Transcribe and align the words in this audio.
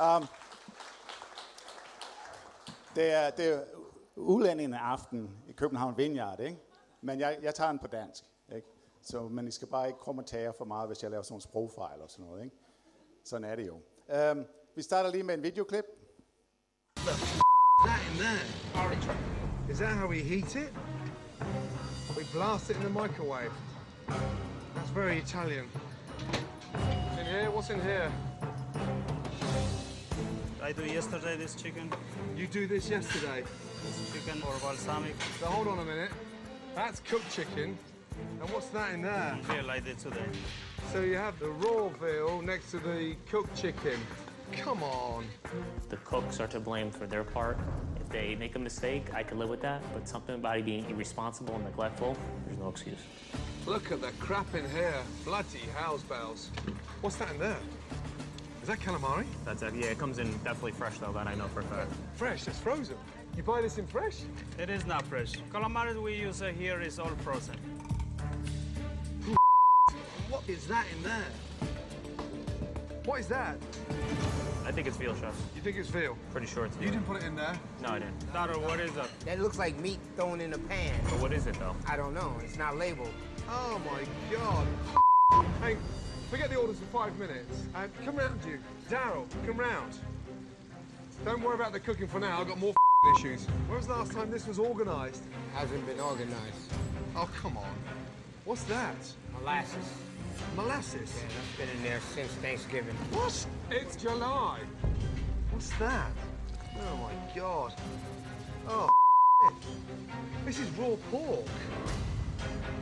Um, 0.00 0.26
det 2.94 3.12
er, 3.12 3.30
det 3.30 3.54
er 3.54 3.60
udlændingende 4.16 4.78
aften 4.78 5.30
i 5.48 5.52
København 5.52 5.96
Vineyard, 5.96 6.40
ikke? 6.40 6.58
Men 7.00 7.20
jeg, 7.20 7.38
jeg 7.42 7.54
tager 7.54 7.70
den 7.70 7.78
på 7.78 7.86
dansk, 7.86 8.24
ikke? 8.54 8.68
Så, 9.02 9.22
men 9.28 9.48
I 9.48 9.50
skal 9.50 9.68
bare 9.68 9.86
ikke 9.86 9.98
kommentere 9.98 10.52
for 10.58 10.64
meget, 10.64 10.88
hvis 10.88 11.02
jeg 11.02 11.10
laver 11.10 11.22
sådan 11.22 11.32
nogle 11.32 11.42
sprogfejl 11.42 12.00
og 12.00 12.10
sådan 12.10 12.24
noget, 12.24 12.44
ikke? 12.44 12.56
Sådan 13.24 13.44
er 13.44 13.56
det 13.56 13.66
jo. 13.66 13.74
Um, 14.30 14.46
vi 14.74 14.82
starter 14.82 15.10
lige 15.10 15.22
med 15.22 15.34
en 15.34 15.42
videoklip. 15.42 15.84
That 16.96 18.00
in 18.10 18.18
there. 18.18 18.62
Is 19.70 19.78
that 19.78 19.96
how 19.96 20.08
we 20.08 20.16
heat 20.16 20.56
it? 20.56 20.72
We 22.16 22.24
blast 22.32 22.70
it 22.70 22.76
in 22.76 22.82
the 22.82 22.90
microwave. 22.90 23.52
That's 24.74 24.90
very 24.90 25.18
Italian. 25.18 25.64
In 27.18 27.26
here? 27.26 27.50
What's 27.50 27.70
in 27.70 27.80
here? 27.80 28.31
I 30.62 30.70
do 30.70 30.84
yesterday 30.84 31.36
this 31.36 31.56
chicken, 31.56 31.92
You 32.36 32.46
do 32.46 32.68
this 32.68 32.88
yesterday. 32.88 33.42
this 33.84 34.12
chicken 34.12 34.40
or 34.42 34.54
balsamic. 34.60 35.14
So 35.40 35.46
hold 35.46 35.66
on 35.66 35.80
a 35.80 35.84
minute. 35.84 36.10
That's 36.76 37.00
cooked 37.00 37.30
chicken. 37.34 37.76
And 38.40 38.50
what's 38.50 38.68
that 38.68 38.94
in 38.94 39.02
there? 39.02 39.36
Feel 39.42 39.68
I 39.68 39.80
did 39.80 39.98
today. 39.98 40.28
So 40.92 41.00
you 41.00 41.16
have 41.16 41.36
the 41.40 41.48
raw 41.48 41.88
veal 41.88 42.42
next 42.42 42.70
to 42.70 42.78
the 42.78 43.16
cooked 43.28 43.60
chicken. 43.60 43.98
Come 44.52 44.82
on. 44.84 45.24
the 45.88 45.96
cooks 45.98 46.38
are 46.38 46.46
to 46.48 46.60
blame 46.60 46.90
for 46.90 47.06
their 47.06 47.24
part. 47.24 47.58
If 48.00 48.08
they 48.10 48.36
make 48.36 48.54
a 48.54 48.58
mistake, 48.58 49.12
I 49.12 49.24
can 49.24 49.38
live 49.38 49.48
with 49.48 49.62
that. 49.62 49.82
But 49.92 50.08
something 50.08 50.36
about 50.36 50.58
it 50.58 50.64
being 50.64 50.88
irresponsible 50.88 51.56
and 51.56 51.64
neglectful, 51.64 52.16
there's 52.46 52.58
no 52.58 52.68
excuse. 52.68 53.00
Look 53.66 53.90
at 53.90 54.00
the 54.00 54.12
crap 54.20 54.54
in 54.54 54.68
here. 54.70 54.94
Bloody 55.24 55.66
house 55.74 56.02
bells. 56.02 56.50
What's 57.00 57.16
that 57.16 57.30
in 57.32 57.38
there? 57.38 57.56
Is 58.62 58.68
that 58.68 58.78
calamari? 58.78 59.26
That's 59.44 59.62
it. 59.62 59.74
Yeah, 59.74 59.86
it 59.86 59.98
comes 59.98 60.20
in 60.20 60.30
definitely 60.44 60.70
fresh 60.70 60.98
though. 60.98 61.10
That 61.10 61.26
I 61.26 61.34
know 61.34 61.48
for 61.48 61.60
a 61.60 61.64
fact. 61.64 61.90
Fresh, 62.14 62.46
it's 62.46 62.58
frozen. 62.60 62.96
You 63.36 63.42
buy 63.42 63.60
this 63.60 63.76
in 63.76 63.88
fresh? 63.88 64.20
It 64.56 64.70
is 64.70 64.86
not 64.86 65.02
fresh. 65.06 65.32
Calamari 65.52 66.00
we 66.00 66.14
use 66.14 66.42
uh, 66.42 66.46
here 66.46 66.80
is 66.80 67.00
all 67.00 67.10
frozen. 67.24 67.56
What 70.30 70.44
is 70.46 70.64
that 70.68 70.86
in 70.96 71.02
there? 71.02 71.24
What 73.04 73.18
is 73.18 73.26
that? 73.28 73.56
I 74.64 74.70
think 74.70 74.86
it's 74.86 74.96
veal, 74.96 75.16
chef. 75.16 75.34
You 75.56 75.60
think 75.60 75.76
it's 75.76 75.88
veal? 75.88 76.16
Pretty 76.30 76.46
sure 76.46 76.64
it's 76.64 76.76
veal. 76.76 76.86
You 76.86 76.92
didn't 76.92 77.06
put 77.06 77.16
it 77.16 77.24
in 77.24 77.34
there. 77.34 77.58
No, 77.82 77.88
I 77.88 77.98
didn't. 77.98 78.32
Dara, 78.32 78.56
what 78.60 78.78
is 78.78 78.92
that? 78.92 79.08
That 79.24 79.40
looks 79.40 79.58
like 79.58 79.76
meat 79.80 79.98
thrown 80.14 80.40
in 80.40 80.52
a 80.52 80.58
pan. 80.58 80.94
But 81.04 81.18
what 81.20 81.32
is 81.32 81.48
it 81.48 81.58
though? 81.58 81.74
I 81.88 81.96
don't 81.96 82.14
know. 82.14 82.32
It's 82.44 82.56
not 82.56 82.76
labeled. 82.76 83.10
Oh 83.48 83.80
my 83.84 84.04
god. 84.30 84.66
Hey, 85.60 85.76
forget 86.32 86.48
the 86.48 86.56
orders 86.56 86.78
for 86.78 86.86
five 86.86 87.18
minutes. 87.18 87.66
Uh, 87.74 87.86
come 88.06 88.16
round, 88.16 88.40
you. 88.46 88.58
Daryl, 88.88 89.26
come 89.46 89.58
round. 89.58 89.98
Don't 91.26 91.42
worry 91.42 91.56
about 91.56 91.72
the 91.72 91.80
cooking 91.80 92.08
for 92.08 92.20
now. 92.20 92.40
I've 92.40 92.48
got 92.48 92.58
more 92.58 92.72
issues. 93.18 93.44
When 93.68 93.76
was 93.76 93.86
the 93.86 93.92
last 93.92 94.12
time 94.12 94.30
this 94.30 94.46
was 94.46 94.58
organised? 94.58 95.24
Hasn't 95.54 95.86
been 95.86 96.00
organized. 96.00 96.72
Oh, 97.14 97.28
come 97.36 97.58
on. 97.58 97.74
What's 98.46 98.64
that? 98.64 98.96
Molasses. 99.38 99.84
Molasses? 100.56 101.12
Yeah, 101.14 101.28
that's 101.36 101.58
been 101.58 101.76
in 101.76 101.82
there 101.82 102.00
since 102.14 102.32
Thanksgiving. 102.36 102.94
What? 103.10 103.46
It's 103.70 103.94
July. 103.96 104.60
What's 105.50 105.68
that? 105.72 106.12
Oh 106.80 106.96
my 106.96 107.38
god. 107.38 107.74
Oh, 108.66 108.88
this 110.46 110.58
is 110.58 110.70
raw 110.78 110.96
pork. 111.10 111.44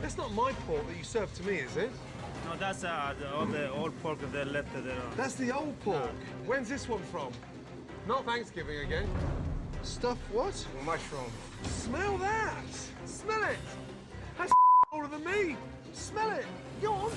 That's 0.01 0.15
not 0.15 0.31
my 0.31 0.53
pork 0.65 0.87
that 0.87 0.97
you 0.97 1.03
served 1.03 1.35
to 1.35 1.43
me, 1.43 1.55
is 1.57 1.75
it? 1.75 1.91
No, 2.51 2.57
that's 2.57 2.83
uh, 2.83 3.13
the, 3.17 3.33
all 3.33 3.45
the 3.45 3.71
old 3.71 3.97
pork 4.03 4.19
they 4.33 4.43
left 4.43 4.73
there. 4.83 4.93
That's 5.15 5.35
the 5.35 5.55
old 5.55 5.79
pork. 5.79 6.11
When's 6.45 6.67
this 6.67 6.89
one 6.89 7.01
from? 7.03 7.31
Not 8.09 8.25
Thanksgiving 8.25 8.79
again. 8.79 9.07
Stuff 9.83 10.17
what? 10.33 10.67
Mushroom. 10.85 11.31
Smell 11.63 12.17
that! 12.17 12.65
Smell 13.05 13.41
it! 13.43 13.57
That's 14.37 14.51
older 14.91 15.07
than 15.07 15.23
me! 15.23 15.55
Smell 15.93 16.29
it! 16.31 16.45
Go 16.81 16.91
on! 16.91 17.11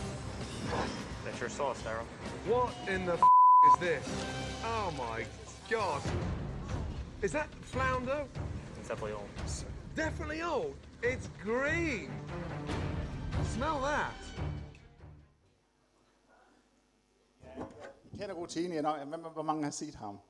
That's 1.25 1.41
your 1.41 1.49
sauce, 1.49 1.83
Daryl. 1.83 2.05
What 2.47 2.73
in 2.89 3.05
the 3.05 3.15
is 3.15 3.81
this? 3.81 4.09
Oh 4.65 4.95
my 4.97 5.25
god! 5.69 6.01
Is 7.23 7.33
that 7.33 7.49
flounder? 7.61 8.25
It's 8.79 8.89
definitely 8.89 9.15
old. 9.15 9.29
S- 9.43 9.65
Definitely 9.97 10.43
old. 10.43 10.77
It's 11.03 11.29
green. 11.43 12.09
Smell 13.53 13.81
that. 13.81 14.13
Kender 18.19 18.35
rutinen, 18.35 18.73
jeg 18.73 18.83
nok, 18.83 19.33
hvor- 19.33 19.43
mange 19.43 19.65
har 19.65 19.71
set 19.71 19.95
ham? 19.95 20.21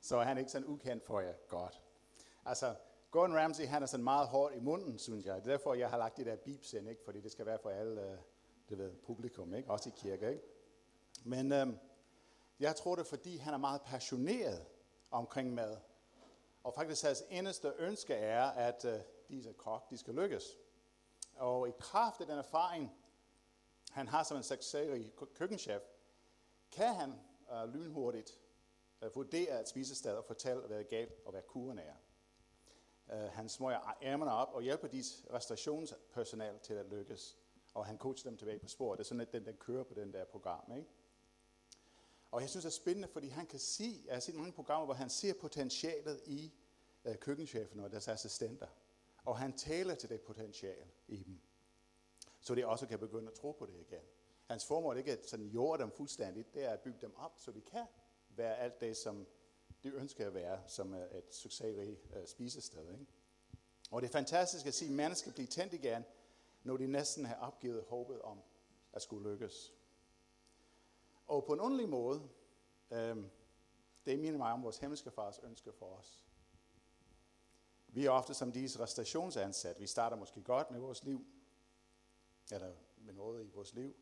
Så 0.00 0.16
er 0.16 0.34
ikke 0.36 0.50
sådan 0.50 0.68
ukendt 0.68 1.04
for 1.04 1.20
jer. 1.20 1.34
Godt. 1.48 1.80
Altså, 2.44 2.74
Gordon 3.10 3.36
Ramsay, 3.36 3.66
han 3.66 3.82
er 3.82 3.86
sådan 3.86 4.04
meget 4.04 4.28
hård 4.28 4.52
i 4.54 4.60
munden, 4.60 4.98
synes 4.98 5.26
jeg. 5.26 5.34
Det 5.36 5.46
er 5.46 5.50
derfor, 5.56 5.74
jeg 5.74 5.90
har 5.90 5.98
lagt 5.98 6.16
det 6.16 6.26
der 6.26 6.36
bips 6.36 6.72
ind, 6.72 6.88
ikke? 6.88 7.02
fordi 7.04 7.20
det 7.20 7.32
skal 7.32 7.46
være 7.46 7.58
for 7.62 7.70
alle, 7.70 8.02
øh, 8.12 8.18
det 8.68 8.78
ved, 8.78 8.96
publikum, 8.96 9.54
ikke? 9.54 9.70
også 9.70 9.88
i 9.88 9.92
kirke. 9.96 10.28
Ikke? 10.30 10.42
Men 11.24 11.52
øhm, 11.52 11.78
jeg 12.60 12.76
tror 12.76 12.94
det 12.94 13.02
er, 13.02 13.08
fordi 13.08 13.36
han 13.36 13.54
er 13.54 13.58
meget 13.58 13.82
passioneret 13.82 14.64
omkring 15.10 15.54
mad. 15.54 15.76
Og 16.64 16.74
faktisk 16.74 17.02
hans 17.04 17.22
eneste 17.30 17.72
ønske 17.78 18.14
er, 18.14 18.44
at 18.44 18.84
øh, 18.84 19.00
disse 19.28 19.52
kok, 19.52 19.90
de 19.90 19.98
skal 19.98 20.14
lykkes. 20.14 20.44
Og 21.36 21.68
i 21.68 21.72
kraft 21.78 22.20
af 22.20 22.26
den 22.26 22.38
erfaring, 22.38 22.92
han 23.90 24.08
har 24.08 24.22
som 24.22 24.36
en 24.36 24.42
succesrig 24.42 25.12
køkkenchef, 25.34 25.82
kan 26.72 26.94
han 26.94 27.12
øh, 27.52 27.74
lynhurtigt 27.74 28.38
øh, 29.02 29.16
vurdere 29.16 29.60
et 29.60 29.68
spisested 29.68 30.12
og 30.12 30.24
fortælle, 30.24 30.62
hvad 30.62 30.78
er 30.78 30.82
galt 30.82 31.12
og 31.24 31.30
hvad 31.30 31.42
kuren 31.42 31.78
er. 31.78 31.94
Øh, 33.12 33.30
han 33.32 33.48
smøger 33.48 33.96
ærmerne 34.02 34.32
op 34.32 34.48
og 34.52 34.62
hjælper 34.62 34.88
dit 34.88 35.24
restaurationspersonal 35.32 36.58
til 36.58 36.74
at 36.74 36.86
lykkes. 36.86 37.38
Og 37.74 37.86
han 37.86 37.98
coacher 37.98 38.30
dem 38.30 38.38
tilbage 38.38 38.58
på 38.58 38.68
sporet. 38.68 38.98
Det 38.98 39.04
er 39.04 39.08
sådan, 39.08 39.20
at 39.20 39.32
den, 39.32 39.46
den 39.46 39.56
kører 39.56 39.84
på 39.84 39.94
den 39.94 40.12
der 40.12 40.24
program. 40.24 40.72
Ikke? 40.76 40.88
Og 42.30 42.40
jeg 42.40 42.50
synes, 42.50 42.64
det 42.64 42.70
er 42.70 42.74
spændende, 42.74 43.08
fordi 43.08 43.28
han 43.28 43.46
kan 43.46 43.58
se, 43.58 44.02
jeg 44.06 44.14
har 44.14 44.20
set 44.20 44.34
mange 44.34 44.52
programmer, 44.52 44.84
hvor 44.84 44.94
han 44.94 45.10
ser 45.10 45.34
potentialet 45.40 46.20
i 46.26 46.52
øh, 47.04 47.16
køkkenchefen 47.16 47.80
og 47.80 47.90
deres 47.90 48.08
assistenter. 48.08 48.66
Og 49.24 49.38
han 49.38 49.52
taler 49.52 49.94
til 49.94 50.08
det 50.08 50.20
potentiale 50.20 50.90
i 51.08 51.22
dem. 51.22 51.40
Så 52.40 52.54
de 52.54 52.66
også 52.66 52.86
kan 52.86 52.98
begynde 52.98 53.28
at 53.28 53.34
tro 53.34 53.52
på 53.52 53.66
det 53.66 53.74
igen. 53.80 54.04
Hans 54.50 54.66
formål 54.66 54.94
er 54.94 54.98
ikke 54.98 55.12
at 55.12 55.28
sådan 55.28 55.46
jorde 55.46 55.82
dem 55.82 55.90
fuldstændigt, 55.90 56.54
det 56.54 56.64
er 56.64 56.70
at 56.70 56.80
bygge 56.80 56.98
dem 57.00 57.16
op, 57.16 57.32
så 57.38 57.52
de 57.52 57.60
kan 57.60 57.86
være 58.28 58.56
alt 58.56 58.80
det, 58.80 58.96
som 58.96 59.26
de 59.82 59.88
ønsker 59.88 60.26
at 60.26 60.34
være, 60.34 60.62
som 60.66 60.94
et 60.94 61.34
succesrigt 61.34 62.00
uh, 62.16 62.24
spisested. 62.26 62.92
Ikke? 62.92 63.06
Og 63.90 64.02
det 64.02 64.08
er 64.08 64.12
fantastisk 64.12 64.66
at 64.66 64.74
se 64.74 64.90
mennesker 64.90 65.32
blive 65.32 65.46
tændt 65.46 65.72
igen, 65.72 66.04
når 66.62 66.76
de 66.76 66.86
næsten 66.86 67.24
har 67.24 67.34
opgivet 67.34 67.84
håbet 67.88 68.22
om 68.22 68.42
at 68.92 69.02
skulle 69.02 69.30
lykkes. 69.30 69.74
Og 71.26 71.44
på 71.44 71.52
en 71.52 71.60
underlig 71.60 71.88
måde, 71.88 72.28
øhm, 72.90 73.30
det 74.06 74.18
minder 74.18 74.38
mig 74.38 74.52
om 74.52 74.62
vores 74.62 74.78
himmelske 74.78 75.10
fars 75.10 75.38
ønske 75.42 75.72
for 75.72 75.86
os. 75.86 76.24
Vi 77.88 78.06
er 78.06 78.10
ofte 78.10 78.34
som 78.34 78.52
disse 78.52 78.80
restaurationsansatte. 78.80 79.80
Vi 79.80 79.86
starter 79.86 80.16
måske 80.16 80.42
godt 80.42 80.70
med 80.70 80.80
vores 80.80 81.04
liv, 81.04 81.26
eller 82.52 82.72
med 82.96 83.14
noget 83.14 83.46
i 83.46 83.50
vores 83.50 83.74
liv, 83.74 83.96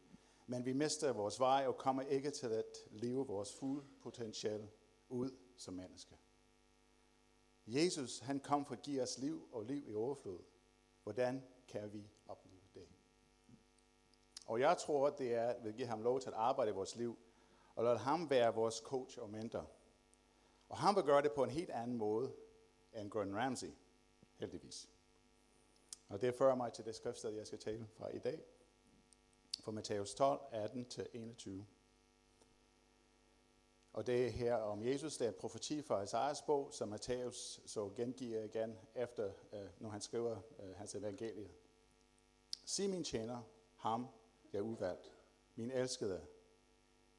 men 0.51 0.65
vi 0.65 0.73
mister 0.73 1.13
vores 1.13 1.41
vej 1.41 1.65
og 1.67 1.77
kommer 1.77 2.03
ikke 2.03 2.31
til 2.31 2.47
at 2.47 2.77
leve 2.91 3.27
vores 3.27 3.53
fulde 3.55 3.85
potentiale 4.03 4.71
ud 5.09 5.31
som 5.57 5.75
mennesker. 5.75 6.17
Jesus, 7.67 8.19
han 8.19 8.41
kom 8.41 8.67
for 8.67 8.75
at 8.75 8.83
give 8.83 9.03
os 9.03 9.19
liv 9.19 9.49
og 9.53 9.65
liv 9.65 9.89
i 9.89 9.95
overflod. 9.95 10.41
Hvordan 11.03 11.45
kan 11.69 11.93
vi 11.93 12.11
opleve 12.27 12.61
det? 12.75 12.89
Og 14.47 14.61
jeg 14.61 14.79
tror, 14.79 15.11
det 15.11 15.35
er, 15.35 15.47
at 15.47 15.65
vi 15.65 15.73
giver 15.73 15.89
ham 15.89 16.03
lov 16.03 16.21
til 16.21 16.29
at 16.29 16.35
arbejde 16.35 16.71
i 16.71 16.75
vores 16.75 16.97
liv, 16.97 17.19
og 17.75 17.85
lade 17.85 17.99
ham 17.99 18.31
være 18.31 18.55
vores 18.55 18.75
coach 18.75 19.19
og 19.19 19.31
mentor. 19.31 19.71
Og 20.69 20.79
han 20.79 20.97
vil 20.97 21.05
gøre 21.05 21.23
det 21.23 21.33
på 21.33 21.45
en 21.45 21.51
helt 21.51 21.71
anden 21.71 21.97
måde 21.97 22.35
end 22.95 23.11
Gordon 23.11 23.37
Ramsay, 23.37 23.71
heldigvis. 24.37 24.89
Og 26.09 26.21
det 26.21 26.35
fører 26.35 26.55
mig 26.55 26.73
til 26.73 26.85
det 26.85 26.95
skriftsted, 26.95 27.31
jeg 27.31 27.47
skal 27.47 27.59
tale 27.59 27.87
fra 27.87 28.09
i 28.09 28.19
dag, 28.19 28.45
fra 29.69 29.73
Matthæus 29.73 30.15
12, 30.15 30.41
18-21. 30.53 31.51
Og 33.93 34.07
det 34.07 34.27
er 34.27 34.31
her 34.31 34.55
om 34.55 34.83
Jesus, 34.83 35.17
det 35.17 35.25
er 35.25 35.29
en 35.29 35.37
profeti 35.41 35.83
fra 35.83 36.03
Isaias 36.03 36.43
bog, 36.43 36.75
som 36.75 36.89
Matthæus 36.89 37.61
så 37.67 37.91
gengiver 37.97 38.43
igen, 38.43 38.79
efter, 38.95 39.33
øh, 39.53 39.69
når 39.79 39.91
han 39.91 40.01
skriver 40.01 40.41
øh, 40.63 40.77
hans 40.77 40.95
evangelie. 40.95 41.51
Sig 42.65 42.91
min 42.91 43.05
tjener, 43.05 43.43
ham 43.77 44.07
jeg 44.53 44.63
udvalgt, 44.63 45.13
min 45.55 45.71
elskede, 45.71 46.27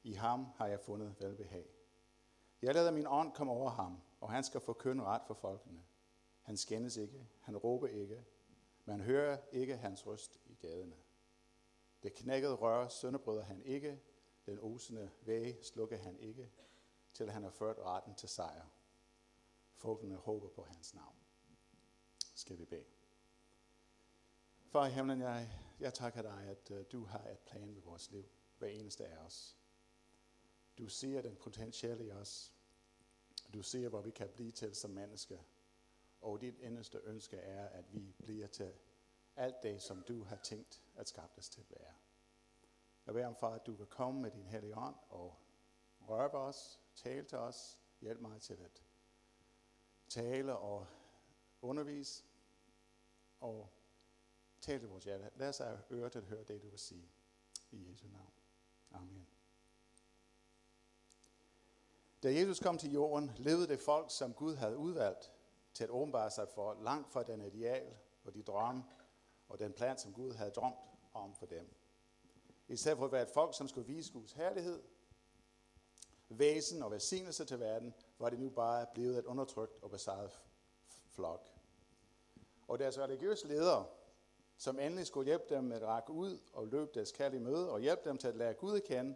i 0.02 0.12
ham 0.12 0.46
har 0.56 0.66
jeg 0.66 0.80
fundet 0.80 1.14
velbehag. 1.18 1.66
Jeg 2.62 2.74
lader 2.74 2.90
min 2.90 3.06
ånd 3.06 3.32
komme 3.32 3.52
over 3.52 3.70
ham, 3.70 4.00
og 4.20 4.30
han 4.30 4.44
skal 4.44 4.60
forkynde 4.60 5.04
ret 5.04 5.22
for 5.26 5.34
folkene. 5.34 5.82
Han 6.42 6.56
skændes 6.56 6.96
ikke, 6.96 7.26
han 7.40 7.56
råber 7.56 7.86
ikke, 7.86 8.24
man 8.84 9.00
hører 9.00 9.38
ikke 9.52 9.76
hans 9.76 10.06
røst 10.06 10.40
i 10.46 10.54
gaderne. 10.54 10.96
Det 12.02 12.14
knækkede 12.14 12.54
rør 12.54 12.88
sønderbryder 12.88 13.42
han 13.42 13.62
ikke, 13.62 14.00
den 14.46 14.58
osende 14.58 15.10
væge 15.22 15.62
slukker 15.62 15.96
han 15.96 16.18
ikke. 16.18 16.50
til 17.12 17.30
han 17.30 17.42
har 17.42 17.50
ført 17.50 17.78
retten 17.78 18.14
til 18.14 18.28
sejr. 18.28 18.66
Folkene 19.74 20.16
håber 20.16 20.48
på 20.48 20.62
hans 20.62 20.94
navn. 20.94 21.16
Skal 22.34 22.58
vi 22.58 22.64
bede. 22.64 22.84
Far 24.66 24.86
i 24.86 24.90
himlen, 24.90 25.20
jeg, 25.20 25.50
jeg 25.80 25.94
takker 25.94 26.22
dig, 26.22 26.42
at 26.46 26.70
uh, 26.70 26.82
du 26.92 27.04
har 27.04 27.28
et 27.28 27.38
plan 27.38 27.72
med 27.72 27.82
vores 27.82 28.10
liv, 28.10 28.28
hver 28.58 28.68
eneste 28.68 29.06
af 29.06 29.16
os. 29.16 29.56
Du 30.78 30.88
ser 30.88 31.22
den 31.22 31.36
potentielle 31.36 32.06
i 32.06 32.10
os. 32.10 32.52
Du 33.54 33.62
ser, 33.62 33.88
hvor 33.88 34.00
vi 34.00 34.10
kan 34.10 34.28
blive 34.28 34.50
til 34.50 34.74
som 34.74 34.90
mennesker. 34.90 35.38
Og 36.20 36.40
dit 36.40 36.54
eneste 36.60 36.98
ønske 36.98 37.36
er, 37.36 37.68
at 37.68 37.94
vi 37.94 38.12
bliver 38.18 38.46
til 38.46 38.72
alt 39.40 39.62
det, 39.62 39.82
som 39.82 40.02
du 40.02 40.24
har 40.24 40.36
tænkt 40.36 40.82
at 40.96 41.08
skabe 41.08 41.32
os 41.36 41.48
til 41.48 41.60
at 41.60 41.70
være. 41.70 41.92
Jeg 43.06 43.14
beder 43.14 43.26
om, 43.26 43.36
far, 43.36 43.54
at 43.54 43.66
du 43.66 43.72
vil 43.72 43.86
komme 43.86 44.20
med 44.20 44.30
din 44.30 44.46
hellige 44.46 44.76
ånd 44.76 44.96
og 45.08 45.36
røre 46.00 46.30
os, 46.30 46.80
tale 46.94 47.24
til 47.26 47.38
os, 47.38 47.80
hjælp 48.00 48.20
mig 48.20 48.40
til 48.40 48.54
at 48.54 48.82
tale 50.08 50.56
og 50.56 50.86
undervise, 51.62 52.24
og 53.40 53.68
tale 54.60 54.78
til 54.78 54.88
vores 54.88 55.04
hjerte. 55.04 55.30
Lad 55.36 55.48
os 55.48 55.58
have 55.58 55.82
øre 55.90 56.10
til 56.10 56.18
at 56.18 56.24
høre 56.24 56.44
det, 56.44 56.62
du 56.62 56.68
vil 56.68 56.78
sige. 56.78 57.12
I 57.70 57.90
Jesu 57.90 58.08
navn. 58.08 58.32
Amen. 58.90 59.26
Da 62.22 62.32
Jesus 62.32 62.60
kom 62.60 62.78
til 62.78 62.92
jorden, 62.92 63.30
levede 63.36 63.68
det 63.68 63.80
folk, 63.80 64.10
som 64.10 64.34
Gud 64.34 64.54
havde 64.54 64.76
udvalgt 64.76 65.32
til 65.74 65.84
at 65.84 65.90
åbenbare 65.90 66.30
sig 66.30 66.48
for, 66.48 66.74
langt 66.74 67.12
fra 67.12 67.22
den 67.22 67.42
ideal 67.42 67.96
og 68.24 68.34
de 68.34 68.42
drømme 68.42 68.84
og 69.50 69.58
den 69.58 69.72
plan, 69.72 69.98
som 69.98 70.12
Gud 70.12 70.32
havde 70.32 70.50
drømt 70.50 70.76
om 71.14 71.34
for 71.34 71.46
dem. 71.46 71.74
I 72.68 72.76
stedet 72.76 72.98
for 72.98 73.04
at 73.04 73.12
være 73.12 73.22
et 73.22 73.28
folk, 73.28 73.56
som 73.56 73.68
skulle 73.68 73.86
vise 73.86 74.12
Guds 74.12 74.32
herlighed, 74.32 74.82
væsen 76.28 76.82
og 76.82 76.90
velsignelse 76.90 77.44
til 77.44 77.60
verden, 77.60 77.94
var 78.18 78.30
det 78.30 78.38
nu 78.38 78.50
bare 78.50 78.86
blevet 78.94 79.18
et 79.18 79.24
undertrykt 79.24 79.82
og 79.82 79.90
besejret 79.90 80.40
flok. 81.08 81.48
Og 82.68 82.78
deres 82.78 82.98
religiøse 82.98 83.48
ledere, 83.48 83.86
som 84.56 84.78
endelig 84.78 85.06
skulle 85.06 85.26
hjælpe 85.26 85.54
dem 85.54 85.64
med 85.64 85.76
at 85.76 85.82
række 85.82 86.12
ud 86.12 86.38
og 86.52 86.66
løbe 86.66 86.90
deres 86.94 87.12
kald 87.12 87.34
i 87.34 87.38
møde 87.38 87.70
og 87.70 87.80
hjælpe 87.80 88.08
dem 88.08 88.18
til 88.18 88.28
at 88.28 88.36
lære 88.36 88.54
Gud 88.54 88.76
at 88.76 88.84
kende, 88.84 89.14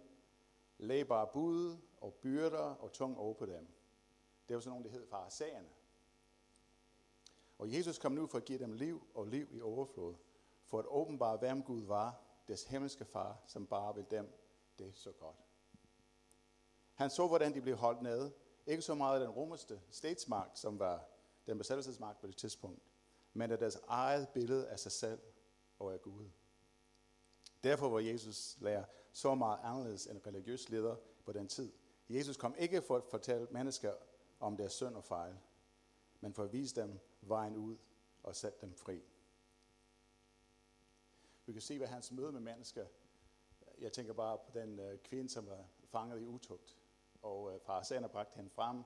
lagde 0.78 1.04
bare 1.04 1.26
bud 1.32 1.76
og 2.00 2.14
byrder 2.14 2.58
og 2.58 2.92
tung 2.92 3.18
over 3.18 3.34
på 3.34 3.46
dem. 3.46 3.68
Det 4.48 4.54
var 4.54 4.60
sådan 4.60 4.70
nogle, 4.70 4.84
der 4.84 4.90
hed 4.90 5.06
farisæerne. 5.06 5.68
Og 7.58 7.72
Jesus 7.72 7.98
kom 7.98 8.12
nu 8.12 8.26
for 8.26 8.38
at 8.38 8.44
give 8.44 8.58
dem 8.58 8.72
liv 8.72 9.06
og 9.14 9.26
liv 9.26 9.48
i 9.50 9.60
overflod, 9.60 10.14
for 10.64 10.78
at 10.78 10.86
åbenbare, 10.88 11.36
hvem 11.36 11.62
Gud 11.62 11.82
var, 11.82 12.20
deres 12.48 12.64
himmelske 12.64 13.04
far, 13.04 13.42
som 13.46 13.66
bare 13.66 13.96
ved 13.96 14.04
dem 14.04 14.32
det 14.78 14.92
så 14.94 15.12
godt. 15.12 15.36
Han 16.94 17.10
så, 17.10 17.26
hvordan 17.26 17.54
de 17.54 17.60
blev 17.60 17.76
holdt 17.76 18.02
nede. 18.02 18.32
Ikke 18.66 18.82
så 18.82 18.94
meget 18.94 19.14
af 19.14 19.20
den 19.20 19.30
romerske 19.30 19.80
statsmagt, 19.90 20.58
som 20.58 20.78
var 20.78 21.08
den 21.46 21.58
besættelsesmagt 21.58 22.20
på 22.20 22.26
det 22.26 22.36
tidspunkt, 22.36 22.82
men 23.32 23.50
af 23.50 23.58
deres 23.58 23.78
eget 23.88 24.28
billede 24.28 24.68
af 24.68 24.78
sig 24.78 24.92
selv 24.92 25.20
og 25.78 25.92
af 25.92 26.02
Gud. 26.02 26.30
Derfor 27.64 27.88
var 27.88 27.98
Jesus 27.98 28.56
lærer 28.60 28.84
så 29.12 29.34
meget 29.34 29.58
anderledes 29.62 30.06
end 30.06 30.26
religiøs 30.26 30.68
leder 30.68 30.96
på 31.24 31.32
den 31.32 31.48
tid. 31.48 31.72
Jesus 32.08 32.36
kom 32.36 32.54
ikke 32.58 32.82
for 32.82 32.96
at 32.96 33.04
fortælle 33.10 33.46
mennesker 33.50 33.92
om 34.40 34.56
deres 34.56 34.72
synd 34.72 34.94
og 34.94 35.04
fejl, 35.04 35.34
men 36.20 36.34
for 36.34 36.44
at 36.44 36.52
vise 36.52 36.80
dem 36.80 36.98
vejen 37.28 37.56
ud 37.56 37.76
og 38.22 38.36
sætte 38.36 38.58
dem 38.60 38.74
fri. 38.74 39.02
Vi 41.46 41.52
kan 41.52 41.62
se, 41.62 41.78
hvad 41.78 41.88
hans 41.88 42.12
møde 42.12 42.32
med 42.32 42.40
mennesker, 42.40 42.86
jeg 43.78 43.92
tænker 43.92 44.12
bare 44.12 44.38
på 44.38 44.50
den 44.58 44.78
øh, 44.78 44.98
kvinde, 44.98 45.30
som 45.30 45.46
var 45.46 45.68
fanget 45.84 46.20
i 46.20 46.24
utugt, 46.24 46.76
og 47.22 47.54
øh, 47.54 47.60
paraserne 47.60 48.08
bragte 48.08 48.36
hende 48.36 48.50
frem, 48.50 48.82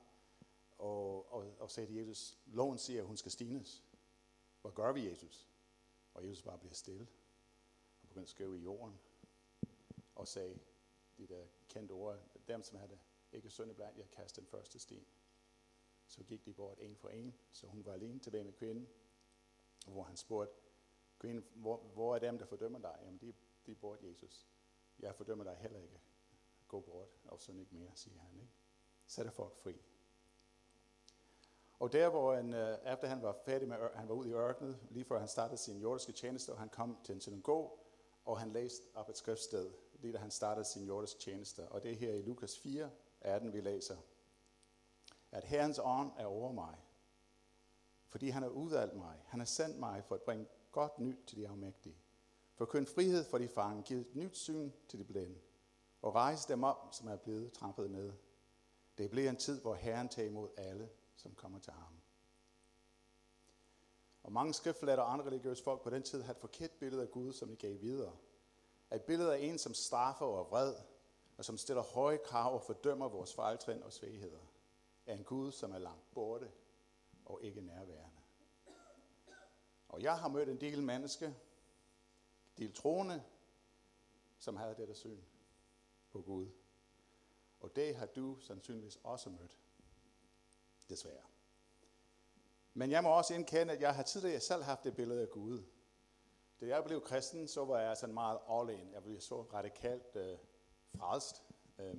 og, 0.78 1.32
og, 1.32 1.54
og 1.58 1.70
sagde 1.70 1.86
til 1.86 1.96
Jesus, 1.96 2.38
loven 2.46 2.78
siger, 2.78 3.00
at 3.00 3.06
hun 3.06 3.16
skal 3.16 3.32
stines. 3.32 3.84
Hvad 4.62 4.72
gør 4.72 4.92
vi, 4.92 5.08
Jesus? 5.08 5.48
Og 6.14 6.26
Jesus 6.26 6.42
bare 6.42 6.58
bliver 6.58 6.74
stille, 6.74 7.06
og 8.02 8.08
begyndte 8.08 8.26
at 8.26 8.30
skrive 8.30 8.58
i 8.58 8.62
jorden, 8.62 8.98
og 10.14 10.28
sagde 10.28 10.58
de 11.18 11.26
der 11.26 11.46
kendte 11.68 11.92
ord, 11.92 12.18
dem 12.48 12.62
som 12.62 12.78
havde 12.78 12.98
ikke 13.32 13.50
synd 13.50 13.74
blandt, 13.74 13.98
jeg 13.98 14.10
kast 14.10 14.36
den 14.36 14.46
første 14.46 14.78
sten. 14.78 15.06
Så 16.08 16.24
gik 16.24 16.46
de 16.46 16.52
bort 16.52 16.78
en 16.80 16.96
for 16.96 17.08
en, 17.08 17.34
så 17.52 17.66
hun 17.66 17.84
var 17.84 17.92
alene 17.92 18.18
tilbage 18.18 18.44
med 18.44 18.52
kvinden, 18.52 18.88
hvor 19.86 20.02
han 20.02 20.16
spurgte, 20.16 20.54
kvinden, 21.18 21.44
hvor, 21.54 21.76
hvor 21.76 22.14
er 22.14 22.18
dem, 22.18 22.38
der 22.38 22.46
fordømmer 22.46 22.78
dig? 22.78 22.98
Jamen, 23.04 23.18
de, 23.18 23.34
de 23.66 23.74
bort 23.74 24.02
Jesus. 24.02 24.46
Jeg 24.98 25.14
fordømmer 25.14 25.44
dig 25.44 25.56
heller 25.56 25.80
ikke. 25.80 26.00
Gå 26.68 26.80
bort, 26.80 27.08
og 27.24 27.40
sådan 27.40 27.60
ikke 27.60 27.74
mere, 27.74 27.90
siger 27.94 28.18
han. 28.18 28.34
Ikke? 28.34 28.52
Sætter 29.06 29.32
folk 29.32 29.56
fri. 29.56 29.80
Og 31.78 31.92
der, 31.92 32.08
hvor 32.08 32.34
han, 32.34 32.54
øh, 32.54 32.92
efter 32.92 33.08
han 33.08 33.22
var 33.22 33.36
færdig 33.44 33.68
med, 33.68 33.76
han 33.94 34.08
var 34.08 34.14
ude 34.14 34.28
i 34.28 34.32
ørkenet, 34.32 34.78
lige 34.90 35.04
før 35.04 35.18
han 35.18 35.28
startede 35.28 35.58
sin 35.58 35.80
jordiske 35.80 36.12
tjeneste, 36.12 36.52
og 36.52 36.58
han 36.58 36.68
kom 36.68 36.98
til 37.04 37.14
en 37.14 37.20
synagog, 37.20 37.86
og 38.24 38.40
han 38.40 38.52
læste 38.52 38.86
op 38.94 39.08
et 39.08 39.16
skriftsted, 39.16 39.70
lige 39.92 40.12
da 40.12 40.18
han 40.18 40.30
startede 40.30 40.64
sin 40.64 40.86
jordiske 40.86 41.20
tjeneste. 41.20 41.68
Og 41.68 41.82
det 41.82 41.90
er 41.90 41.96
her 41.96 42.12
i 42.12 42.22
Lukas 42.22 42.58
4, 42.58 42.90
18, 43.20 43.52
vi 43.52 43.60
læser, 43.60 43.96
at 45.32 45.44
Herrens 45.44 45.80
ånd 45.82 46.12
er 46.16 46.26
over 46.26 46.52
mig, 46.52 46.76
fordi 48.08 48.28
han 48.28 48.42
har 48.42 48.50
udvalgt 48.50 48.96
mig. 48.96 49.22
Han 49.26 49.40
har 49.40 49.44
sendt 49.44 49.78
mig 49.78 50.04
for 50.04 50.14
at 50.14 50.22
bringe 50.22 50.46
godt 50.72 50.98
nyt 50.98 51.18
til 51.26 51.38
de 51.38 51.48
afmægtige, 51.48 51.96
for 52.54 52.76
at 52.76 52.88
frihed 52.88 53.24
for 53.24 53.38
de 53.38 53.48
fange, 53.48 53.82
give 53.82 54.00
et 54.00 54.16
nyt 54.16 54.36
syn 54.36 54.72
til 54.88 54.98
de 54.98 55.04
blinde, 55.04 55.38
og 56.02 56.14
rejse 56.14 56.48
dem 56.48 56.64
op, 56.64 56.88
som 56.92 57.08
er 57.08 57.16
blevet 57.16 57.52
trampet 57.52 57.90
ned. 57.90 58.12
Det 58.98 59.10
bliver 59.10 59.30
en 59.30 59.36
tid, 59.36 59.60
hvor 59.60 59.74
Herren 59.74 60.08
tager 60.08 60.28
imod 60.28 60.48
alle, 60.56 60.88
som 61.16 61.34
kommer 61.34 61.58
til 61.58 61.72
ham. 61.72 62.00
Og 64.22 64.32
mange 64.32 64.54
skriftlætter 64.54 65.04
og 65.04 65.12
andre 65.12 65.26
religiøse 65.26 65.64
folk 65.64 65.82
på 65.82 65.90
den 65.90 66.02
tid 66.02 66.22
havde 66.22 66.36
et 66.36 66.40
forkert 66.40 66.70
billede 66.70 67.02
af 67.02 67.10
Gud, 67.10 67.32
som 67.32 67.48
de 67.48 67.56
gav 67.56 67.80
videre. 67.80 68.16
Et 68.94 69.02
billede 69.02 69.36
af 69.36 69.38
en, 69.40 69.58
som 69.58 69.74
straffer 69.74 70.26
og 70.26 70.40
er 70.40 70.44
vred, 70.44 70.74
og 71.36 71.44
som 71.44 71.58
stiller 71.58 71.82
høje 71.82 72.18
krav 72.24 72.54
og 72.54 72.62
fordømmer 72.62 73.08
vores 73.08 73.34
fejltrin 73.34 73.82
og 73.82 73.92
svagheder. 73.92 74.47
Af 75.08 75.14
en 75.14 75.24
Gud, 75.24 75.52
som 75.52 75.72
er 75.72 75.78
langt 75.78 76.10
borte 76.14 76.50
og 77.24 77.42
ikke 77.42 77.60
nærværende. 77.60 78.20
Og 79.88 80.02
jeg 80.02 80.18
har 80.18 80.28
mødt 80.28 80.48
en 80.48 80.60
del 80.60 80.82
mennesker, 80.82 81.32
del 82.58 82.74
troende, 82.74 83.24
som 84.38 84.56
havde 84.56 84.74
dette 84.74 84.94
syn 84.94 85.20
på 86.10 86.22
Gud. 86.22 86.48
Og 87.60 87.76
det 87.76 87.96
har 87.96 88.06
du 88.06 88.40
sandsynligvis 88.40 88.98
også 89.04 89.30
mødt. 89.30 89.58
Desværre. 90.88 91.24
Men 92.74 92.90
jeg 92.90 93.02
må 93.02 93.08
også 93.08 93.34
indkende, 93.34 93.72
at 93.72 93.80
jeg 93.80 93.94
har 93.94 94.02
tidligere 94.02 94.40
selv 94.40 94.62
haft 94.62 94.84
det 94.84 94.94
billede 94.94 95.22
af 95.22 95.30
Gud. 95.30 95.62
Da 96.60 96.66
jeg 96.66 96.84
blev 96.84 97.00
kristen, 97.00 97.48
så 97.48 97.64
var 97.64 97.80
jeg 97.80 97.96
sådan 97.96 98.14
meget 98.14 98.38
all 98.50 98.70
in. 98.70 98.92
Jeg 98.92 99.02
blev 99.02 99.20
så 99.20 99.42
radikalt 99.42 100.16
øh, 100.16 100.38
frelst. 100.94 101.42
Øh, 101.78 101.96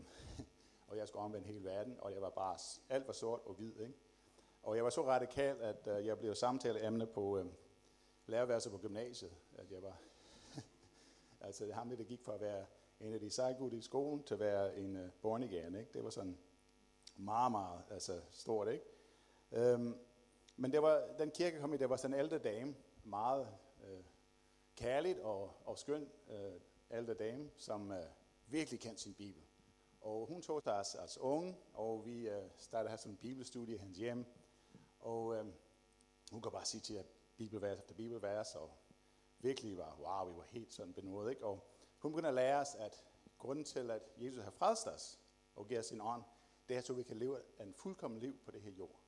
og 0.89 0.97
jeg 0.97 1.07
skulle 1.07 1.23
omvende 1.23 1.47
hele 1.47 1.63
verden, 1.63 1.97
og 1.99 2.13
jeg 2.13 2.21
var 2.21 2.29
bare, 2.29 2.57
alt 2.89 3.07
var 3.07 3.13
sort 3.13 3.41
og 3.45 3.53
hvid. 3.53 3.79
Ikke? 3.79 3.93
Og 4.63 4.75
jeg 4.75 4.83
var 4.83 4.89
så 4.89 5.07
radikal, 5.07 5.61
at 5.61 5.87
øh, 5.87 6.05
jeg 6.05 6.19
blev 6.19 6.35
samtaleemne 6.35 7.07
på 7.07 7.37
øh, 7.37 7.45
lærerværelset 8.25 8.71
på 8.71 8.77
gymnasiet. 8.77 9.31
At 9.57 9.71
jeg 9.71 9.83
var, 9.83 9.97
altså 11.45 11.65
det 11.65 11.73
ham, 11.73 11.89
der 11.89 12.03
gik 12.03 12.21
for 12.21 12.31
at 12.31 12.41
være 12.41 12.65
en 12.99 13.13
af 13.13 13.19
de 13.19 13.29
sejgutte 13.29 13.77
i 13.77 13.81
skolen, 13.81 14.23
til 14.23 14.33
at 14.33 14.39
være 14.39 14.77
en 14.77 14.95
øh, 14.95 15.05
uh, 15.05 15.11
born 15.21 15.43
again, 15.43 15.75
ikke? 15.75 15.91
Det 15.93 16.03
var 16.03 16.09
sådan 16.09 16.37
meget, 17.15 17.51
meget 17.51 17.83
altså, 17.89 18.21
stort, 18.31 18.67
ikke? 18.67 18.85
Øhm, 19.51 19.97
men 20.57 20.71
det 20.71 20.81
var, 20.81 21.03
den 21.19 21.31
kirke 21.31 21.59
kom 21.59 21.73
i, 21.73 21.77
der 21.77 21.87
var 21.87 21.97
sådan 21.97 22.13
en 22.13 22.19
ældre 22.19 22.37
dame, 22.37 22.75
meget 23.03 23.47
øh, 23.87 24.03
kærligt 24.75 25.19
og, 25.19 25.53
og 25.65 25.79
skøn 25.79 26.09
øh, 26.29 26.53
ældre 26.91 27.13
dame, 27.13 27.49
som 27.57 27.91
øh, 27.91 28.03
virkelig 28.47 28.79
kendte 28.79 29.01
sin 29.01 29.13
bibel. 29.13 29.43
Og 30.01 30.25
hun 30.25 30.41
tog 30.41 30.61
sig 30.61 30.73
os, 30.73 30.95
os 30.95 31.17
unge, 31.17 31.57
og 31.73 32.05
vi 32.05 32.29
øh, 32.29 32.43
startede 32.57 32.87
at 32.87 32.91
have 32.91 32.97
sådan 32.97 33.13
en 33.13 33.17
bibelstudie 33.17 33.75
i 33.75 33.77
hans 33.77 33.97
hjem. 33.97 34.25
Og 34.99 35.35
øh, 35.35 35.45
hun 36.31 36.41
kan 36.41 36.51
bare 36.51 36.65
sige 36.65 36.81
til, 36.81 36.93
at 36.93 37.05
bibelvers 37.37 37.79
efter 37.79 37.95
bibelvers, 37.95 38.55
og 38.55 38.71
virkelig 39.39 39.77
var, 39.77 39.97
wow, 39.99 40.31
vi 40.31 40.37
var 40.37 40.43
helt 40.43 40.73
sådan 40.73 40.93
benådet, 40.93 41.29
ikke? 41.29 41.45
Og 41.45 41.69
hun 41.97 42.11
begyndte 42.11 42.29
at 42.29 42.35
lære 42.35 42.59
os, 42.59 42.75
at 42.75 43.05
grunden 43.37 43.65
til, 43.65 43.91
at 43.91 44.01
Jesus 44.17 44.43
har 44.43 44.51
frelst 44.51 44.87
os 44.87 45.19
og 45.55 45.67
giver 45.67 45.81
sin 45.81 46.01
ånd, 46.01 46.23
det 46.69 46.77
er, 46.77 46.81
så 46.81 46.93
vi 46.93 47.03
kan 47.03 47.17
leve 47.17 47.41
en 47.61 47.73
fuldkommen 47.73 48.19
liv 48.19 48.37
på 48.45 48.51
det 48.51 48.61
her 48.61 48.71
jord. 48.71 48.99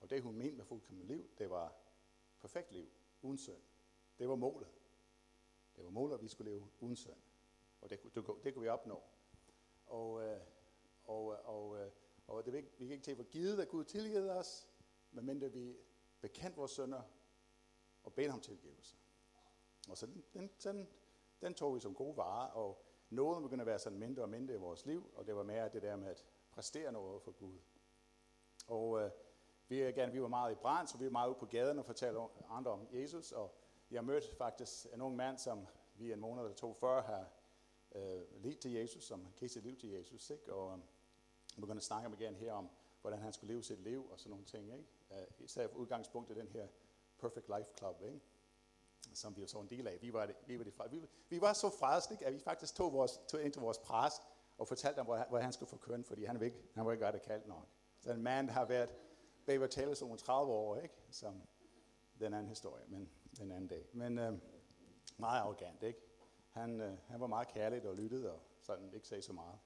Og 0.00 0.10
det, 0.10 0.22
hun 0.22 0.36
mente 0.36 0.56
med 0.56 0.64
fuldkommen 0.64 1.06
liv, 1.06 1.30
det 1.38 1.50
var 1.50 1.76
perfekt 2.40 2.72
liv, 2.72 2.88
uden 3.22 3.38
synd. 3.38 3.62
Det 4.18 4.28
var 4.28 4.34
målet. 4.34 4.68
Det 5.76 5.84
var 5.84 5.90
målet, 5.90 6.14
at 6.14 6.22
vi 6.22 6.28
skulle 6.28 6.50
leve 6.50 6.68
uden 6.80 6.96
synd. 6.96 7.20
Og 7.80 7.90
det, 7.90 8.02
det, 8.14 8.26
det 8.44 8.54
kunne 8.54 8.62
vi 8.62 8.68
opnå. 8.68 9.02
Og, 9.86 10.22
øh, 10.22 10.40
og, 11.04 11.32
øh, 11.32 11.38
og, 11.44 11.78
øh, 11.78 11.90
og 12.26 12.46
det, 12.46 12.52
vi 12.54 12.86
kan 12.86 12.92
ikke 12.92 13.04
til 13.04 13.16
for 13.16 13.24
givet, 13.24 13.60
at 13.60 13.68
Gud 13.68 13.84
tilgivet 13.84 14.38
os, 14.38 14.68
medmindre 15.12 15.52
vi 15.52 15.76
bekendt 16.20 16.56
vores 16.56 16.70
sønder 16.70 17.02
og 18.04 18.12
beder 18.12 18.30
ham 18.30 18.40
tilgivelse. 18.40 18.96
Og 19.90 19.96
så 19.96 20.06
den, 20.06 20.24
den, 20.34 20.50
den, 20.64 20.88
den 21.40 21.54
tog 21.54 21.74
vi 21.74 21.80
som 21.80 21.94
gode 21.94 22.16
varer, 22.16 22.50
og 22.50 22.84
noget 23.10 23.42
begyndte 23.42 23.62
at 23.62 23.66
være 23.66 23.78
sådan 23.78 23.98
mindre 23.98 24.22
og 24.22 24.28
mindre 24.28 24.54
i 24.54 24.56
vores 24.56 24.86
liv, 24.86 25.10
og 25.14 25.26
det 25.26 25.36
var 25.36 25.42
mere 25.42 25.68
det 25.68 25.82
der 25.82 25.96
med 25.96 26.08
at 26.08 26.24
præstere 26.50 26.92
noget 26.92 27.22
for 27.22 27.32
Gud. 27.32 27.58
Og 28.66 29.00
øh, 29.00 29.10
vi, 29.68 29.80
er 29.80 29.92
gerne, 29.92 30.12
vi 30.12 30.22
var 30.22 30.28
meget 30.28 30.52
i 30.52 30.54
brand, 30.54 30.86
så 30.88 30.98
vi 30.98 31.04
var 31.04 31.10
meget 31.10 31.28
ude 31.28 31.38
på 31.38 31.46
gaden 31.46 31.78
og 31.78 31.84
fortalte 31.84 32.20
andre 32.48 32.70
om 32.70 32.88
Jesus. 32.92 33.32
Og 33.32 33.54
jeg 33.90 34.04
mødte 34.04 34.36
faktisk 34.36 34.86
en 34.94 35.00
ung 35.00 35.16
mand, 35.16 35.38
som 35.38 35.66
vi 35.94 36.12
en 36.12 36.20
måned 36.20 36.42
eller 36.42 36.54
to 36.54 36.74
før 36.74 37.02
har 37.02 37.28
øh, 37.94 38.42
lidt 38.42 38.58
til 38.58 38.72
Jesus, 38.72 39.04
som 39.04 39.26
gav 39.40 39.48
sit 39.48 39.62
liv 39.62 39.76
til 39.76 39.88
Jesus. 39.88 40.30
Ikke? 40.30 40.52
Og 40.52 40.78
øh, 40.78 41.60
begyndte 41.60 41.80
at 41.80 41.84
snakke 41.84 42.08
med 42.08 42.20
igen 42.20 42.34
her 42.34 42.52
om, 42.52 42.68
hvordan 43.00 43.18
han 43.18 43.32
skulle 43.32 43.52
leve 43.52 43.62
sit 43.62 43.80
liv 43.80 44.10
og 44.10 44.20
sådan 44.20 44.30
nogle 44.30 44.44
ting. 44.44 44.72
Ikke? 44.72 44.84
Øh, 45.12 45.44
især 45.44 45.68
for 45.68 45.78
udgangspunkt 45.78 46.30
i 46.30 46.34
den 46.34 46.48
her 46.48 46.68
Perfect 47.18 47.48
Life 47.58 47.70
Club, 47.78 48.02
ikke? 48.02 48.20
som 49.14 49.36
vi 49.36 49.40
jo 49.40 49.46
så 49.46 49.60
en 49.60 49.68
del 49.68 49.86
af. 49.86 49.98
Vi 50.02 50.12
var, 50.12 50.26
det, 50.26 50.36
vi 50.46 50.58
var, 50.58 50.64
det, 50.64 50.92
vi, 50.92 51.06
vi 51.28 51.40
var 51.40 51.52
så 51.52 51.70
frelst, 51.70 52.22
at 52.22 52.32
vi 52.32 52.38
faktisk 52.38 52.74
tog, 52.74 52.92
vores, 52.92 53.20
tog 53.28 53.42
ind 53.42 53.52
til 53.52 53.62
vores 53.62 53.78
præst 53.78 54.22
og 54.58 54.68
fortalte 54.68 54.96
ham, 54.96 55.06
hvor, 55.06 55.26
hvor 55.28 55.38
han 55.38 55.52
skulle 55.52 55.70
få 55.70 55.76
køn, 55.76 56.04
fordi 56.04 56.24
han 56.24 56.40
var 56.40 56.44
ikke, 56.44 56.62
han 56.74 56.86
var 56.86 56.92
ikke 56.92 57.06
ret 57.06 57.22
kaldt 57.22 57.46
nok. 57.46 57.68
Så 58.00 58.12
en 58.12 58.22
mand, 58.22 58.46
der 58.46 58.52
har 58.52 58.64
været 58.64 58.90
Baby 59.46 59.68
Taylor 59.70 59.94
som 59.94 60.16
30 60.16 60.52
år, 60.52 60.76
ikke? 60.76 60.94
Som 61.10 61.42
den 62.20 62.34
anden 62.34 62.48
historie, 62.48 62.84
men 62.88 63.10
den 63.38 63.50
anden 63.50 63.68
dag. 63.68 63.88
Men 63.92 64.18
øh, 64.18 64.38
meget 65.16 65.40
arrogant, 65.40 65.82
ikke? 65.82 66.00
Han, 66.54 66.80
øh, 66.80 66.98
han 67.08 67.20
var 67.20 67.26
meget 67.26 67.48
kærlig 67.48 67.88
og 67.88 67.96
lyttede 67.96 68.32
og 68.32 68.40
sådan 68.60 68.94
ikke 68.94 69.08
sagde 69.08 69.22
så 69.22 69.32
meget. 69.32 69.58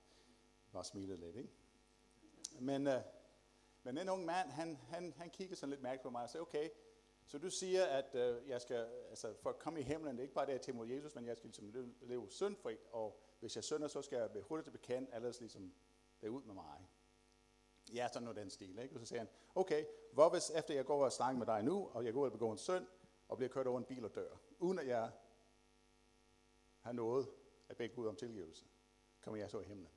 Bare 0.72 0.84
smilede 0.84 1.20
lidt, 1.20 1.36
ikke? 1.36 1.50
Men, 2.60 2.86
øh, 2.86 3.00
men 3.82 3.96
den 3.96 4.08
unge 4.08 4.26
mand, 4.26 4.50
han, 4.50 4.76
han, 4.76 5.14
han 5.16 5.30
kiggede 5.30 5.56
sådan 5.56 5.70
lidt 5.70 5.82
mærkeligt 5.82 6.02
på 6.02 6.10
mig 6.10 6.22
og 6.22 6.30
sagde, 6.30 6.42
okay, 6.42 6.68
så 7.26 7.38
du 7.38 7.50
siger, 7.50 7.84
at 7.84 8.14
øh, 8.14 8.48
jeg 8.48 8.60
skal, 8.60 8.88
altså 9.10 9.34
for 9.42 9.50
at 9.50 9.58
komme 9.58 9.80
i 9.80 9.82
himlen, 9.82 10.16
det 10.16 10.18
er 10.18 10.22
ikke 10.22 10.34
bare 10.34 10.46
det, 10.46 10.52
at 10.52 10.68
jeg 10.68 10.76
mod 10.76 10.86
Jesus, 10.86 11.14
men 11.14 11.26
jeg 11.26 11.36
skal 11.36 11.48
ligesom 11.48 11.70
leve, 11.70 11.94
leve 12.00 12.30
syndfrit, 12.30 12.78
og 12.92 13.20
hvis 13.40 13.56
jeg 13.56 13.64
synder, 13.64 13.88
så 13.88 14.02
skal 14.02 14.18
jeg 14.18 14.30
blive 14.30 14.44
hurtigt 14.44 14.72
bekendt, 14.72 15.10
ellers 15.14 15.40
ligesom 15.40 15.74
det 16.20 16.28
ud 16.28 16.42
med 16.42 16.54
mig. 16.54 16.88
Ja, 17.94 18.08
sådan 18.08 18.22
noget 18.22 18.36
den 18.36 18.50
stil, 18.50 18.78
ikke? 18.78 18.94
Og 18.94 19.00
så 19.00 19.06
siger 19.06 19.18
han, 19.18 19.28
okay, 19.54 19.84
hvor 20.12 20.30
hvis 20.30 20.50
efter 20.50 20.74
jeg 20.74 20.84
går 20.84 21.04
og 21.04 21.12
snakker 21.12 21.38
med 21.38 21.46
dig 21.46 21.62
nu, 21.62 21.88
og 21.92 22.04
jeg 22.04 22.12
går 22.12 22.20
ud 22.20 22.26
og 22.26 22.32
begår 22.32 22.52
en 22.52 22.58
synd, 22.58 22.86
og 23.28 23.36
bliver 23.36 23.50
kørt 23.50 23.66
over 23.66 23.78
en 23.78 23.84
bil 23.84 24.04
og 24.04 24.14
dør, 24.14 24.36
uden 24.58 24.78
at 24.78 24.86
jeg 24.86 25.10
har 26.88 26.92
noget 26.92 27.28
at 27.68 27.76
bede 27.76 27.88
Gud 27.88 28.06
om 28.06 28.16
tilgivelse, 28.16 28.66
kommer 29.20 29.38
jeg 29.38 29.50
så 29.50 29.60
i 29.60 29.64
himlen. 29.64 29.92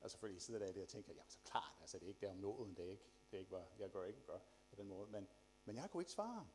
Og 0.00 0.10
fordi 0.10 0.38
sidder 0.38 0.72
der 0.72 0.82
og 0.82 0.88
tænker, 0.88 1.12
jamen 1.12 1.30
så 1.30 1.38
klart, 1.44 1.76
altså 1.80 1.98
det 1.98 2.04
er 2.04 2.08
ikke 2.08 2.20
der 2.20 2.30
om 2.30 2.36
nåden, 2.36 2.74
det 2.74 2.86
er 2.86 2.90
ikke, 2.90 3.04
det 3.30 3.36
er 3.36 3.38
ikke 3.38 3.48
hvad 3.48 3.64
jeg 3.78 3.90
gør 3.90 4.04
ikke 4.04 4.20
gør 4.26 4.38
på 4.70 4.76
den 4.76 4.88
måde. 4.88 5.10
Men, 5.10 5.28
men 5.64 5.76
jeg 5.76 5.90
kunne 5.90 6.00
ikke 6.00 6.12
svare. 6.12 6.48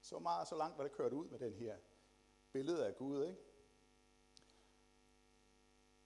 Så 0.00 0.18
meget, 0.18 0.48
så 0.48 0.56
langt 0.56 0.78
var 0.78 0.84
det 0.84 0.92
kørt 0.92 1.12
ud 1.12 1.28
med 1.28 1.38
den 1.38 1.54
her 1.54 1.78
billede 2.52 2.86
af 2.86 2.96
Gud, 2.96 3.26
ikke? 3.26 3.40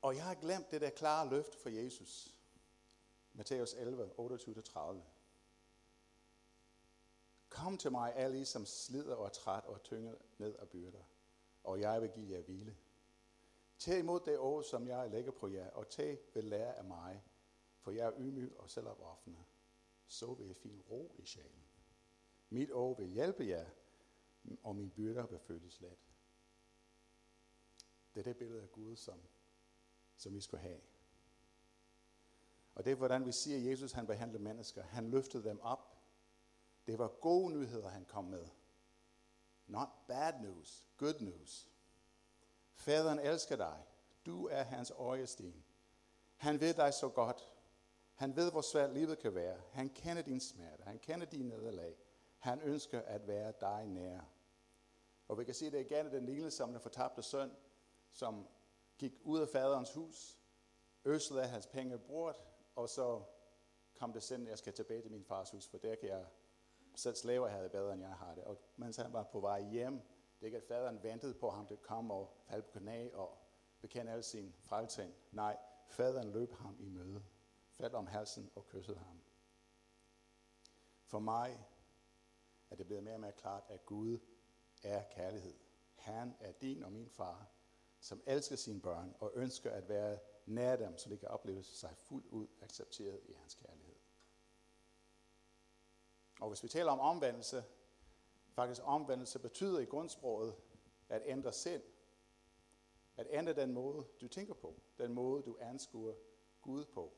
Og 0.03 0.17
jeg 0.17 0.25
har 0.25 0.35
glemt 0.35 0.71
det 0.71 0.81
der 0.81 0.91
klare 0.91 1.29
løft 1.29 1.55
for 1.55 1.69
Jesus. 1.69 2.35
Matthæus 3.33 3.75
11, 3.75 4.11
28-30. 4.19 5.00
Kom 7.49 7.79
til 7.79 7.91
mig, 7.91 8.15
alle 8.17 8.41
I, 8.41 8.45
som 8.45 8.67
slider 8.67 9.15
og 9.15 9.25
er 9.25 9.31
træt 9.31 9.65
og 9.65 9.75
er 9.75 9.79
tynget 9.79 10.19
ned 10.38 10.57
af 10.57 10.69
byrder, 10.69 11.05
og 11.65 11.81
jeg 11.81 12.03
vil 12.03 12.11
give 12.11 12.37
jer 12.37 12.43
hvile. 12.43 12.77
Tag 13.79 13.99
imod 13.99 14.21
det 14.21 14.38
år, 14.38 14.62
som 14.62 14.88
jeg 14.88 15.11
lægger 15.11 15.31
på 15.33 15.49
jer, 15.49 15.71
og 15.71 15.88
tag 15.88 16.19
ved 16.35 16.43
lære 16.43 16.79
af 16.79 16.85
mig, 16.85 17.23
for 17.81 17.91
jeg 17.91 18.07
er 18.07 18.12
ydmyg 18.19 18.57
og 18.59 18.71
selvopoffrende. 18.71 19.45
Så 20.07 20.35
vil 20.35 20.47
jeg 20.47 20.57
finde 20.57 20.83
ro 20.91 21.15
i 21.19 21.25
sjælen. 21.25 21.65
Mit 22.50 22.71
år 22.71 22.95
vil 22.95 23.07
hjælpe 23.07 23.47
jer, 23.47 23.67
og 24.62 24.77
min 24.77 24.91
byrder 24.91 25.27
vil 25.27 25.38
føles 25.38 25.81
let. 25.81 25.99
Det 28.15 28.21
er 28.21 28.25
det 28.25 28.37
billede 28.37 28.62
af 28.62 28.73
Gud, 28.73 28.97
som, 28.97 29.21
som 30.17 30.35
vi 30.35 30.41
skal 30.41 30.59
have. 30.59 30.81
Og 32.75 32.85
det 32.85 32.91
er, 32.91 32.97
hvordan 32.97 33.27
vi 33.27 33.33
siger, 33.33 33.57
at 33.57 33.65
Jesus 33.65 33.93
han 33.93 34.07
behandlede 34.07 34.43
mennesker. 34.43 34.83
Han 34.83 35.11
løftede 35.11 35.45
dem 35.45 35.61
op. 35.61 36.03
Det 36.87 36.99
var 36.99 37.09
gode 37.09 37.53
nyheder, 37.53 37.88
han 37.88 38.05
kom 38.05 38.25
med. 38.25 38.49
Not 39.69 39.89
bad 40.07 40.41
news, 40.41 40.87
good 40.97 41.21
news. 41.21 41.69
Faderen 42.75 43.19
elsker 43.19 43.57
dig. 43.57 43.85
Du 44.27 44.47
er 44.47 44.63
hans 44.63 44.91
øjesten. 44.91 45.65
Han 46.37 46.61
ved 46.61 46.75
dig 46.75 46.95
så 46.95 47.09
godt. 47.09 47.55
Han 48.15 48.37
ved, 48.37 48.51
hvor 48.53 48.61
svært 48.61 48.93
livet 48.93 49.19
kan 49.19 49.35
være. 49.35 49.61
Han 49.73 49.89
kender 49.89 50.23
din 50.23 50.41
smerte. 50.41 50.83
Han 50.83 50.99
kender 50.99 51.27
din 51.27 51.49
nederlag. 51.49 51.97
Han 52.39 52.61
ønsker 52.61 53.03
at 53.03 53.27
være 53.27 53.53
dig 53.61 53.87
nær. 53.87 54.21
Og 55.29 55.39
vi 55.39 55.45
kan 55.45 55.55
se 55.55 55.71
det 55.71 55.81
igen 55.81 56.07
i 56.07 56.11
den 56.11 56.27
lille 56.27 56.51
som 56.51 56.73
den 56.73 56.81
fortabte 56.81 57.23
søn, 57.23 57.51
som 58.11 58.49
gik 58.99 59.13
ud 59.25 59.41
af 59.41 59.49
faderens 59.49 59.95
hus, 59.95 60.39
øslede 61.05 61.47
hans 61.47 61.67
penge 61.67 61.99
bort, 61.99 62.43
og 62.77 62.89
så 62.89 63.23
kom 63.95 64.13
det 64.13 64.23
sind, 64.23 64.49
jeg 64.49 64.59
skal 64.59 64.73
tilbage 64.73 65.03
til 65.03 65.11
min 65.11 65.25
fars 65.25 65.51
hus, 65.51 65.69
for 65.69 65.79
der 65.79 65.95
kan 65.95 66.09
jeg 66.09 66.27
selv 66.99 67.14
slaver 67.14 67.49
havde 67.49 67.69
bedre, 67.69 67.93
end 67.93 68.02
jeg 68.02 68.14
har 68.14 68.35
det. 68.35 68.45
Og 68.45 68.59
mens 68.76 68.97
han 68.97 69.12
var 69.12 69.23
på 69.23 69.40
vej 69.40 69.61
hjem, 69.61 69.93
det 69.95 70.43
er 70.43 70.47
ikke, 70.47 70.59
at 70.59 70.64
faderen 70.64 71.02
ventede 71.02 71.35
på 71.35 71.50
ham, 71.50 71.67
det 71.67 71.83
kom 71.83 72.11
og 72.11 72.37
faldt 72.45 72.71
på 72.73 72.78
knæ 72.78 73.11
og 73.12 73.38
bekendte 73.81 74.12
alle 74.12 74.23
sine 74.23 74.52
frelting. 74.59 75.14
Nej, 75.33 75.57
faderen 75.88 76.33
løb 76.33 76.52
ham 76.52 76.76
i 76.81 76.88
møde, 76.88 77.25
faldt 77.71 77.95
om 77.95 78.07
halsen 78.07 78.50
og 78.55 78.67
kyssede 78.67 78.99
ham. 78.99 79.21
For 81.05 81.19
mig 81.19 81.67
er 82.71 82.76
det 82.76 82.87
blevet 82.87 83.05
mere 83.05 83.14
og 83.14 83.21
mere 83.21 83.33
klart, 83.33 83.62
at 83.69 83.87
Gud 83.87 84.19
er 84.83 85.02
kærlighed. 85.11 85.55
Han 85.95 86.37
er 86.40 86.52
din 86.52 86.83
og 86.83 86.93
min 86.93 87.09
far, 87.09 87.50
som 88.00 88.23
elsker 88.26 88.57
sine 88.57 88.81
børn 88.81 89.14
og 89.21 89.33
ønsker 89.35 89.71
at 89.71 89.88
være 89.88 90.19
nær 90.47 90.76
dem, 90.76 90.99
så 90.99 91.09
de 91.11 91.17
kan 91.17 91.28
opleve 91.28 91.62
sig 91.62 91.97
fuldt 91.97 92.26
ud 92.26 92.47
accepteret 92.62 93.21
i 93.25 93.33
hans 93.33 93.55
kærlighed. 93.55 93.88
Og 96.40 96.49
hvis 96.49 96.62
vi 96.62 96.68
taler 96.68 96.92
om 96.92 97.00
omvendelse, 97.00 97.64
faktisk 98.52 98.80
omvendelse 98.85 99.38
betyder 99.38 99.78
i 99.78 99.85
grundsproget 99.85 100.57
at 101.09 101.23
ændre 101.25 101.52
sind. 101.52 101.83
At 103.16 103.26
ændre 103.30 103.52
den 103.52 103.73
måde, 103.73 104.07
du 104.21 104.28
tænker 104.28 104.54
på. 104.54 104.80
Den 104.99 105.14
måde, 105.14 105.42
du 105.42 105.57
anskuer 105.61 106.14
Gud 106.62 106.85
på. 106.85 107.12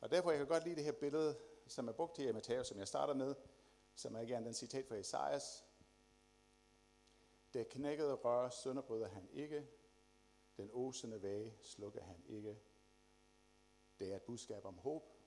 Og 0.00 0.10
derfor 0.10 0.30
jeg 0.30 0.38
kan 0.38 0.48
godt 0.48 0.64
lide 0.64 0.76
det 0.76 0.84
her 0.84 0.92
billede, 0.92 1.38
som 1.66 1.88
er 1.88 1.92
brugt 1.92 2.18
her 2.18 2.28
i 2.28 2.32
Matthæus, 2.32 2.66
som 2.66 2.78
jeg 2.78 2.88
starter 2.88 3.14
med, 3.14 3.34
som 3.94 4.14
er 4.16 4.20
igen 4.20 4.44
den 4.44 4.54
citat 4.54 4.86
fra 4.86 4.96
Esajas. 4.96 5.64
Det 7.54 7.68
knækkede 7.68 8.14
rør 8.14 8.50
sønderbryder 8.50 9.08
han 9.08 9.28
ikke, 9.32 9.68
den 10.56 10.70
osende 10.72 11.22
væge 11.22 11.54
slukker 11.62 12.02
han 12.02 12.22
ikke. 12.26 12.58
Det 13.98 14.12
er 14.12 14.16
et 14.16 14.22
budskab 14.22 14.64
om 14.64 14.78
håb. 14.78 15.21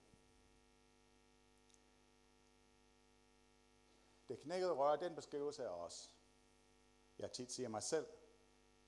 Det 4.27 4.39
knækkede 4.39 4.72
rør, 4.72 4.96
den 4.96 5.15
beskrivelse 5.15 5.65
af 5.65 5.70
os. 5.70 6.12
Jeg 7.20 7.32
tit 7.32 7.51
siger 7.51 7.70
mig 7.70 7.84
selv 7.84 8.08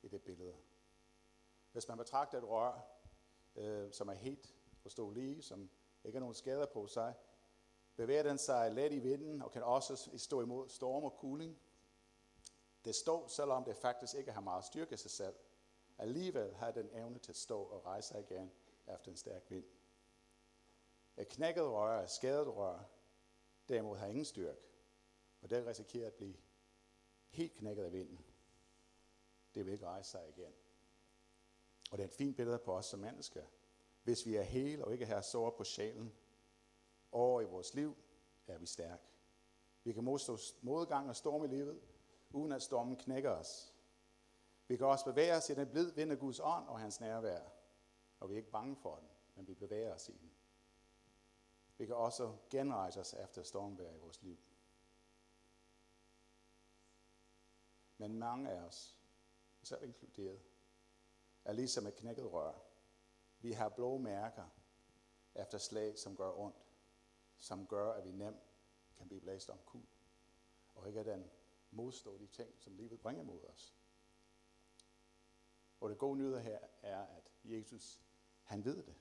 i 0.02 0.08
det 0.08 0.22
billede. 0.22 0.56
Hvis 1.72 1.88
man 1.88 1.98
betragter 1.98 2.38
et 2.38 2.44
rør, 2.44 2.82
øh, 3.56 3.92
som 3.94 4.08
er 4.10 4.14
helt 4.14 4.56
og 4.86 4.92
stå 4.92 5.10
lige, 5.10 5.42
som 5.42 5.70
ikke 6.04 6.16
har 6.16 6.20
nogen 6.20 6.36
skader 6.36 6.66
på 6.66 6.88
sig, 6.88 7.14
bevæger 7.96 8.24
den 8.24 8.38
sig 8.38 8.72
let 8.72 8.92
i 8.92 9.00
vinden 9.00 9.42
og 9.42 9.52
kan 9.52 9.64
også 9.64 10.18
stå 10.18 10.42
imod 10.42 10.70
storm 10.70 11.04
og 11.04 11.18
kuling. 11.18 11.60
Det 12.86 12.96
står, 12.96 13.28
selvom 13.28 13.64
det 13.64 13.76
faktisk 13.76 14.16
ikke 14.16 14.32
har 14.32 14.42
meget 14.42 14.66
styrke 14.66 14.94
i 14.94 14.98
sig 14.98 15.12
selv. 15.12 15.36
Alligevel 15.98 16.56
har 16.56 16.72
den 16.72 16.90
evne 16.94 17.20
til 17.20 17.32
at 17.32 17.36
stå 17.36 17.62
og 17.62 17.86
rejse 17.86 18.08
sig 18.08 18.20
igen 18.20 18.52
efter 18.94 19.12
en 19.12 19.18
stærk 19.18 19.52
vind. 19.52 19.66
Et 21.18 21.28
knækket 21.28 21.64
rør, 21.64 22.04
et 22.04 22.10
skadet 22.10 22.56
rør, 22.56 22.80
derimod 23.70 23.98
har 23.98 24.08
ingen 24.08 24.26
styrke, 24.26 24.67
og 25.42 25.50
den 25.50 25.68
risikerer 25.68 26.08
at 26.08 26.14
blive 26.14 26.36
helt 27.30 27.56
knækket 27.56 27.84
af 27.84 27.92
vinden. 27.92 28.26
Det 29.56 29.66
vil 29.66 29.74
ikke 29.74 29.86
rejse 29.86 30.12
sig 30.12 30.30
igen. 30.30 30.54
Og 31.92 31.98
det 31.98 32.04
er 32.04 32.08
et 32.08 32.14
fint 32.14 32.36
billede 32.36 32.60
på 32.60 32.74
os 32.74 32.86
som 32.86 33.00
mennesker. 33.00 33.44
Hvis 34.04 34.26
vi 34.26 34.36
er 34.36 34.44
hele 34.44 34.86
og 34.86 34.94
ikke 34.94 35.06
har 35.06 35.22
sår 35.22 35.50
på 35.50 35.64
sjælen, 35.64 36.14
over 37.12 37.42
i 37.42 37.46
vores 37.46 37.74
liv, 37.74 37.96
er 38.48 38.58
vi 38.58 38.66
stærke. 38.66 39.04
Vi 39.84 39.94
kan 39.94 40.04
modstå 40.04 40.38
modgang 40.62 41.10
og 41.10 41.16
storm 41.16 41.44
i 41.44 41.48
livet, 41.48 41.82
uden 42.32 42.52
at 42.52 42.62
stormen 42.62 42.96
knækker 42.96 43.32
os. 43.32 43.74
Vi 44.68 44.78
kan 44.78 44.86
også 44.86 45.06
bevæge 45.06 45.36
os 45.36 45.50
i 45.50 45.54
den 45.54 45.70
blid 45.70 45.92
vind 45.92 46.12
af 46.12 46.20
Guds 46.20 46.40
ånd 46.40 46.68
og 46.68 46.80
hans 46.80 47.00
nærvær. 47.00 47.42
Og 48.20 48.30
vi 48.30 48.34
er 48.34 48.38
ikke 48.38 48.52
bange 48.52 48.76
for 48.76 48.96
den, 48.96 49.08
men 49.36 49.48
vi 49.48 49.54
bevæger 49.54 49.94
os 49.94 50.10
i 50.10 50.12
den. 50.12 50.32
Vi 51.78 51.86
kan 51.86 51.96
også 51.96 52.36
genrejse 52.50 53.00
os 53.00 53.14
efter 53.14 53.44
stormvejr 53.44 53.94
i 53.94 53.98
vores 53.98 54.22
liv. 54.22 54.38
Men 57.98 58.16
mange 58.16 58.50
af 58.50 58.62
os, 58.62 58.98
selv 59.64 59.84
inkluderet, 59.84 60.42
er 61.46 61.54
ligesom 61.54 61.88
et 61.88 61.96
knækket 61.96 62.34
rør. 62.34 62.54
Vi 63.40 63.52
har 63.52 63.70
blå 63.70 63.98
mærker 63.98 64.48
efter 65.36 65.58
slag, 65.58 66.00
som 66.00 66.18
gør 66.18 66.32
ondt, 66.40 66.66
som 67.38 67.68
gør, 67.68 67.94
at 67.94 68.06
vi 68.06 68.12
nemt 68.12 68.44
kan 68.98 69.08
blive 69.08 69.22
blæst 69.22 69.50
om 69.50 69.60
kul, 69.66 69.86
og 70.76 70.88
ikke 70.88 71.00
at 71.00 71.06
den 71.06 71.32
modstå 71.72 72.18
de 72.18 72.28
ting, 72.28 72.54
som 72.60 72.76
livet 72.76 73.00
bringer 73.00 73.24
mod 73.24 73.44
os. 73.44 73.76
Og 75.80 75.90
det 75.90 75.98
gode 75.98 76.18
nyhed 76.18 76.40
her 76.40 76.60
er, 76.82 77.02
at 77.02 77.32
Jesus 77.44 78.02
Han 78.44 78.66
ved 78.66 78.84
det. 78.84 78.96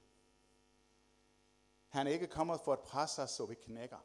Han 1.88 2.06
er 2.06 2.10
ikke 2.10 2.26
kommet 2.26 2.60
for 2.60 2.72
at 2.72 2.80
presse 2.80 3.22
os, 3.22 3.30
så 3.30 3.46
vi 3.46 3.54
knækker. 3.54 3.98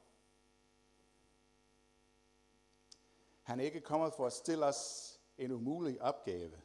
Han 3.41 3.60
er 3.60 3.63
ikke 3.63 3.81
kommet 3.81 4.13
for 4.13 4.25
at 4.25 4.33
stille 4.33 4.65
os 4.65 5.12
en 5.38 5.51
umulig 5.51 6.01
opgave. 6.01 6.62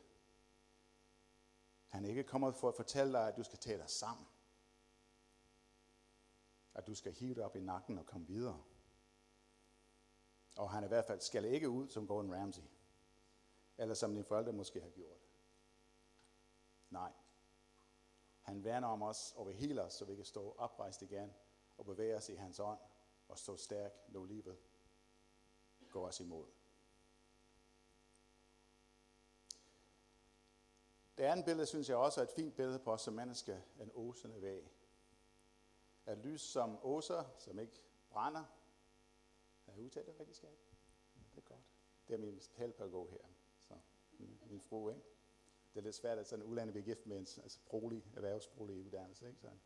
Han 1.89 2.05
er 2.05 2.09
ikke 2.09 2.25
kommet 2.25 2.55
for 2.55 2.69
at 2.69 2.75
fortælle 2.75 3.13
dig, 3.13 3.29
at 3.29 3.37
du 3.37 3.43
skal 3.43 3.59
tage 3.59 3.79
dig 3.79 3.91
sammen. 3.91 4.27
At 6.75 6.87
du 6.87 6.95
skal 6.95 7.13
hive 7.13 7.35
dig 7.35 7.45
op 7.45 7.57
i 7.57 7.61
nakken 7.61 7.99
og 7.99 8.07
komme 8.07 8.27
videre. 8.27 8.65
Og 10.57 10.71
han 10.71 10.85
i 10.85 10.89
hvert 10.89 11.05
fald 11.05 11.21
skal 11.21 11.45
ikke 11.45 11.69
ud 11.69 11.89
som 11.89 12.07
Gordon 12.07 12.35
Ramsay. 12.35 12.63
Eller 13.79 13.95
som 13.95 14.13
dine 14.13 14.25
forældre 14.25 14.53
måske 14.53 14.81
har 14.81 14.91
gjort. 14.91 15.21
Nej. 16.91 17.13
Han 18.41 18.65
værner 18.65 18.89
om 18.89 19.03
os 19.03 19.33
og 19.37 19.47
vil 19.47 19.55
hele 19.55 19.83
os, 19.83 19.93
så 19.93 20.05
vi 20.05 20.17
kan 20.17 20.25
stå 20.25 20.55
oprejst 20.59 21.03
igen 21.03 21.35
og 21.77 21.85
bevæge 21.85 22.17
os 22.17 22.29
i 22.29 22.35
hans 22.35 22.61
ånd 22.61 22.79
og 23.29 23.39
stå 23.39 23.57
stærk, 23.57 23.93
når 24.09 24.25
livet 24.25 24.59
går 25.91 26.07
os 26.07 26.21
imod. 26.21 26.56
Det 31.19 31.25
andet 31.25 31.45
billede, 31.45 31.67
synes 31.67 31.89
jeg 31.89 31.97
også 31.97 32.21
er 32.21 32.25
et 32.25 32.31
fint 32.31 32.57
billede 32.57 32.79
på 32.79 32.93
os 32.93 33.03
som 33.03 33.15
mennesker, 33.15 33.61
en 33.81 33.91
osende 33.95 34.43
væg. 34.43 34.71
At 36.07 36.19
lys 36.19 36.41
som 36.41 36.79
åser, 36.83 37.25
som 37.39 37.59
ikke 37.59 37.83
brænder. 38.11 38.45
Er 39.67 39.73
jeg 39.73 39.81
udtalt 39.81 40.07
det 40.07 40.21
rigtig 40.21 40.37
skab? 40.37 40.59
Det 41.35 41.39
er 41.39 41.49
godt. 41.49 41.65
Det 42.09 42.15
er 42.15 42.19
min 42.19 42.41
helpædagog 42.57 43.09
her. 43.11 43.19
Så 43.61 43.75
min, 44.19 44.41
min 44.47 44.61
fru, 44.61 44.89
ikke? 44.89 45.03
Det 45.75 45.81
er 45.81 45.85
lidt 45.85 45.95
svært, 45.95 46.19
at 46.19 46.27
sådan 46.27 46.45
en 46.45 46.51
udlandet 46.51 46.73
bliver 46.73 46.85
gift 46.85 47.07
med 47.07 47.17
en 47.17 47.27
altså 47.43 47.59
brolig, 47.67 48.05
erhvervsbrolig 48.17 48.77
uddannelse, 48.77 49.29
ikke? 49.29 49.41
Sådan. 49.41 49.61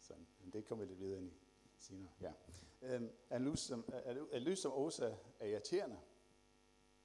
Så, 0.00 0.14
men 0.40 0.52
det 0.52 0.64
kommer 0.64 0.84
vi 0.84 0.90
lidt 0.90 1.00
videre 1.00 1.18
ind 1.18 1.28
i 1.28 1.34
senere. 1.78 2.12
Ja. 2.20 2.32
Øhm, 2.82 3.10
en, 3.32 3.44
lys 3.44 3.60
som, 3.60 3.84
er, 3.92 4.38
lys 4.38 4.58
som 4.58 4.72
åser 4.72 5.16
er 5.40 5.46
irriterende, 5.46 6.00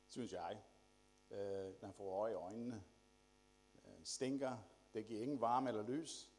synes 0.08 0.34
jeg. 0.34 0.64
Øh, 1.32 1.82
man 1.82 1.94
får 1.94 2.22
øje 2.22 2.32
i 2.32 2.36
øjnene 2.36 2.84
stinker, 4.04 4.58
det 4.94 5.08
giver 5.08 5.22
ingen 5.22 5.42
varme 5.42 5.70
eller 5.70 5.84
lys. 5.84 6.32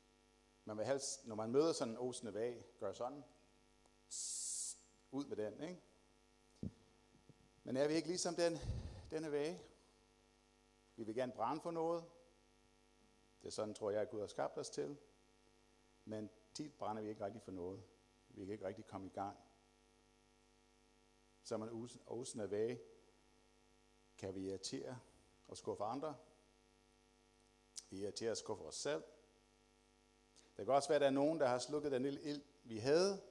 Man 0.65 0.79
vil 0.79 0.87
helst, 0.87 1.27
når 1.27 1.35
man 1.35 1.51
møder 1.51 1.73
sådan 1.73 1.95
en 1.95 1.99
osende 1.99 2.35
vag, 2.35 2.65
gør 2.79 2.93
sådan. 2.93 3.25
Ud 5.11 5.25
med 5.25 5.37
den, 5.37 5.63
ikke? 5.63 5.83
Men 7.65 7.77
er 7.77 7.89
vi 7.89 7.95
ikke 7.95 8.09
ligesom 8.09 8.35
den, 8.35 8.59
denne 9.11 9.33
vage? 9.33 9.63
Vi 10.97 11.05
vil 11.05 11.15
gerne 11.15 11.33
brænde 11.33 11.61
for 11.61 11.71
noget. 11.71 12.05
Det 13.41 13.47
er 13.47 13.51
sådan, 13.53 13.75
tror 13.75 13.91
jeg, 13.91 14.03
at 14.03 14.11
Gud 14.11 14.21
har 14.21 14.27
skabt 14.27 14.59
os 14.59 14.71
til. 14.71 14.99
Men 16.05 16.31
tit 16.55 16.75
brænder 16.79 17.03
vi 17.03 17.09
ikke 17.09 17.25
rigtig 17.25 17.43
for 17.43 17.53
noget. 17.53 17.83
Vi 18.29 18.45
kan 18.45 18.53
ikke 18.53 18.67
rigtig 18.67 18.87
komme 18.87 19.07
i 19.07 19.11
gang. 19.11 19.39
Så 21.43 21.57
man 21.57 21.89
osende 22.07 22.51
vage 22.51 22.81
kan 24.17 24.35
vi 24.35 24.41
irritere 24.41 24.99
og 25.49 25.57
skuffe 25.57 25.85
andre, 25.85 26.17
vi 27.91 27.99
irriterer 27.99 28.33
os 28.33 28.43
at 28.43 28.67
os 28.67 28.77
selv. 28.77 29.03
Det 30.57 30.67
kan 30.67 30.75
også 30.75 30.89
være, 30.89 30.97
at 30.97 31.01
der 31.01 31.07
er 31.07 31.11
nogen, 31.11 31.41
der 31.41 31.47
har 31.47 31.59
slukket 31.59 31.93
den 31.93 32.03
lille 32.03 32.23
ild, 32.23 32.43
vi 32.65 32.79
havde, 32.79 33.23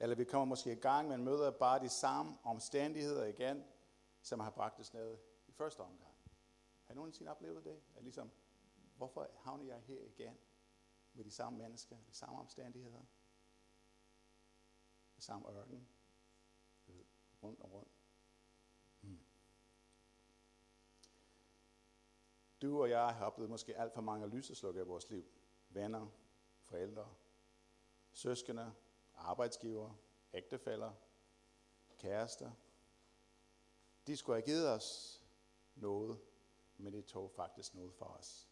eller 0.00 0.16
vi 0.16 0.24
kommer 0.24 0.44
måske 0.44 0.72
i 0.72 0.80
gang, 0.80 1.08
men 1.08 1.24
møder 1.24 1.50
bare 1.50 1.80
de 1.80 1.88
samme 1.88 2.38
omstændigheder 2.42 3.24
igen, 3.24 3.64
som 4.22 4.40
har 4.40 4.50
bragt 4.50 4.80
os 4.80 4.94
ned 4.94 5.18
i 5.46 5.52
første 5.52 5.80
omgang. 5.80 6.14
Har 6.84 6.94
nogen 6.94 6.96
nogensinde 6.96 7.30
oplevet 7.30 7.64
det? 7.64 7.82
At 7.96 8.02
ligesom, 8.02 8.30
hvorfor 8.96 9.30
havner 9.36 9.64
jeg 9.64 9.80
her 9.80 10.00
igen 10.00 10.38
med 11.12 11.24
de 11.24 11.30
samme 11.30 11.58
mennesker, 11.58 11.96
de 12.08 12.14
samme 12.14 12.38
omstændigheder? 12.38 13.04
Det 15.16 15.24
samme 15.24 15.50
ørken, 15.50 15.88
rundt 17.42 17.60
og 17.60 17.72
rundt. 17.72 17.93
Du 22.64 22.82
og 22.82 22.90
jeg 22.90 23.14
har 23.14 23.26
oplevet 23.26 23.50
måske 23.50 23.76
alt 23.76 23.92
for 23.92 24.00
mange 24.00 24.28
lyseslukker 24.28 24.80
i 24.82 24.86
vores 24.86 25.10
liv. 25.10 25.24
Venner, 25.68 26.06
forældre, 26.60 27.14
søskende, 28.12 28.72
arbejdsgiver, 29.14 29.94
ægtefæller, 30.34 30.92
kærester. 31.98 32.50
De 34.06 34.16
skulle 34.16 34.36
have 34.36 34.46
givet 34.46 34.70
os 34.70 35.20
noget, 35.74 36.20
men 36.76 36.92
det 36.92 37.06
tog 37.06 37.30
faktisk 37.30 37.74
noget 37.74 37.94
for 37.94 38.04
os. 38.04 38.48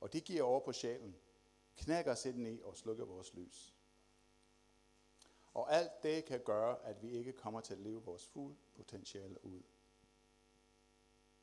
Og 0.00 0.12
de 0.12 0.20
giver 0.20 0.42
over 0.42 0.60
på 0.60 0.72
sjælen, 0.72 1.16
knækker 1.76 2.12
os 2.12 2.26
ind 2.26 2.48
i 2.48 2.60
og 2.64 2.76
slukker 2.76 3.04
vores 3.04 3.34
lys. 3.34 3.74
Og 5.52 5.72
alt 5.72 6.02
det 6.02 6.24
kan 6.24 6.40
gøre, 6.44 6.84
at 6.84 7.02
vi 7.02 7.10
ikke 7.10 7.32
kommer 7.32 7.60
til 7.60 7.74
at 7.74 7.80
leve 7.80 8.02
vores 8.04 8.26
fuld 8.26 8.56
potentiale 8.74 9.44
ud. 9.44 9.62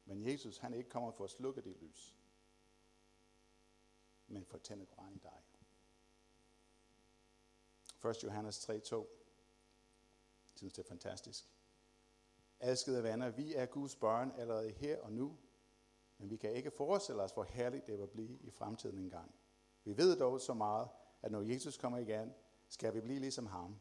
Men 0.08 0.28
Jesus, 0.28 0.58
han 0.58 0.74
er 0.74 0.78
ikke 0.78 0.90
kommet 0.90 1.16
for 1.16 1.24
at 1.24 1.30
slukke 1.30 1.62
det 1.62 1.78
lys, 1.78 2.18
men 4.28 4.46
for 4.46 4.56
at 4.56 4.62
tænde 4.62 4.86
brand 4.86 5.16
i 5.16 5.20
dig. 5.20 5.42
1. 8.10 8.24
Johannes 8.24 8.70
3:2. 8.70 8.96
Jeg 8.96 9.06
synes, 10.56 10.74
det 10.74 10.84
er 10.84 10.88
fantastisk. 10.88 11.50
Elskede 12.60 13.04
venner, 13.04 13.30
vi 13.30 13.54
er 13.54 13.66
Guds 13.66 13.96
børn 13.96 14.32
allerede 14.38 14.72
her 14.72 15.02
og 15.02 15.12
nu, 15.12 15.38
men 16.18 16.30
vi 16.30 16.38
kan 16.38 16.54
ikke 16.54 16.72
forestille 16.72 17.22
os, 17.22 17.32
hvor 17.32 17.44
herligt 17.44 17.88
det 17.88 18.00
vil 18.00 18.08
blive 18.08 18.40
i 18.42 18.52
fremtiden 18.52 18.98
engang. 18.98 19.36
Vi 19.84 19.98
ved 19.98 20.20
dog 20.20 20.42
så 20.42 20.54
meget, 20.54 20.90
at 21.22 21.32
når 21.32 21.42
Jesus 21.42 21.78
kommer 21.78 21.98
igen, 21.98 22.34
skal 22.70 22.94
vi 22.94 23.02
blive 23.02 23.20
ligesom 23.20 23.46
ham. 23.46 23.80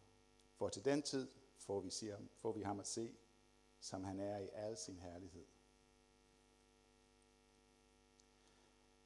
For 0.54 0.68
til 0.68 0.84
den 0.84 1.02
tid 1.02 1.30
får 1.56 1.80
vi, 1.80 1.90
siger, 1.90 2.18
får 2.36 2.52
vi 2.52 2.62
ham 2.62 2.80
at 2.80 2.86
se, 2.86 3.16
som 3.80 4.04
han 4.04 4.20
er 4.20 4.38
i 4.38 4.48
al 4.52 4.76
sin 4.76 4.98
herlighed. 4.98 5.46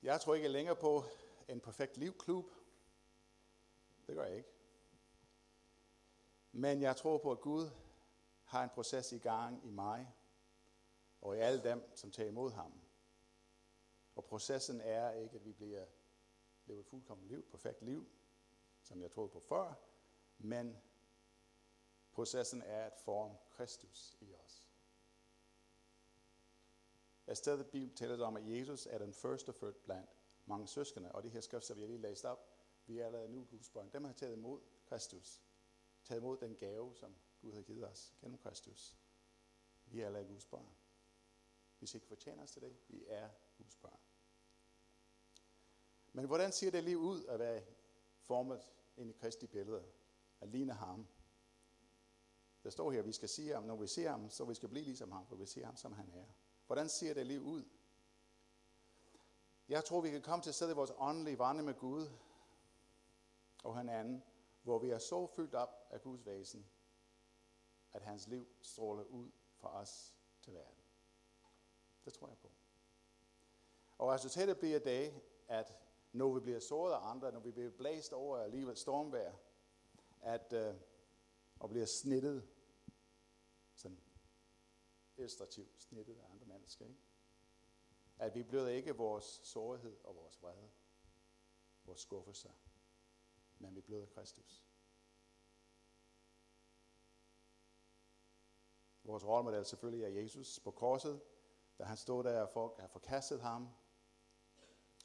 Jeg 0.03 0.21
tror 0.21 0.35
ikke 0.35 0.49
længere 0.49 0.77
på 0.77 1.05
en 1.49 1.61
perfekt 1.61 1.97
livklub. 1.97 2.45
Det 4.07 4.15
gør 4.15 4.25
jeg 4.25 4.37
ikke. 4.37 4.53
Men 6.53 6.83
jeg 6.83 6.97
tror 6.97 7.19
på, 7.19 7.33
at 7.33 7.41
Gud 7.41 7.71
har 8.45 8.65
en 8.65 8.71
proces 8.71 9.13
i 9.13 9.19
gang 9.19 9.67
i 9.67 9.71
mig 9.71 10.15
og 11.21 11.37
i 11.37 11.39
alle 11.39 11.63
dem, 11.63 11.97
som 11.97 12.11
tager 12.11 12.29
imod 12.29 12.51
ham. 12.51 12.81
Og 14.15 14.25
processen 14.25 14.81
er 14.81 15.11
ikke, 15.11 15.37
at 15.37 15.45
vi 15.45 15.53
bliver 15.53 15.87
levet 16.67 16.81
et 16.81 16.87
fuldkommen 16.87 17.29
liv, 17.29 17.43
perfekt 17.51 17.83
liv, 17.83 18.11
som 18.83 19.03
jeg 19.03 19.11
troede 19.11 19.29
på 19.29 19.41
før, 19.41 19.75
men 20.39 20.77
processen 22.13 22.63
er 22.63 22.85
at 22.85 22.99
forme 22.99 23.37
Kristus 23.51 24.17
i 24.21 24.35
os. 24.35 24.69
I 27.31 27.35
stedet 27.35 27.66
Bibelen 27.66 27.97
taler 27.97 28.27
om, 28.27 28.37
at 28.37 28.49
Jesus 28.49 28.87
er 28.87 28.99
den 28.99 29.12
første 29.12 29.53
født 29.53 29.83
blandt 29.83 30.11
mange 30.47 30.66
søskende, 30.66 31.12
og 31.12 31.23
de 31.23 31.29
her 31.29 31.40
skrifter, 31.40 31.75
vi 31.75 31.81
har 31.81 31.88
lige 31.88 32.01
læst 32.01 32.25
op, 32.25 32.51
vi 32.87 32.99
er 32.99 33.07
allerede 33.07 33.29
nu 33.29 33.45
Guds 33.45 33.69
børn. 33.69 33.90
Dem 33.93 34.05
har 34.05 34.12
taget 34.12 34.33
imod 34.33 34.61
Kristus. 34.87 35.43
Taget 36.05 36.21
imod 36.21 36.37
den 36.37 36.57
gave, 36.57 36.97
som 36.97 37.16
Gud 37.40 37.53
har 37.53 37.62
givet 37.62 37.88
os 37.88 38.14
gennem 38.21 38.38
Kristus. 38.38 38.97
Vi 39.87 40.01
er 40.01 40.07
allerede 40.07 40.29
Guds 40.29 40.47
børn. 40.47 40.69
Hvis 41.79 41.95
ikke 41.95 42.07
fortjener 42.07 42.43
os 42.43 42.51
til 42.51 42.62
det, 42.62 42.77
vi 42.88 43.05
er 43.07 43.29
Guds 43.59 43.77
børn. 43.77 43.99
Men 46.12 46.27
hvordan 46.27 46.53
ser 46.53 46.71
det 46.71 46.85
liv 46.85 46.99
ud 46.99 47.25
at 47.25 47.38
være 47.38 47.62
formet 48.21 48.69
ind 48.97 49.11
i 49.11 49.12
Kristi 49.12 49.47
billede? 49.47 49.85
At 50.40 50.49
ligne 50.49 50.73
ham. 50.73 51.07
Der 52.62 52.71
står 52.71 52.90
her, 52.90 52.99
at 52.99 53.07
vi 53.07 53.12
skal 53.12 53.29
sige 53.29 53.55
ham, 53.55 53.62
når 53.62 53.77
vi 53.77 53.87
ser 53.87 54.11
ham, 54.11 54.31
så 54.31 54.45
vi 54.45 54.55
skal 54.55 54.69
blive 54.69 54.85
ligesom 54.85 55.12
ham, 55.12 55.27
for 55.27 55.37
vi 55.37 55.47
ser 55.47 55.64
ham, 55.64 55.77
som 55.77 55.93
han 55.93 56.11
er. 56.11 56.27
Hvordan 56.70 56.88
ser 56.88 57.14
det 57.14 57.26
liv 57.26 57.42
ud? 57.42 57.64
Jeg 59.68 59.85
tror, 59.85 60.00
vi 60.00 60.11
kan 60.11 60.22
komme 60.22 60.42
til 60.42 60.50
at 60.50 60.54
sætte 60.54 60.74
vores 60.74 60.92
åndelige 60.96 61.38
vandring 61.38 61.66
med 61.66 61.74
Gud 61.74 62.09
og 63.64 63.78
hinanden, 63.78 64.22
hvor 64.62 64.78
vi 64.78 64.90
er 64.90 64.98
så 64.98 65.26
fyldt 65.26 65.54
op 65.54 65.88
af 65.90 66.02
Guds 66.02 66.26
væsen, 66.26 66.66
at 67.92 68.02
hans 68.02 68.28
liv 68.28 68.48
stråler 68.61 69.04
ud 69.04 69.30
fra 69.56 69.80
os 69.80 70.14
til 70.40 70.54
verden. 70.54 70.85
Det 72.04 72.12
tror 72.12 72.28
jeg 72.28 72.38
på. 72.38 72.50
Og 73.98 74.09
resultatet 74.09 74.59
bliver 74.59 74.78
det, 74.78 75.20
at 75.48 75.76
når 76.12 76.35
vi 76.35 76.40
bliver 76.40 76.61
såret 76.61 76.92
af 76.92 77.11
andre, 77.11 77.33
når 77.33 77.40
vi 77.40 77.50
bliver 77.50 77.70
blæst 77.70 78.12
over 78.12 78.38
af 78.38 78.50
livet 78.50 78.78
stormvær, 78.78 79.33
at, 80.20 80.52
øh, 80.52 80.74
og 81.61 81.68
bliver 81.68 81.87
snittet, 81.87 82.48
sådan 83.74 84.00
illustrativt 85.20 85.83
snittet 85.83 86.18
af 86.18 86.30
andre 86.33 86.39
menneske. 86.78 86.85
ikke? 86.85 87.11
at 88.20 88.35
vi 88.35 88.42
bløder 88.42 88.68
ikke 88.68 88.96
vores 88.96 89.24
sårhed 89.24 89.96
og 90.04 90.16
vores 90.16 90.42
vrede, 90.42 90.70
vores 91.85 92.00
skuffelser, 92.00 92.50
men 93.59 93.74
vi 93.74 93.80
bløder 93.80 94.06
Kristus. 94.06 94.66
Vores 99.02 99.24
rollemodel 99.24 99.64
selvfølgelig 99.64 100.04
er 100.04 100.22
Jesus 100.22 100.61
på 100.61 100.70
korset, 100.70 101.22
da 101.78 101.85
han 101.85 101.96
stod 101.96 102.24
der, 102.24 102.42
og 102.42 102.50
folk 102.50 102.78
har 102.78 102.87
forkastet 102.87 103.40
ham, 103.40 103.68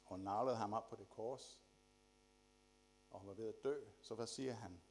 og 0.04 0.20
navlede 0.20 0.56
ham 0.56 0.72
op 0.72 0.88
på 0.88 0.96
det 0.96 1.08
kors. 1.08 1.60
og 3.10 3.26
var 3.26 3.34
ved 3.34 3.48
at 3.48 3.64
dø, 3.64 3.84
så 4.00 4.14
hvad 4.14 4.26
siger 4.26 4.52
han? 4.52 4.82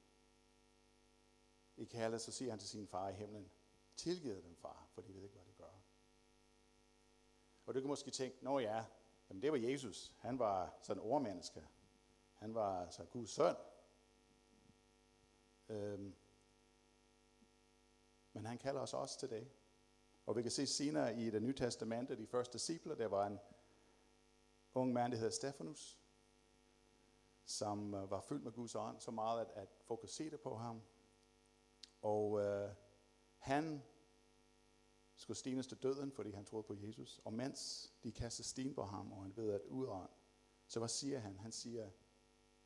I 1.77 1.85
kaldet, 1.85 2.21
så 2.21 2.31
siger 2.31 2.51
han 2.51 2.59
til 2.59 2.69
sin 2.69 2.88
far 2.88 3.09
i 3.09 3.13
himlen, 3.13 3.51
tilgiv 3.95 4.43
dem, 4.43 4.55
far, 4.55 4.88
for 4.91 5.01
de 5.01 5.13
ved 5.13 5.23
ikke, 5.23 5.35
hvad. 5.35 5.44
Og 7.65 7.75
du 7.75 7.80
kan 7.80 7.88
måske 7.88 8.12
tænke, 8.12 8.38
nå 8.41 8.60
ja, 8.60 8.86
jamen 9.30 9.41
det 9.41 9.51
var 9.51 9.58
Jesus. 9.58 10.13
Han 10.19 10.39
var 10.39 10.78
sådan 10.82 11.04
overmenneske. 11.04 11.67
Han 12.34 12.56
var 12.56 12.82
altså 12.82 13.06
Guds 13.06 13.30
søn. 13.30 13.56
Øhm, 15.69 16.15
men 18.34 18.45
han 18.45 18.58
kalder 18.58 18.82
os 18.82 18.93
også 18.93 19.19
til 19.19 19.30
det. 19.30 19.51
Og 20.25 20.36
vi 20.36 20.41
kan 20.41 20.51
se 20.51 20.67
senere 20.67 21.19
i 21.19 21.30
det 21.30 21.41
nye 21.41 21.54
testamente, 21.54 22.17
de 22.17 22.28
første 22.28 22.54
disciple, 22.54 22.97
der 22.97 23.08
var 23.08 23.28
en 23.28 23.39
ung 24.73 24.93
mand, 24.93 25.12
der 25.12 25.17
hedder 25.17 25.32
Stefanus, 25.32 25.99
som 27.45 27.93
øh, 27.93 28.12
var 28.12 28.21
fyldt 28.21 28.43
med 28.43 28.51
Guds 28.51 28.75
ånd 28.75 28.99
så 28.99 29.12
meget, 29.12 29.41
at, 29.41 29.51
at 29.56 29.69
fokusere 29.82 30.38
på 30.38 30.56
ham. 30.56 30.82
Og 32.01 32.41
øh, 32.41 32.69
han 33.38 33.84
skulle 35.15 35.38
stenes 35.38 35.67
til 35.67 35.78
døden, 35.78 36.12
fordi 36.12 36.32
han 36.32 36.45
troede 36.45 36.63
på 36.63 36.73
Jesus. 36.73 37.19
Og 37.23 37.34
mens 37.34 37.93
de 38.04 38.12
kastede 38.12 38.47
sten 38.47 38.73
på 38.73 38.84
ham, 38.84 39.12
og 39.12 39.23
han 39.23 39.38
ved 39.38 39.51
at 39.51 39.62
udånd, 39.62 40.10
så 40.67 40.80
hvad 40.80 40.89
siger 40.89 41.19
han? 41.19 41.38
Han 41.38 41.51
siger, 41.51 41.91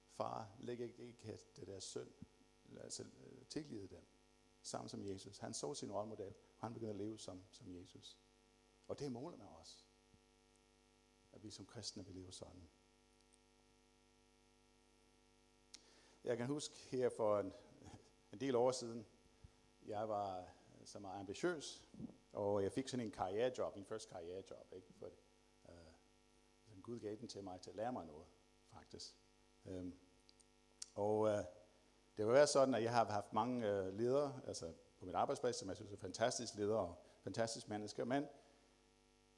far, 0.10 0.56
læg 0.60 0.80
ikke, 0.80 1.04
ikke 1.04 1.40
det 1.56 1.68
der 1.68 1.80
synd, 1.80 2.12
altså 2.78 3.04
øh, 3.04 3.46
tilgive 3.46 3.88
dem, 3.88 4.06
sammen 4.62 4.90
som 4.90 5.04
Jesus. 5.04 5.38
Han 5.38 5.54
så 5.54 5.74
sin 5.74 5.92
rollemodel, 5.92 6.34
og 6.60 6.68
han 6.68 6.74
begyndte 6.74 6.90
at 6.90 6.96
leve 6.96 7.20
som, 7.20 7.44
som 7.52 7.68
Jesus. 7.76 8.18
Og 8.88 9.00
det 9.00 9.06
er 9.06 9.10
målet 9.10 9.40
med 9.40 9.48
os, 9.48 9.86
at 11.32 11.44
vi 11.44 11.50
som 11.50 11.66
kristne 11.66 12.06
vil 12.06 12.16
leve 12.16 12.32
sådan. 12.32 12.70
Jeg 16.24 16.38
kan 16.38 16.48
huske 16.48 16.76
her 16.76 17.10
for 17.10 17.40
en, 17.40 17.54
en 18.34 18.40
del 18.40 18.56
år 18.56 18.72
siden, 18.72 19.06
jeg 19.86 20.10
var 20.10 20.50
så 20.86 21.00
meget 21.00 21.20
ambitiøs, 21.20 21.84
og 22.34 22.64
jeg 22.64 22.72
fik 22.72 22.88
sådan 22.88 23.06
en 23.06 23.12
karrierejob, 23.12 23.76
min 23.76 23.86
første 23.86 24.14
karrierejob, 24.14 24.74
ikke? 24.76 24.94
For, 24.94 25.06
øh, 25.70 25.76
sådan 26.66 26.82
Gud 26.82 27.00
gav 27.00 27.16
den 27.16 27.28
til 27.28 27.44
mig 27.44 27.62
til 27.62 27.70
at 27.70 27.76
lære 27.76 27.94
mig 27.94 28.06
noget, 28.06 28.28
faktisk. 28.74 29.16
Øhm, 29.66 30.00
og 30.96 31.28
øh, 31.28 31.44
det 32.18 32.26
vil 32.26 32.34
være 32.34 32.48
sådan, 32.48 32.76
at 32.76 32.84
jeg 32.84 32.94
har 32.94 33.06
haft 33.06 33.34
mange 33.34 33.68
øh, 33.68 33.94
ledere, 33.94 34.42
altså 34.48 34.74
på 35.00 35.06
mit 35.06 35.16
arbejdsplads, 35.16 35.56
som 35.56 35.68
jeg 35.68 35.76
synes 35.76 35.92
er 35.92 35.98
fantastiske 35.98 36.58
ledere 36.58 36.80
og 36.80 36.96
fantastiske 37.24 37.70
mennesker, 37.70 38.06
men 38.06 38.28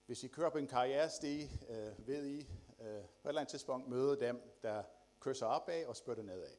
hvis 0.06 0.24
I 0.24 0.28
kører 0.28 0.50
på 0.50 0.58
en 0.58 0.68
karrierestige, 0.68 1.50
øh, 1.70 2.08
ved 2.08 2.26
I 2.26 2.40
øh, 2.80 3.04
på 3.22 3.28
et 3.28 3.30
eller 3.30 3.42
andet 3.42 3.52
tidspunkt 3.52 3.88
møde 3.88 4.20
dem, 4.20 4.60
der 4.64 4.84
kysser 5.20 5.46
opad 5.46 5.86
og 5.86 5.96
spytter 5.96 6.24
nedad. 6.24 6.56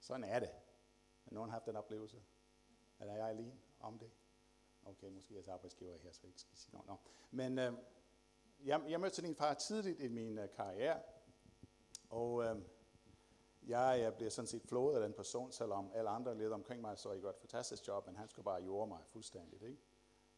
Sådan 0.00 0.24
er 0.24 0.38
det. 0.38 0.48
Har 1.24 1.30
nogen 1.32 1.50
haft 1.50 1.66
den 1.66 1.76
oplevelse? 1.76 2.22
Er 2.98 3.14
jeg 3.14 3.28
alene 3.28 3.58
om 3.80 3.98
det? 3.98 4.10
Okay, 4.86 5.08
måske 5.08 5.34
jeres 5.34 5.48
arbejdsgiver 5.48 5.98
her, 5.98 6.12
så 6.12 6.20
jeg 6.22 6.28
ikke 6.28 6.40
skal 6.40 6.56
sige 6.58 6.72
noget. 6.72 6.86
No. 6.86 6.96
Men 7.30 7.58
øh, 7.58 7.72
jeg, 8.64 8.84
jeg 8.88 9.00
mødte 9.00 9.16
sådan 9.16 9.30
en 9.30 9.36
far 9.36 9.54
tidligt 9.54 10.00
i 10.00 10.08
min 10.08 10.38
øh, 10.38 10.50
karriere, 10.50 11.02
og 12.10 12.44
øh, 12.44 12.56
jeg, 13.62 14.00
jeg 14.00 14.14
blev 14.14 14.30
sådan 14.30 14.46
set 14.46 14.62
flået 14.62 14.94
af 14.94 15.00
den 15.00 15.12
person, 15.12 15.52
selvom 15.52 15.90
alle 15.94 16.10
andre 16.10 16.38
ledere 16.38 16.54
omkring 16.54 16.80
mig 16.80 16.98
så 16.98 17.12
jeg 17.12 17.20
gjorde 17.20 17.36
et 17.36 17.40
fantastisk 17.40 17.88
job, 17.88 18.06
men 18.06 18.16
han 18.16 18.28
skulle 18.28 18.44
bare 18.44 18.62
jorde 18.62 18.88
mig 18.88 19.00
fuldstændigt. 19.06 19.62
Ikke? 19.62 19.82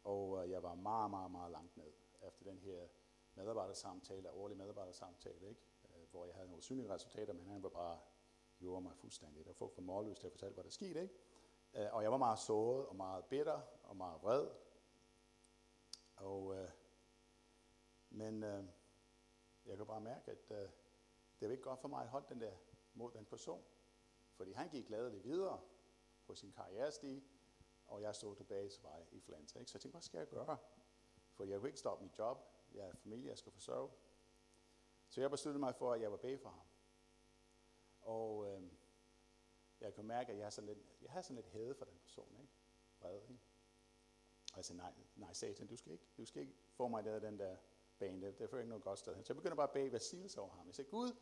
Og 0.03 0.43
øh, 0.43 0.51
jeg 0.51 0.63
var 0.63 0.75
meget, 0.75 1.09
meget, 1.09 1.31
meget 1.31 1.51
langt 1.51 1.77
ned 1.77 1.91
efter 2.27 2.43
den 2.43 2.59
her 2.59 2.87
medarbejdersamtale, 3.35 4.31
årlig 4.31 4.57
medarbejdersamtale, 4.57 5.49
ikke? 5.49 5.61
Øh, 5.85 6.11
hvor 6.11 6.25
jeg 6.25 6.35
havde 6.35 6.47
nogle 6.47 6.63
synlige 6.63 6.89
resultater, 6.89 7.33
men 7.33 7.47
han 7.47 7.63
var 7.63 7.69
bare 7.69 7.99
jorde 8.61 8.81
mig 8.81 8.95
fuldstændigt. 8.95 9.47
Og 9.47 9.55
folk 9.55 9.73
var 9.77 9.83
målløst 9.83 10.19
til 10.19 10.27
at 10.27 10.31
fortælle, 10.31 10.53
hvad 10.53 10.63
der 10.63 10.69
skete. 10.69 11.01
Ikke? 11.01 11.13
Øh, 11.77 11.93
og 11.93 12.03
jeg 12.03 12.11
var 12.11 12.17
meget 12.17 12.39
såret 12.39 12.85
og 12.85 12.95
meget 12.95 13.25
bitter 13.25 13.61
og 13.83 13.97
meget 13.97 14.21
vred. 14.21 14.49
Og, 16.15 16.55
øh, 16.55 16.69
men 18.09 18.43
øh, 18.43 18.63
jeg 19.65 19.77
kan 19.77 19.85
bare 19.85 20.01
mærke, 20.01 20.31
at 20.31 20.51
øh, 20.51 20.69
det 21.39 21.47
var 21.47 21.51
ikke 21.51 21.63
godt 21.63 21.79
for 21.79 21.87
mig 21.87 22.03
at 22.03 22.09
holde 22.09 22.25
den 22.29 22.41
der 22.41 22.53
mod 22.93 23.11
den 23.11 23.25
person. 23.25 23.63
Fordi 24.33 24.51
han 24.51 24.69
gik 24.69 24.87
gladeligt 24.87 25.23
videre 25.23 25.61
på 26.25 26.35
sin 26.35 26.51
karrierestige, 26.51 27.23
og 27.87 28.01
jeg 28.01 28.15
stod 28.15 28.35
tilbage 28.35 28.69
til 28.69 28.83
vej 28.83 29.05
i 29.11 29.19
Flanta. 29.19 29.59
Ikke? 29.59 29.71
Så 29.71 29.77
jeg 29.77 29.81
tænkte, 29.81 29.95
hvad 29.95 30.01
skal 30.01 30.17
jeg 30.17 30.27
gøre? 30.27 30.57
For 31.33 31.43
jeg 31.43 31.59
kunne 31.59 31.69
ikke 31.69 31.79
stoppe 31.79 32.03
mit 32.03 32.17
job. 32.17 32.37
Jeg 32.73 32.87
er 32.87 32.95
familie, 32.95 33.29
jeg 33.29 33.37
skal 33.37 33.51
forsørge. 33.51 33.91
Så 35.09 35.21
jeg 35.21 35.31
besluttede 35.31 35.59
mig 35.59 35.75
for, 35.75 35.93
at 35.93 36.01
jeg 36.01 36.11
var 36.11 36.17
bag 36.17 36.39
for 36.39 36.49
ham. 36.49 36.65
Og 38.01 38.47
øh, 38.47 38.61
jeg 39.81 39.93
kan 39.93 40.05
mærke, 40.05 40.31
at 40.31 40.37
jeg, 40.37 40.45
har 40.45 40.49
sådan 40.49 40.67
lidt, 40.67 40.79
jeg 41.01 41.11
har 41.11 41.21
sådan 41.21 41.35
lidt 41.35 41.47
hæde 41.47 41.75
for 41.75 41.85
den 41.85 41.97
person. 42.01 42.37
Ikke? 42.39 42.53
Vred, 42.99 43.21
ikke? 43.21 43.41
Og 44.51 44.57
jeg 44.57 44.65
sagde, 44.65 44.77
nej, 44.77 44.93
nej 45.15 45.33
satan, 45.33 45.67
du 45.67 45.75
skal 45.75 45.91
ikke, 45.91 46.05
du 46.17 46.25
skal 46.25 46.41
ikke 46.41 46.53
få 46.75 46.87
mig 46.87 47.03
der, 47.03 47.19
den 47.19 47.39
der 47.39 47.55
bane. 47.99 48.27
Det, 48.27 48.39
det 48.39 48.49
fører 48.49 48.61
ikke 48.61 48.69
noget 48.69 48.83
godt 48.83 48.99
sted. 48.99 49.15
Så 49.15 49.23
jeg 49.27 49.35
begynder 49.35 49.55
bare 49.55 49.67
at 49.67 49.73
bede 49.73 49.91
velsignelse 49.91 50.41
over 50.41 50.51
ham. 50.51 50.67
Jeg 50.67 50.75
sagde, 50.75 50.89
Gud, 50.89 51.15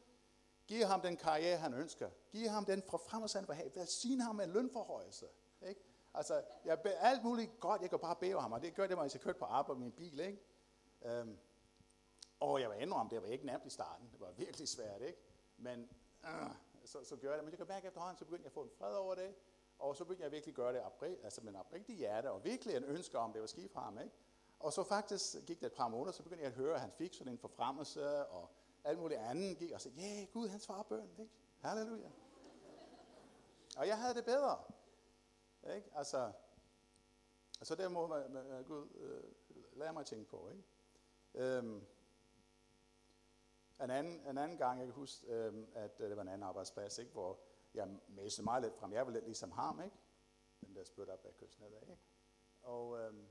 giv 0.67 0.83
ham 0.83 1.01
den 1.01 1.17
karriere, 1.17 1.57
han 1.57 1.73
ønsker. 1.73 2.09
Giv 2.31 2.47
ham 2.47 2.65
den 2.65 2.81
forfremmelse, 2.81 3.37
han 3.39 3.47
vil 3.47 3.55
have. 3.55 3.71
Velsign 3.75 4.19
ham 4.19 4.35
med 4.35 4.45
en 4.45 4.51
lønforhøjelse. 4.51 5.27
Ikke? 5.61 5.81
Altså, 6.13 6.43
jeg 6.65 6.81
beder 6.81 6.99
alt 6.99 7.23
muligt 7.23 7.59
godt, 7.59 7.81
jeg 7.81 7.89
kan 7.89 7.99
bare 7.99 8.15
bede 8.15 8.39
ham, 8.41 8.51
og 8.51 8.61
det 8.61 8.75
gør 8.75 8.87
det, 8.87 8.97
når 8.97 9.03
jeg 9.03 9.21
kørte 9.21 9.39
på 9.39 9.45
arbejde 9.45 9.79
med 9.79 9.85
min 9.85 9.91
bil. 9.91 10.19
Ikke? 10.19 11.21
Um, 11.21 11.37
og 12.39 12.61
jeg 12.61 12.69
var 12.69 12.75
indrømme, 12.75 13.09
det 13.09 13.21
var 13.21 13.27
ikke 13.27 13.45
nemt 13.45 13.65
i 13.65 13.69
starten. 13.69 14.09
Det 14.11 14.19
var 14.19 14.31
virkelig 14.31 14.67
svært, 14.67 15.01
ikke? 15.01 15.19
Men 15.57 15.89
uh, 16.23 16.51
så, 16.86 17.04
så 17.04 17.15
gør 17.15 17.30
jeg 17.30 17.38
det. 17.38 17.43
Men 17.43 17.52
jeg 17.52 17.58
kan 17.58 17.67
mærke 17.67 17.88
efterhånden, 17.88 18.17
så 18.17 18.26
begyndte 18.26 18.43
jeg 18.43 18.50
at 18.50 18.54
få 18.54 18.62
en 18.62 18.69
fred 18.78 18.95
over 18.95 19.15
det. 19.15 19.36
Og 19.80 19.95
så 19.95 20.04
begyndte 20.04 20.24
jeg 20.24 20.32
virkelig 20.32 20.52
at 20.52 20.56
gøre 20.56 20.74
det 20.74 20.82
oprigt, 20.82 21.24
altså 21.24 21.41
med 21.41 21.50
en 21.50 21.56
oprigtig 21.56 21.95
hjerte, 21.95 22.32
og 22.32 22.43
virkelig 22.43 22.76
en 22.76 22.84
ønske 22.84 23.17
om, 23.17 23.34
det 23.34 23.41
var 23.41 23.48
skidt 23.48 23.74
ham. 23.74 24.00
Ikke? 24.00 24.12
Og 24.60 24.74
så 24.74 24.84
faktisk 24.84 25.36
gik 25.45 25.60
det 25.60 25.65
et 25.65 25.74
par 25.74 25.88
måneder, 25.88 26.12
så 26.12 26.24
begyndte 26.24 26.43
jeg 26.43 26.52
at 26.52 26.58
høre, 26.58 26.76
at 26.76 26.82
han 26.82 26.91
fik 26.91 27.13
sådan 27.13 27.34
en 27.34 27.39
forfremmelse, 27.39 28.26
og 28.26 28.50
alt 28.84 29.00
muligt 29.00 29.19
andet 29.19 29.58
gik, 29.58 29.71
og 29.71 29.82
så, 29.82 29.89
ja, 29.89 30.02
yeah, 30.02 30.28
Gud, 30.34 30.48
han 30.48 30.60
svarer 30.60 30.84
bøn, 30.84 31.10
ikke? 31.19 31.32
Halleluja. 31.60 32.10
Og 33.78 33.88
jeg 33.88 33.98
havde 33.98 34.13
det 34.13 34.26
bedre. 34.26 34.58
Ikke? 35.76 35.89
Altså, 35.95 36.32
altså 37.60 37.76
der 37.76 37.89
må 37.89 38.08
man, 38.08 38.32
man 38.32 38.63
Gud 38.63 38.88
øh, 38.95 39.24
lære 39.80 39.93
mig 39.93 40.00
at 40.00 40.06
tænke 40.06 40.30
på. 40.30 40.50
Ikke? 40.50 40.63
Øhm, 41.34 41.86
en, 43.83 43.89
anden, 43.89 44.27
en 44.29 44.38
anden 44.38 44.57
gang, 44.57 44.79
jeg 44.79 44.88
kan 44.88 44.93
huske, 44.93 45.27
øhm, 45.27 45.67
at 45.73 45.99
øh, 45.99 46.09
det 46.09 46.15
var 46.15 46.21
en 46.21 46.27
anden 46.27 46.43
arbejdsplads, 46.43 46.97
ikke? 46.97 47.11
hvor 47.11 47.39
jeg 47.73 47.99
mæste 48.07 48.43
meget 48.43 48.63
lidt 48.63 48.75
frem. 48.75 48.93
Jeg 48.93 49.05
var 49.05 49.11
lidt 49.11 49.25
ligesom 49.25 49.51
ham, 49.51 49.81
ikke? 49.83 49.95
Den 50.65 50.75
der 50.75 50.83
spyt 50.83 51.09
op 51.09 51.25
af 51.25 51.38
kysten 51.38 51.63
af, 51.63 51.81
ikke? 51.81 51.97
Og 52.61 52.99
øhm, 52.99 53.27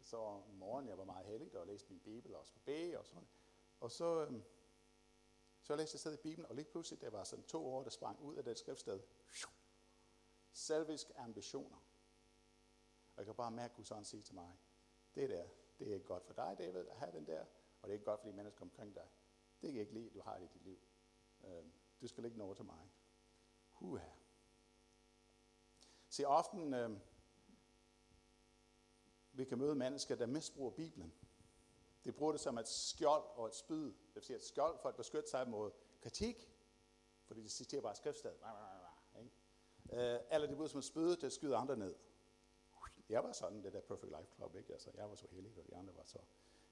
så 0.00 0.16
om 0.16 0.50
morgenen, 0.50 0.88
jeg 0.88 0.98
var 0.98 1.04
meget 1.04 1.26
heldig, 1.26 1.58
og 1.58 1.66
læste 1.66 1.90
min 1.90 2.00
bibel 2.00 2.34
og 2.34 2.46
skulle 2.46 2.64
bede 2.64 2.98
og 2.98 3.06
sådan. 3.06 3.28
Og 3.80 3.90
så, 3.90 4.24
øhm, 4.24 4.42
så 5.62 5.76
læste 5.76 5.94
jeg 5.94 6.00
stadig 6.00 6.20
Bibelen, 6.20 6.46
og 6.46 6.54
lige 6.54 6.64
pludselig, 6.64 7.00
der 7.00 7.10
var 7.10 7.24
sådan 7.24 7.44
to 7.44 7.66
år, 7.66 7.82
der 7.82 7.90
sprang 7.90 8.20
ud 8.20 8.36
af 8.36 8.44
det 8.44 8.58
skriftsted. 8.58 9.00
Selvisk 10.52 11.10
ambitioner. 11.16 11.76
Og 13.16 13.16
jeg 13.16 13.24
kan 13.24 13.34
bare 13.34 13.50
mærke, 13.50 13.72
at 13.72 13.76
Gud 13.76 13.84
sådan 13.84 14.04
sige 14.04 14.22
til 14.22 14.34
mig, 14.34 14.58
det 15.14 15.30
der, 15.30 15.46
det 15.78 15.90
er 15.90 15.94
ikke 15.94 16.06
godt 16.06 16.24
for 16.24 16.34
dig, 16.34 16.56
David, 16.58 16.86
at 16.88 16.96
have 16.96 17.12
den 17.12 17.26
der, 17.26 17.40
og 17.82 17.82
det 17.82 17.88
er 17.88 17.92
ikke 17.92 18.04
godt 18.04 18.20
for 18.20 18.28
de 18.28 18.32
mennesker 18.32 18.62
omkring 18.62 18.94
dig. 18.94 19.08
Det 19.60 19.68
kan 19.68 19.74
jeg 19.74 19.80
ikke 19.80 19.94
lide, 19.94 20.10
du 20.10 20.20
har 20.20 20.38
det 20.38 20.44
i 20.44 20.48
dit 20.54 20.62
liv. 20.62 20.78
Øh, 21.44 21.64
du 22.00 22.08
skal 22.08 22.24
ikke 22.24 22.38
nå 22.38 22.54
til 22.54 22.64
mig. 22.64 22.90
Huha. 23.70 24.08
Se, 26.08 26.24
ofte 26.26 26.56
øh, 26.56 26.90
vi 29.32 29.44
kan 29.44 29.58
møde 29.58 29.74
mennesker, 29.74 30.14
der 30.14 30.26
misbruger 30.26 30.70
Bibelen. 30.70 31.12
De 32.04 32.12
bruger 32.12 32.32
det 32.32 32.40
som 32.40 32.58
et 32.58 32.68
skjold 32.68 33.24
og 33.34 33.46
et 33.46 33.54
spyd. 33.54 33.84
Det 33.84 34.14
vil 34.14 34.22
sige 34.22 34.36
et 34.36 34.44
skjold 34.44 34.78
for 34.78 34.88
at 34.88 34.96
beskytte 34.96 35.30
sig 35.30 35.48
mod 35.48 35.70
kritik, 36.00 36.50
fordi 37.24 37.42
de 37.42 37.48
citerer 37.48 37.82
bare 37.82 37.94
skriftsted. 37.94 38.32
Ikke? 39.18 39.30
Øh, 39.92 40.20
eller 40.30 40.48
de 40.48 40.54
bruger 40.54 40.64
det 40.64 40.70
som 40.70 40.78
et 40.78 40.84
spyd 40.84 41.16
der 41.16 41.28
skyder 41.28 41.58
andre 41.58 41.76
ned. 41.76 41.94
Jeg 43.08 43.24
var 43.24 43.32
sådan, 43.32 43.62
det 43.64 43.72
der 43.72 43.80
Perfect 43.80 44.12
Life 44.18 44.34
Club, 44.34 44.56
ikke? 44.56 44.72
Altså, 44.72 44.90
jeg 44.94 45.08
var 45.08 45.14
så 45.14 45.26
heldig, 45.30 45.58
og 45.58 45.66
de 45.66 45.76
andre 45.76 45.96
var 45.96 46.04
så, 46.04 46.18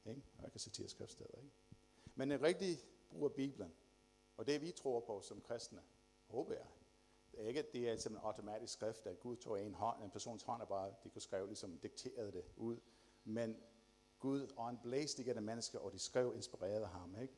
ikke? 0.06 0.22
Og 0.38 0.42
jeg 0.42 0.50
kan 0.50 0.60
citere 0.60 0.88
skriftsteder, 0.88 1.38
ikke? 1.38 1.50
Men 2.14 2.32
en 2.32 2.42
rigtig 2.42 2.78
brug 3.10 3.24
af 3.24 3.32
Bibelen, 3.32 3.74
og 4.36 4.46
det 4.46 4.60
vi 4.60 4.72
tror 4.72 5.00
på 5.00 5.20
som 5.20 5.40
kristne, 5.40 5.82
håber 6.26 6.54
jeg, 6.54 6.66
det 7.32 7.42
er 7.42 7.48
ikke, 7.48 7.60
at 7.60 7.72
det 7.72 7.88
er 7.88 8.10
en 8.10 8.16
automatisk 8.16 8.72
skrift, 8.72 9.06
at 9.06 9.20
Gud 9.20 9.36
tog 9.36 9.62
en 9.62 9.74
hånd, 9.74 10.02
en 10.02 10.10
persons 10.10 10.42
hånd, 10.42 10.62
og 10.62 10.68
bare, 10.68 10.94
de 11.04 11.10
kunne 11.10 11.22
skrive 11.22 11.46
ligesom 11.46 11.78
dikterede 11.78 12.32
det 12.32 12.44
ud. 12.56 12.80
Men 13.24 13.62
Gud 14.18 14.52
og 14.56 14.66
han 14.66 14.78
blæste 14.82 15.22
igennem 15.22 15.44
mennesker, 15.44 15.78
og 15.78 15.92
de 15.92 15.98
skrev 15.98 16.32
inspireret 16.34 16.88
ham, 16.88 17.16
ikke? 17.22 17.34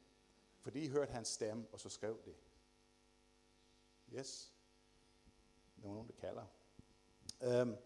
For 0.61 0.71
de 0.71 0.91
hørte 0.91 1.13
hans 1.13 1.29
stemme, 1.29 1.67
og 1.73 1.81
så 1.81 1.89
skrev 1.89 2.19
det. 2.25 2.37
Yes. 4.15 4.55
Det 5.77 5.85
er 5.85 5.89
nogen, 5.89 6.09
der 6.09 6.15
kalder. 6.15 6.47
Um, 7.63 7.77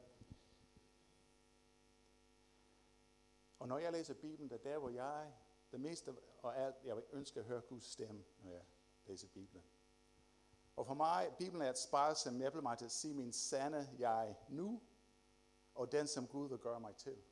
og 3.58 3.68
når 3.68 3.78
jeg 3.78 3.92
læser 3.92 4.14
Bibelen, 4.14 4.50
det 4.50 4.54
er 4.66 4.70
der, 4.70 4.78
hvor 4.78 4.90
jeg, 4.90 5.32
det 5.72 5.80
meste 5.80 6.16
og 6.42 6.58
alt, 6.58 6.76
jeg 6.84 7.02
ønsker 7.12 7.40
at 7.40 7.46
høre 7.46 7.60
Guds 7.60 7.84
stemme, 7.84 8.24
når 8.38 8.50
jeg 8.50 8.64
læser 9.06 9.28
Bibelen. 9.28 9.64
Og 10.76 10.86
for 10.86 10.94
mig, 10.94 11.34
Bibelen 11.38 11.62
er 11.62 11.70
et 11.70 11.78
spejl, 11.78 12.16
som 12.16 12.38
hjælper 12.38 12.60
mig 12.60 12.78
til 12.78 12.84
at 12.84 12.90
se 12.90 13.14
min 13.14 13.32
sande 13.32 13.88
jeg 13.98 14.36
nu, 14.48 14.82
og 15.74 15.92
den, 15.92 16.06
som 16.06 16.26
Gud 16.26 16.48
vil 16.48 16.58
gøre 16.58 16.80
mig 16.80 16.96
til. 16.96 17.22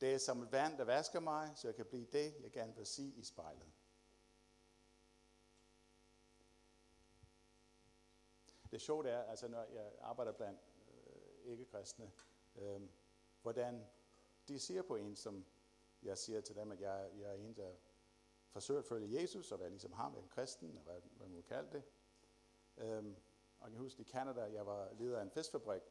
Det 0.00 0.14
er 0.14 0.18
som 0.18 0.42
et 0.42 0.52
vand, 0.52 0.78
der 0.78 0.84
vasker 0.84 1.20
mig, 1.20 1.52
så 1.54 1.68
jeg 1.68 1.74
kan 1.74 1.86
blive 1.86 2.06
det, 2.12 2.34
jeg 2.40 2.52
gerne 2.52 2.76
vil 2.76 2.86
sige 2.86 3.12
i 3.12 3.22
spejlet. 3.22 3.72
Det 8.70 8.80
sjove 8.80 9.08
er, 9.08 9.22
altså 9.22 9.48
når 9.48 9.64
jeg 9.64 9.92
arbejder 10.00 10.32
blandt 10.32 10.60
øh, 10.90 11.50
ikke-kristne, 11.52 12.12
øh, 12.56 12.80
hvordan 13.42 13.86
de 14.48 14.58
ser 14.58 14.82
på 14.82 14.96
en, 14.96 15.16
som 15.16 15.46
jeg 16.06 16.18
siger 16.18 16.40
til 16.40 16.56
dem, 16.56 16.72
at 16.72 16.80
jeg, 16.80 17.10
jeg 17.18 17.30
er 17.30 17.34
en, 17.34 17.56
der 17.56 17.70
forsøger 18.48 18.80
at 18.80 18.86
følge 18.86 19.20
Jesus, 19.20 19.52
og 19.52 19.60
være 19.60 19.70
ligesom 19.70 19.92
ham, 19.92 20.16
en 20.16 20.28
kristen, 20.28 20.76
og 20.76 20.82
hvad, 20.82 21.00
hvad 21.16 21.28
man 21.28 21.42
kalde 21.42 21.68
det. 21.72 21.82
Øhm, 22.76 23.16
og 23.58 23.66
jeg 23.66 23.72
kan 23.72 23.80
huske 23.80 24.00
i 24.00 24.04
Canada, 24.04 24.40
jeg 24.40 24.66
var 24.66 24.92
leder 24.98 25.18
af 25.18 25.22
en 25.22 25.30
fiskfabrik, 25.30 25.82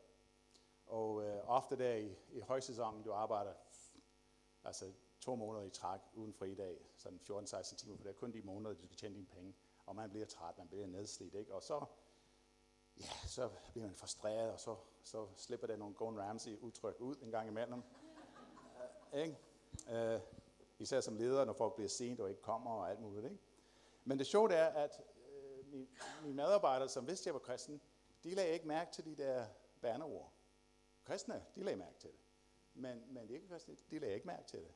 og 0.86 1.23
øh, 1.23 1.49
ofte 1.49 1.78
der 1.78 1.95
i, 1.95 2.15
i 2.32 2.39
højsæsonen, 2.39 3.04
du 3.04 3.12
arbejder 3.12 3.54
altså 4.63 4.93
to 5.19 5.36
måneder 5.36 5.65
i 5.65 5.69
træk 5.69 5.99
uden 6.13 6.34
fridag, 6.34 6.78
sådan 6.97 7.19
14-16 7.30 7.75
timer, 7.75 7.97
for 7.97 8.04
det 8.04 8.10
er 8.10 8.13
kun 8.13 8.34
de 8.34 8.41
måneder, 8.41 8.75
du 8.75 8.86
skal 8.86 8.97
tjene 8.97 9.15
dine 9.15 9.28
penge, 9.28 9.56
og 9.86 9.95
man 9.95 10.10
bliver 10.10 10.25
træt, 10.25 10.58
man 10.58 10.67
bliver 10.67 10.88
nedslidt, 10.88 11.36
ikke? 11.36 11.54
Og 11.54 11.63
så, 11.63 11.86
ja, 12.97 13.28
så 13.28 13.49
bliver 13.71 13.88
man 13.88 13.95
frustreret, 13.95 14.51
og 14.51 14.60
så, 14.60 14.75
så 15.04 15.28
slipper 15.36 15.67
der 15.67 15.75
nogle 15.75 15.95
Gordon 15.95 16.19
Ramsay 16.19 16.58
udtryk 16.58 16.95
ud 16.99 17.15
en 17.21 17.32
gang 17.32 17.47
imellem. 17.47 17.84
Uh, 19.13 19.19
ikke? 19.19 19.38
Øh, 19.89 20.19
især 20.80 21.02
som 21.02 21.15
leder, 21.15 21.45
når 21.45 21.54
folk 21.54 21.76
bliver 21.76 21.89
sent 21.89 22.19
og 22.19 22.30
ikke 22.30 22.41
kommer 22.41 22.71
og 22.71 22.89
alt 22.89 23.00
muligt. 23.00 23.26
Ikke? 23.26 23.38
Men 24.04 24.19
det 24.19 24.28
sjove 24.28 24.54
er, 24.54 24.67
at 24.67 25.02
øh, 25.30 25.71
mine, 25.71 25.88
mine 26.21 26.36
medarbejdere, 26.36 26.89
som 26.89 27.08
vidste, 27.08 27.28
jeg 27.28 27.34
var 27.34 27.39
kristen, 27.39 27.82
de 28.24 28.36
lagde 28.36 28.54
ikke 28.54 28.67
mærke 28.67 28.91
til 28.91 29.06
de 29.06 29.15
der 29.15 29.48
bannerord. 29.82 30.32
Kristne, 31.04 31.45
de 31.56 31.63
lagde 31.63 31.78
mærke 31.78 31.98
til 32.00 32.10
det. 32.10 32.19
Men, 32.74 33.13
men 33.13 33.28
de 33.28 33.34
ikke 33.34 33.48
kristne, 33.48 33.76
de 33.91 34.00
lagde 34.00 34.15
ikke 34.15 34.28
mærke 34.28 34.48
til 34.48 34.60
det. 34.60 34.74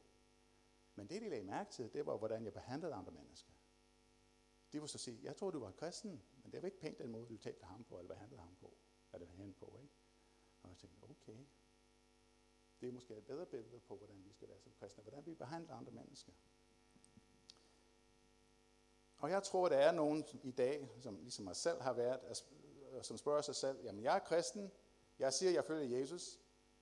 Men 0.95 1.07
det, 1.07 1.21
de 1.21 1.29
lagde 1.29 1.43
mærke 1.43 1.71
til, 1.71 1.93
det 1.93 2.05
var, 2.05 2.17
hvordan 2.17 2.45
jeg 2.45 2.53
behandlede 2.53 2.93
andre 2.93 3.11
mennesker. 3.11 3.51
De 4.73 4.81
var 4.81 4.87
så 4.87 4.97
sige, 4.97 5.19
jeg 5.23 5.35
tror, 5.35 5.51
du 5.51 5.59
var 5.59 5.71
kristen, 5.71 6.23
men 6.43 6.51
det 6.51 6.61
var 6.61 6.65
ikke 6.65 6.79
pænt 6.79 6.99
den 6.99 7.11
måde, 7.11 7.25
du 7.25 7.37
talte 7.37 7.65
ham 7.65 7.83
på, 7.83 7.99
eller 7.99 8.13
behandlede 8.13 8.41
ham 8.41 8.55
på. 8.55 8.77
Eller 9.13 9.27
hende 9.27 9.53
på, 9.53 9.79
ikke? 9.81 9.93
Og 10.63 10.69
jeg 10.69 10.77
tænkte, 10.77 11.03
okay, 11.09 11.45
det 12.81 12.89
er 12.89 12.93
måske 12.93 13.13
et 13.13 13.25
bedre 13.25 13.45
billede 13.45 13.79
på, 13.79 13.95
hvordan 13.95 14.23
vi 14.25 14.33
skal 14.33 14.49
være 14.49 14.59
som 14.59 14.71
kristne, 14.79 15.03
hvordan 15.03 15.25
vi 15.25 15.33
behandler 15.33 15.75
andre 15.75 15.91
mennesker. 15.91 16.31
Og 19.17 19.29
jeg 19.29 19.43
tror, 19.43 19.69
der 19.69 19.77
er 19.77 19.91
nogen 19.91 20.25
i 20.43 20.51
dag, 20.51 20.89
som 20.99 21.19
ligesom 21.21 21.45
mig 21.45 21.55
selv 21.55 21.81
har 21.81 21.93
været, 21.93 22.19
øh, 22.91 23.03
som 23.03 23.17
spørger 23.17 23.41
sig 23.41 23.55
selv, 23.55 23.83
jamen 23.83 24.03
jeg 24.03 24.15
er 24.15 24.19
kristen, 24.19 24.71
jeg 25.19 25.33
siger, 25.33 25.51
jeg 25.51 25.65
følger 25.65 25.99
Jesus, 25.99 26.39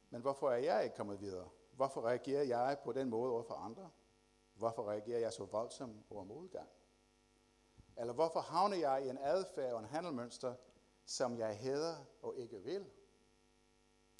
men 0.10 0.22
hvorfor 0.22 0.52
er 0.52 0.58
jeg 0.58 0.84
ikke 0.84 0.96
kommet 0.96 1.22
videre? 1.22 1.50
Hvorfor 1.72 2.02
reagerer 2.02 2.44
jeg 2.44 2.78
på 2.84 2.92
den 2.92 3.10
måde 3.10 3.32
over 3.32 3.44
for 3.44 3.54
andre? 3.54 3.90
Hvorfor 4.54 4.90
reagerer 4.90 5.20
jeg 5.20 5.34
så 5.34 5.46
voldsomt 5.46 6.06
over 6.10 6.24
modgang? 6.24 6.70
Eller 7.98 8.14
hvorfor 8.14 8.40
havner 8.40 8.78
jeg 8.78 9.06
i 9.06 9.10
en 9.10 9.18
adfærd 9.18 9.74
og 9.74 9.80
en 9.80 9.86
handelmønster, 9.86 10.56
som 11.06 11.38
jeg 11.38 11.58
hader 11.60 12.06
og 12.22 12.38
ikke 12.38 12.64
vil? 12.64 12.92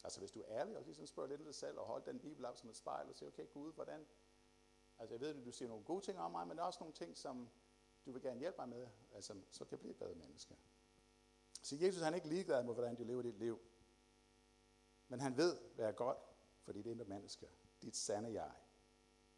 Altså 0.08 0.20
hvis 0.20 0.32
du 0.32 0.40
er 0.40 0.46
ærlig 0.48 0.78
og 0.78 0.84
ligesom 0.84 1.08
spørger 1.08 1.30
lidt 1.30 1.42
af 1.42 1.46
dig 1.46 1.56
selv 1.56 1.80
og 1.80 1.86
holder 1.86 2.06
den 2.06 2.20
bibel 2.20 2.46
op 2.46 2.58
som 2.58 2.70
et 2.70 2.76
spejl 2.76 3.10
og 3.10 3.16
siger, 3.16 3.30
okay 3.30 3.48
Gud, 3.54 3.74
hvordan? 3.74 4.08
Altså 5.00 5.14
jeg 5.14 5.22
ved, 5.22 5.36
at 5.36 5.46
du 5.46 5.52
siger 5.52 5.70
nogle 5.70 5.84
gode 5.84 6.06
ting 6.06 6.20
om 6.20 6.32
mig, 6.32 6.48
men 6.48 6.58
der 6.58 6.64
er 6.64 6.68
også 6.68 6.80
nogle 6.80 6.94
ting, 6.94 7.18
som 7.18 7.50
du 8.06 8.12
vil 8.12 8.22
gerne 8.22 8.40
hjælpe 8.40 8.58
mig 8.58 8.70
med, 8.70 8.88
altså 9.14 9.36
så 9.52 9.66
kan 9.66 9.72
jeg 9.72 9.80
blive 9.80 9.92
et 9.92 9.98
bedre 9.98 10.16
menneske. 10.16 10.58
Så 11.62 11.76
Jesus 11.76 12.02
han 12.02 12.14
er 12.14 12.16
ikke 12.16 12.28
ligeglad 12.28 12.64
med, 12.64 12.74
hvordan 12.74 12.96
du 12.96 13.04
lever 13.04 13.22
dit 13.22 13.40
liv. 13.40 13.60
Men 15.08 15.20
han 15.20 15.38
ved, 15.38 15.58
hvad 15.76 15.86
er 15.86 15.92
godt 15.92 16.18
for 16.62 16.72
dit 16.72 16.86
indre 16.86 17.06
menneske, 17.06 17.50
dit 17.82 17.96
sande 17.96 18.34
jeg. 18.34 18.52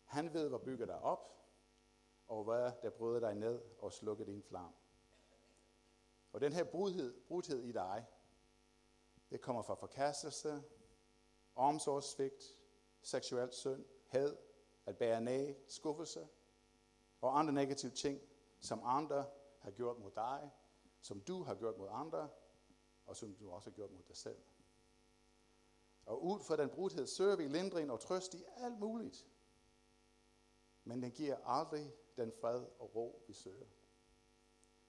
Han 0.03 0.33
ved, 0.33 0.49
hvad 0.49 0.59
bygger 0.59 0.85
dig 0.85 0.99
op, 0.99 1.49
og 2.27 2.43
hvad 2.43 2.71
der 2.81 2.89
bryder 2.89 3.19
dig 3.19 3.35
ned 3.35 3.61
og 3.79 3.93
slukker 3.93 4.25
din 4.25 4.43
flam. 4.43 4.73
Og 6.31 6.41
den 6.41 6.53
her 6.53 6.63
brudhed, 6.63 7.21
brudhed 7.27 7.63
i 7.63 7.71
dig, 7.71 8.05
det 9.31 9.41
kommer 9.41 9.61
fra 9.61 9.75
forkastelse, 9.75 10.63
omsorgssvigt, 11.55 12.57
seksuel 13.01 13.53
synd, 13.53 13.85
had, 14.07 14.37
at 14.85 14.97
bære 14.97 15.21
næg, 15.21 15.57
skuffelse 15.67 16.27
og 17.21 17.39
andre 17.39 17.53
negative 17.53 17.91
ting, 17.91 18.21
som 18.59 18.81
andre 18.83 19.25
har 19.59 19.71
gjort 19.71 19.99
mod 19.99 20.11
dig, 20.11 20.51
som 21.01 21.21
du 21.21 21.43
har 21.43 21.55
gjort 21.55 21.77
mod 21.77 21.87
andre, 21.91 22.29
og 23.05 23.15
som 23.15 23.35
du 23.35 23.51
også 23.51 23.69
har 23.69 23.75
gjort 23.75 23.91
mod 23.91 24.03
dig 24.07 24.17
selv. 24.17 24.37
Og 26.05 26.23
ud 26.23 26.39
fra 26.39 26.57
den 26.57 26.69
brudhed 26.69 27.07
søger 27.07 27.35
vi 27.35 27.47
lindring 27.47 27.91
og 27.91 27.99
trøst 27.99 28.33
i 28.33 28.43
alt 28.57 28.79
muligt. 28.79 29.27
Men 30.83 31.03
den 31.03 31.11
giver 31.11 31.37
aldrig 31.45 31.93
den 32.17 32.31
fred 32.41 32.65
og 32.79 32.95
ro, 32.95 33.23
vi 33.27 33.33
søger. 33.33 33.65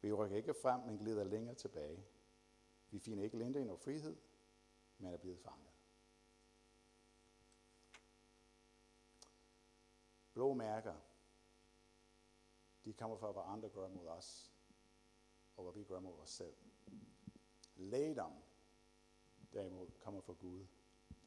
Vi 0.00 0.12
rykker 0.12 0.36
ikke 0.36 0.54
frem, 0.54 0.80
men 0.80 0.98
glider 0.98 1.24
længere 1.24 1.54
tilbage. 1.54 2.06
Vi 2.90 2.98
finder 2.98 3.24
ikke 3.24 3.38
lindring 3.38 3.70
og 3.70 3.78
frihed, 3.78 4.16
men 5.00 5.12
er 5.14 5.16
blevet 5.16 5.40
fanget. 5.40 5.70
Blå 10.32 10.54
mærker, 10.54 10.94
de 12.84 12.92
kommer 12.92 13.16
fra, 13.16 13.32
hvad 13.32 13.42
andre 13.46 13.68
gør 13.68 13.88
mod 13.88 14.06
os, 14.06 14.52
og 15.56 15.62
hvad 15.64 15.72
vi 15.72 15.84
gør 15.84 16.00
mod 16.00 16.18
os 16.18 16.30
selv. 16.30 16.56
Lægdom, 17.76 18.32
derimod, 19.52 19.90
kommer 20.00 20.20
fra 20.20 20.32
Gud. 20.32 20.66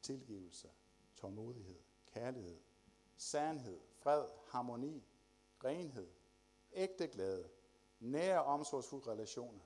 Tilgivelse, 0.01 0.71
tålmodighed, 1.15 1.83
kærlighed, 2.05 2.61
sandhed, 3.17 3.79
fred, 3.95 4.27
harmoni, 4.47 5.03
renhed, 5.63 6.13
ægte 6.71 7.07
glæde, 7.07 7.49
nære 7.99 8.43
omsorgsfulde 8.43 9.11
relationer. 9.11 9.63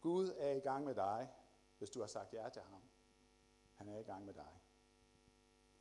Gud 0.00 0.34
er 0.36 0.52
i 0.52 0.60
gang 0.60 0.84
med 0.84 0.94
dig, 0.94 1.32
hvis 1.78 1.90
du 1.90 2.00
har 2.00 2.06
sagt 2.06 2.34
ja 2.34 2.48
til 2.48 2.62
ham. 2.62 2.82
Han 3.74 3.88
er 3.88 3.98
i 3.98 4.02
gang 4.02 4.24
med 4.24 4.34
dig. 4.34 4.60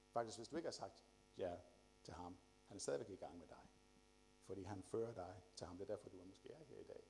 Faktisk, 0.09 0.37
hvis 0.37 0.47
du 0.47 0.55
ikke 0.55 0.67
har 0.67 0.71
sagt 0.71 1.05
ja 1.37 1.57
til 2.03 2.13
ham, 2.13 2.37
han 2.65 2.77
er 2.77 2.81
stadigvæk 2.81 3.09
i 3.09 3.15
gang 3.15 3.37
med 3.37 3.47
dig. 3.47 3.67
Fordi 4.43 4.63
han 4.63 4.83
fører 4.83 5.13
dig 5.13 5.41
til 5.55 5.67
ham. 5.67 5.77
Det 5.77 5.89
er 5.89 5.95
derfor, 5.95 6.09
du 6.09 6.19
er 6.19 6.25
måske 6.25 6.51
er 6.51 6.63
her 6.63 6.77
i 6.77 6.83
dag. 6.83 7.03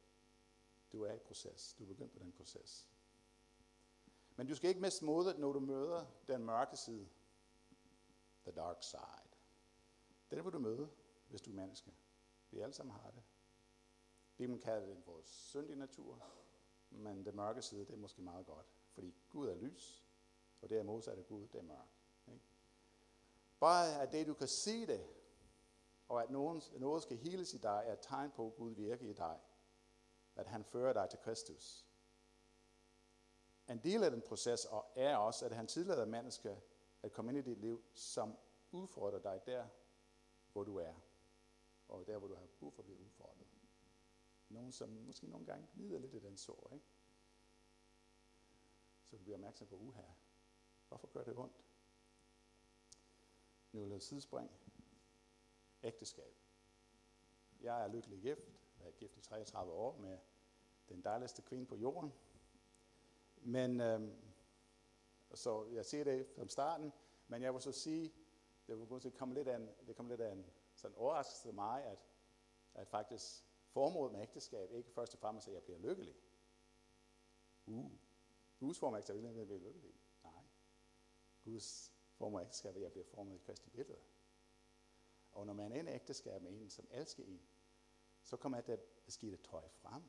Du 0.92 1.04
er 1.04 1.14
i 1.14 1.20
proces. 1.20 1.74
Du 1.74 1.84
er 1.84 1.88
begyndt 1.88 2.14
på 2.14 2.20
den 2.20 2.32
proces. 2.32 2.90
Men 4.36 4.48
du 4.48 4.56
skal 4.56 4.70
ikke 4.70 4.82
miste 4.82 5.06
modet, 5.06 5.40
når 5.40 5.54
du 5.54 5.60
møder 5.60 6.06
den 6.28 6.46
mørke 6.46 6.78
side. 6.78 7.10
The 8.44 8.52
dark 8.52 8.84
side. 8.84 9.02
Den 10.32 10.46
vil 10.46 10.54
du 10.54 10.60
møde, 10.60 10.90
hvis 11.30 11.42
du 11.42 11.52
er 11.52 11.56
menneske. 11.56 11.94
Vi 12.52 12.60
alle 12.60 12.74
sammen 12.74 12.96
har 12.96 13.12
det. 13.12 13.24
Bibelen 14.38 14.60
kalder 14.60 14.88
det 14.88 15.08
vores 15.08 15.28
syndige 15.28 15.76
natur, 15.76 16.24
men 16.90 17.26
det 17.26 17.36
mørke 17.36 17.62
side, 17.62 17.86
det 17.86 17.94
er 17.94 17.98
måske 17.98 18.22
meget 18.22 18.46
godt. 18.46 18.77
Fordi 18.98 19.16
Gud 19.30 19.48
er 19.48 19.56
lys, 19.56 20.06
og 20.62 20.70
det 20.70 20.78
er 20.78 20.84
modsat 20.84 21.18
af 21.18 21.28
Gud, 21.28 21.48
det 21.48 21.60
er 21.60 21.64
mørk. 21.64 21.90
Ikke? 22.28 22.46
Bare 23.60 24.02
at 24.02 24.12
det, 24.12 24.28
du 24.28 24.34
kan 24.34 24.48
se 24.48 24.88
det, 24.88 25.08
og 26.08 26.24
at 26.24 26.30
nogen, 26.30 26.62
noget 26.78 27.04
skal 27.04 27.18
heles 27.18 27.54
i 27.54 27.58
dig, 27.58 27.84
er 27.86 27.94
et 27.94 28.00
tegn 28.02 28.32
på, 28.32 28.48
at 28.48 28.56
Gud 28.56 28.72
virker 28.72 29.06
i 29.06 29.14
dig. 29.14 29.40
At 30.36 30.48
han 30.48 30.64
fører 30.64 30.94
dig 30.94 31.10
til 31.10 31.20
Kristus. 31.20 31.86
En 33.70 33.84
del 33.84 34.04
af 34.04 34.12
den 34.12 34.22
proces 34.22 34.66
og 34.66 34.86
er 34.96 35.18
også, 35.18 35.46
at 35.46 35.52
han 35.52 35.68
tillader 35.68 36.06
mennesker 36.06 36.56
at 37.04 37.12
komme 37.12 37.32
ind 37.32 37.38
i 37.38 37.50
dit 37.50 37.58
liv, 37.58 37.84
som 37.94 38.38
udfordrer 38.72 39.20
dig 39.20 39.42
der, 39.46 39.68
hvor 40.52 40.64
du 40.64 40.78
er. 40.78 40.94
Og 41.88 42.08
der, 42.08 42.18
hvor 42.18 42.28
du 42.28 42.36
har 42.36 42.48
brug 42.60 42.74
for 42.74 42.82
at 42.82 42.86
blive 42.86 43.00
udfordret. 43.00 43.48
Nogen, 44.50 44.72
som 44.72 44.90
måske 44.90 45.28
nogle 45.28 45.46
gange 45.46 45.68
lider 45.74 46.00
lidt 46.00 46.16
af 46.16 46.22
den 46.22 46.38
sorg, 46.38 46.74
ikke? 46.74 46.86
Så 49.10 49.18
du 49.18 49.24
bliver 49.24 49.36
opmærksom 49.36 49.68
på, 49.68 49.76
uha, 49.76 50.02
hvorfor 50.88 51.08
gør 51.08 51.24
det 51.24 51.38
ondt? 51.38 51.64
Nu 53.72 53.82
vil 53.82 53.92
jeg 53.92 54.02
sidespring. 54.02 54.52
Ægteskab. 55.84 56.36
Jeg 57.62 57.84
er 57.84 57.88
lykkelig 57.88 58.22
gift. 58.22 58.50
Jeg 58.80 58.88
er 58.88 58.92
gift 58.92 59.18
i 59.18 59.22
33 59.22 59.74
år 59.74 59.98
med 59.98 60.18
den 60.90 61.04
dejligste 61.04 61.42
kvinde 61.42 61.66
på 61.66 61.76
jorden. 61.76 62.14
Men, 63.36 63.82
øhm, 63.82 64.16
så 65.34 65.66
jeg 65.66 65.86
siger 65.86 66.04
det 66.04 66.28
som 66.36 66.50
starten, 66.50 66.94
men 67.28 67.42
jeg 67.42 67.54
vil 67.54 67.62
så 67.62 67.72
sige, 67.72 68.14
det 68.68 68.80
vil 68.80 68.88
måske 68.90 69.12
komme 69.12 69.34
lidt 69.34 69.48
af 69.48 69.56
en, 69.56 69.70
det 69.88 69.96
kom 69.96 70.08
lidt 70.10 70.22
af 70.22 70.32
en 70.32 70.46
sådan 70.76 70.98
overraskelse 70.98 71.42
til 71.42 71.54
mig, 71.54 71.84
at, 71.84 72.00
at 72.74 72.88
faktisk 72.88 73.46
formålet 73.68 74.12
med 74.14 74.22
ægteskab 74.22 74.72
ikke 74.72 74.92
først 74.92 75.14
og 75.14 75.20
fremmest, 75.20 75.48
at 75.48 75.54
jeg 75.54 75.64
bliver 75.64 75.80
lykkelig. 75.80 76.16
Uh, 77.66 77.92
Guds 78.60 78.80
form 78.80 78.94
er 78.94 78.98
ikke, 78.98 79.28
at 79.28 79.38
jeg 79.38 79.48
bliver 79.48 79.60
lykkelig. 79.60 79.94
Nej. 80.24 80.44
Guds 81.44 81.94
form 82.14 82.34
er 82.34 82.42
ægteskab, 82.42 82.76
at 82.76 82.82
jeg 82.82 82.92
bliver 82.92 83.06
formet 83.06 83.36
i 83.36 83.38
Kristi 83.38 83.70
billede. 83.70 84.00
Og 85.32 85.46
når 85.46 85.54
man 85.54 85.72
er 85.72 85.76
i 85.76 85.80
en 85.80 85.88
ægteskab 85.88 86.42
med 86.42 86.52
en, 86.52 86.70
som 86.70 86.88
elsker 86.92 87.24
en, 87.24 87.42
så 88.24 88.38
kommer 88.38 88.62
det 88.62 88.80
beskidte 89.06 89.38
skide 89.38 89.52
tøj 89.52 89.68
frem. 89.70 90.04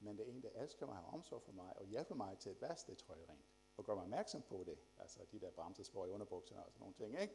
Men 0.00 0.18
det 0.18 0.28
er 0.28 0.32
en, 0.32 0.42
der 0.42 0.50
elsker 0.50 0.86
mig 0.86 0.98
og 0.98 1.04
har 1.04 1.12
omsorg 1.12 1.42
for 1.42 1.52
mig, 1.52 1.76
og 1.76 1.84
hjælper 1.84 2.14
mig 2.14 2.38
til 2.38 2.50
at 2.50 2.60
vaske 2.60 2.90
det 2.90 2.98
tøj 2.98 3.16
rent. 3.28 3.44
Og 3.76 3.84
gør 3.84 3.94
mig 3.94 4.02
opmærksom 4.02 4.42
på 4.42 4.64
det. 4.66 4.78
Altså 4.98 5.20
de 5.32 5.40
der 5.40 5.50
bremsespor 5.50 6.06
i 6.06 6.10
underbukserne 6.10 6.64
og 6.64 6.72
sådan 6.72 6.80
nogle 6.80 6.94
ting, 6.94 7.20
ikke? 7.20 7.34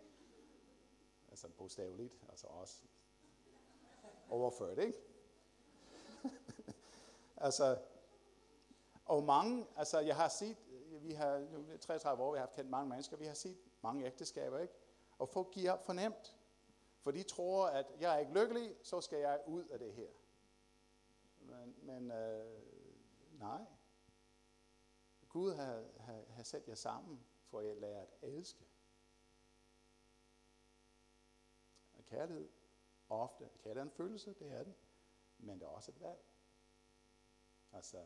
Altså 1.29 1.49
bogstaveligt, 1.49 2.23
altså 2.29 2.47
også 2.47 2.84
overført, 4.29 4.77
ikke? 4.79 4.97
altså, 7.38 7.82
og 9.13 9.23
mange, 9.23 9.67
altså 9.76 9.99
jeg 9.99 10.15
har 10.15 10.28
set, 10.28 10.58
vi 11.02 11.13
har 11.13 11.39
nu 11.39 11.78
33 11.78 12.23
år, 12.23 12.32
vi 12.32 12.38
har 12.38 12.45
haft 12.45 12.56
kendt 12.56 12.69
mange 12.69 12.89
mennesker, 12.89 13.17
vi 13.17 13.26
har 13.26 13.34
set 13.34 13.58
mange 13.82 14.06
ægteskaber, 14.06 14.60
ikke? 14.60 14.73
Og 15.17 15.30
folk 15.30 15.52
giver 15.52 15.71
op 15.71 15.86
for 15.86 15.93
nemt. 15.93 16.38
For 16.99 17.12
de 17.12 17.23
tror, 17.23 17.67
at 17.67 17.86
jeg 17.99 18.15
er 18.15 18.17
ikke 18.17 18.34
lykkelig, 18.34 18.76
så 18.84 19.02
skal 19.02 19.19
jeg 19.19 19.41
ud 19.47 19.65
af 19.67 19.80
det 19.80 19.93
her. 19.93 20.10
Men, 21.39 21.76
men 21.82 22.12
øh, 22.12 22.62
nej. 23.39 23.65
Gud 25.30 25.54
har, 25.54 25.84
har, 25.99 26.23
har 26.30 26.43
sat 26.43 26.67
jer 26.67 26.76
sammen, 26.76 27.26
for 27.45 27.60
at 27.60 27.78
lære 27.78 28.02
at 28.02 28.10
elske. 28.21 28.65
Og 31.93 32.06
kærlighed, 32.06 32.49
ofte, 33.10 33.49
kærlighed 33.63 33.78
er 33.78 33.91
en 33.91 33.97
følelse, 33.97 34.34
det 34.34 34.52
er 34.52 34.63
den, 34.63 34.76
men 35.38 35.60
det 35.60 35.65
er 35.65 35.69
også 35.69 35.91
et 35.91 36.02
valg. 36.02 36.19
Altså, 37.73 38.06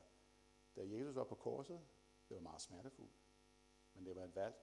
da 0.77 0.83
Jesus 0.83 1.15
var 1.15 1.23
på 1.23 1.35
korset, 1.35 1.87
det 2.29 2.35
var 2.35 2.41
meget 2.41 2.61
smertefuldt, 2.61 3.19
men 3.93 4.05
det 4.05 4.15
var 4.15 4.23
et 4.23 4.35
valg 4.35 4.55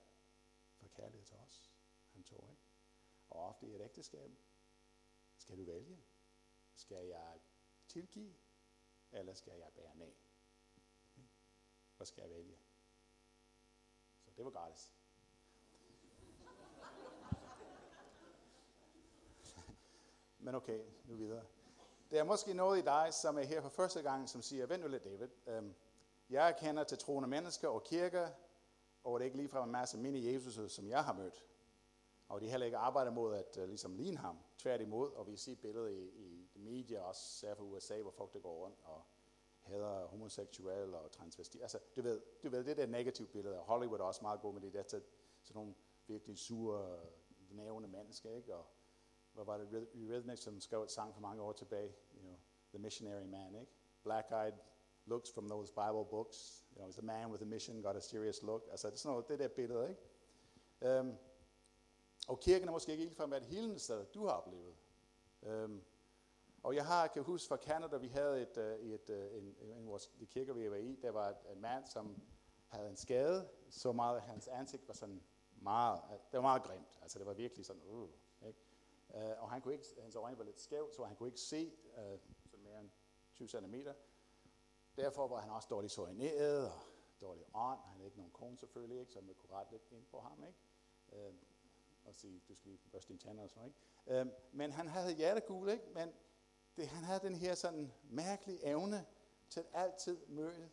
for 0.77 0.89
kærlighed 0.89 1.25
til 1.25 1.37
os, 1.37 1.73
han 2.13 2.25
tog, 2.25 2.49
ikke? 2.51 2.63
Og 3.31 3.49
ofte 3.49 3.67
i 3.67 3.75
et 3.75 3.81
ægteskab, 3.81 4.31
skal 5.37 5.59
du 5.59 5.65
vælge. 5.65 6.05
Skal 6.75 7.07
jeg 7.07 7.41
tilgive, 7.89 8.35
eller 9.13 9.35
skal 9.35 9.53
jeg 9.59 9.73
bære 9.75 9.97
nag? 9.97 10.17
Hvad 11.97 12.07
skal 12.07 12.23
jeg 12.23 12.31
vælge? 12.31 12.59
Så 14.25 14.31
det 14.37 14.45
var 14.45 14.51
gratis. 14.51 14.95
Men 20.45 20.55
okay, 20.55 20.85
nu 21.05 21.15
videre. 21.15 21.47
Der 22.11 22.21
er 22.21 22.25
måske 22.25 22.55
noget 22.55 22.79
i 22.79 22.83
dig, 22.85 23.15
som 23.15 23.39
er 23.39 23.43
her 23.43 23.61
for 23.61 23.69
første 23.69 24.03
gang, 24.03 24.29
som 24.29 24.43
siger, 24.43 24.67
vent 24.67 24.83
nu 24.83 24.89
lidt 24.89 25.05
David, 25.05 25.29
øhm, 25.47 25.75
jeg 26.31 26.57
kender 26.59 26.85
til 26.85 26.99
troende 26.99 27.29
mennesker 27.29 27.69
og 27.69 27.85
kirker, 27.85 28.29
og 29.05 29.21
det 29.21 29.25
er 29.25 29.27
ikke 29.27 29.37
ligefrem 29.37 29.65
en 29.65 29.73
masse 29.73 29.99
mini-Jesus, 29.99 30.69
som 30.69 30.89
jeg 30.89 31.05
har 31.05 31.13
mødt. 31.13 31.45
Og 32.29 32.41
de 32.41 32.49
heller 32.51 32.65
ikke 32.65 32.77
arbejder 32.77 33.11
mod 33.11 33.35
at 33.35 33.57
uh, 33.57 33.65
ligesom 33.65 33.95
ligne 33.95 34.17
ham. 34.17 34.39
Tværtimod, 34.59 35.11
og 35.11 35.27
vi 35.27 35.37
ser 35.37 35.55
billeder 35.55 35.89
i, 35.89 36.09
i 36.55 36.59
medier, 36.59 37.01
også 37.01 37.23
særligt 37.23 37.59
fra 37.59 37.65
USA, 37.65 38.03
hvor 38.03 38.11
folk 38.11 38.33
der 38.33 38.39
går 38.41 38.65
rundt 38.65 38.79
og 38.85 39.03
hader 39.61 40.07
homoseksuelle 40.07 40.99
og 40.99 41.11
transvesti. 41.11 41.61
Altså, 41.61 41.79
du 41.97 42.03
ved, 42.03 42.21
du 42.43 42.49
ved, 42.49 42.65
det 42.65 42.77
der 42.77 42.87
negative 42.87 43.29
billede. 43.29 43.57
Hollywood 43.57 44.01
er 44.01 44.05
også 44.05 44.23
meget 44.23 44.41
god 44.41 44.53
med 44.55 44.63
det 44.63 44.73
der 44.73 44.83
til 44.83 45.03
sådan 45.43 45.59
nogle 45.59 45.75
virkelig 46.07 46.39
sure, 46.39 47.01
nævne 47.51 47.89
mennesker, 47.89 48.31
ikke? 48.31 48.55
Og 48.55 48.67
hvad 49.33 49.45
var 49.45 49.59
det, 49.59 49.89
Rhythmic, 49.95 50.39
som 50.39 50.61
skrev 50.61 50.83
et 50.83 50.91
sang 50.91 51.15
for 51.15 51.21
mange 51.21 51.43
år 51.43 51.53
tilbage, 51.53 51.95
you 52.15 52.21
know, 52.21 52.39
The 52.71 52.79
Missionary 52.79 53.25
Man, 53.25 53.55
ikke? 53.55 53.73
Black-eyed 54.03 54.55
looks 55.07 55.31
from 55.31 55.49
those 55.49 55.73
Bible 55.73 56.05
books. 56.05 56.65
You 56.73 56.79
know, 56.81 56.89
it's 56.89 56.99
a 56.99 57.03
man 57.03 57.31
with 57.31 57.43
a 57.43 57.45
mission, 57.45 57.83
got 57.83 57.97
a 57.97 58.01
serious 58.01 58.43
look. 58.43 58.69
Altså, 58.71 58.89
det 58.89 58.95
er 58.95 58.99
sådan 58.99 59.13
noget, 59.13 59.29
det 59.29 59.39
der 59.39 59.49
billede, 59.49 59.89
ikke? 59.89 61.01
Um, 61.01 61.15
og 62.29 62.41
kirken 62.41 62.69
er 62.69 62.73
måske 62.73 62.93
ikke 62.93 63.05
ligefrem 63.05 63.31
været 63.31 63.43
et 63.43 63.49
helende 63.49 63.79
sted, 63.79 64.05
du 64.05 64.27
har 64.27 64.33
oplevet. 64.33 64.75
Um, 65.43 65.83
og 66.63 66.75
jeg 66.75 66.87
har, 66.87 67.07
kan 67.07 67.23
huske 67.23 67.49
fra 67.49 67.57
Canada, 67.57 67.97
vi 67.97 68.09
havde 68.09 68.43
et, 68.43 68.57
uh, 68.57 68.89
et, 68.89 69.11
uh, 69.11 69.39
en, 69.39 69.57
en, 69.61 69.87
vores, 69.87 70.07
de 70.21 70.27
kirker, 70.27 70.53
vi 70.53 70.71
var 70.71 70.77
i, 70.77 70.95
der 71.03 71.11
var 71.11 71.29
et, 71.29 71.37
en 71.53 71.61
mand, 71.61 71.87
som 71.87 72.23
havde 72.69 72.89
en 72.89 72.97
skade, 72.97 73.49
så 73.71 73.93
meget, 73.93 74.17
at 74.17 74.23
hans 74.23 74.49
ansigt 74.49 74.89
var 74.89 74.95
sådan 74.95 75.23
meget, 75.57 76.01
det 76.11 76.37
var 76.37 76.43
meget 76.43 76.63
grimt. 76.63 76.99
Altså 77.03 77.19
det 77.19 77.27
var 77.27 77.35
virkelig 77.35 77.67
sådan, 77.67 77.83
uh, 77.83 78.09
ikke? 78.47 78.59
Uh, 79.09 79.43
og 79.43 79.51
han 79.51 79.61
kunne 79.61 79.75
ikke, 79.75 79.87
hans 80.01 80.17
øjne 80.17 80.39
var 80.39 80.45
lidt 80.45 80.61
skævt, 80.61 80.95
så 80.95 81.05
han 81.05 81.17
kunne 81.17 81.29
ikke 81.29 81.41
se 81.41 81.73
uh, 81.97 82.21
sådan 82.51 82.65
mere 82.65 82.81
end 82.81 82.91
20 83.35 83.49
cm. 83.49 83.75
Derfor 84.97 85.29
var 85.29 85.41
han 85.41 85.51
også 85.51 85.69
dårligt 85.71 85.93
soigneret 85.93 86.73
og 86.73 86.81
dårlig 87.21 87.45
ånd. 87.55 87.81
Han 87.85 87.97
havde 87.97 88.07
ikke 88.07 88.19
nogen 88.19 88.33
kone 88.33 88.59
selvfølgelig, 88.59 89.01
ikke, 89.01 89.13
så 89.13 89.21
man 89.21 89.35
kunne 89.35 89.57
rette 89.57 89.73
lidt 89.73 89.83
ind 89.91 90.05
på 90.05 90.21
ham. 90.21 90.45
Ikke? 90.45 90.59
Øh, 91.13 91.35
og 92.05 92.15
sige, 92.15 92.43
du 92.49 92.55
skal 92.55 92.71
lige 92.71 92.81
børste 92.93 93.09
dine 93.09 93.19
tænder 93.19 93.43
og 93.43 93.51
så, 93.51 93.61
ikke? 93.65 94.21
Øh, 94.21 94.27
men 94.53 94.73
han 94.73 94.89
havde 94.89 95.15
hjertegul, 95.15 95.69
ikke? 95.69 95.85
Men 95.95 96.13
det, 96.77 96.89
han 96.89 97.05
havde 97.05 97.21
den 97.21 97.35
her 97.35 97.55
sådan 97.55 97.93
mærkelige 98.03 98.65
evne 98.65 99.07
til 99.51 99.61
at 99.61 99.67
altid 99.73 100.27
møde 100.27 100.71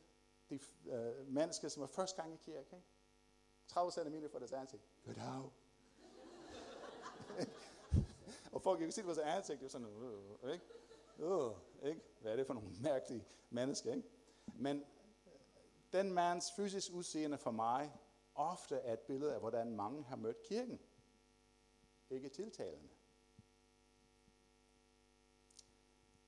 de 0.49 0.59
øh, 0.85 1.27
mennesker, 1.27 1.67
som 1.67 1.81
var 1.81 1.87
første 1.87 2.21
gang 2.21 2.33
i 2.33 2.37
kirke. 2.37 2.75
Ikke? 2.75 2.87
30 3.67 3.91
cm 3.91 4.25
fra 4.31 4.39
deres 4.39 4.51
ansigt. 4.51 4.83
Goddag. 5.05 5.51
og 8.53 8.61
folk 8.61 8.79
kan 8.79 8.91
se 8.91 9.01
på 9.01 9.07
deres 9.07 9.17
ansigt, 9.17 9.59
det 9.59 9.63
var 9.63 9.69
sådan, 9.69 9.87
uh, 9.87 10.51
ikke? 10.53 10.65
Øh, 11.21 11.51
ikke? 11.89 12.01
Hvad 12.21 12.31
er 12.31 12.35
det 12.35 12.47
for 12.47 12.53
nogle 12.53 12.69
mærkelige 12.89 13.25
mennesker, 13.49 13.93
ikke? 13.93 14.07
Men 14.55 14.83
den 15.93 16.11
mands 16.11 16.51
fysisk 16.55 16.91
udseende 16.93 17.37
for 17.37 17.51
mig 17.51 17.91
ofte 18.35 18.75
er 18.75 18.93
et 18.93 18.99
billede 18.99 19.33
af, 19.33 19.39
hvordan 19.39 19.75
mange 19.75 20.03
har 20.03 20.15
mødt 20.15 20.41
kirken. 20.43 20.79
Ikke 22.09 22.29
tiltalende. 22.29 22.89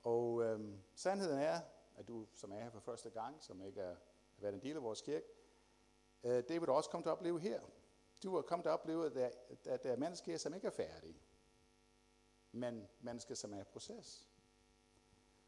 Og 0.02 0.42
øhm, 0.42 0.82
sandheden 0.94 1.38
er, 1.38 1.60
at 1.96 2.08
du, 2.08 2.26
som 2.34 2.52
er 2.52 2.60
her 2.60 2.70
for 2.70 2.80
første 2.80 3.10
gang, 3.10 3.42
som 3.42 3.62
ikke 3.62 3.80
er, 3.80 3.96
har 4.34 4.40
været 4.40 4.54
en 4.54 4.62
del 4.62 4.76
af 4.76 4.82
vores 4.82 5.02
kirke, 5.02 5.26
øh, 6.24 6.30
det 6.48 6.60
vil 6.60 6.66
du 6.66 6.72
også 6.72 6.90
komme 6.90 7.04
til 7.04 7.08
at 7.08 7.12
opleve 7.12 7.40
her. 7.40 7.60
Du 8.22 8.34
vil 8.34 8.42
komme 8.42 8.62
til 8.62 8.68
at 8.68 8.72
opleve, 8.72 9.06
at 9.06 9.14
der, 9.14 9.30
at 9.64 9.82
der 9.82 9.92
er 9.92 9.96
mennesker 9.96 10.36
som 10.36 10.54
ikke 10.54 10.66
er 10.66 10.70
færdige, 10.70 11.22
men 12.52 12.88
mennesker, 13.00 13.34
som 13.34 13.54
er 13.54 13.60
i 13.60 13.64
proces. 13.64 14.28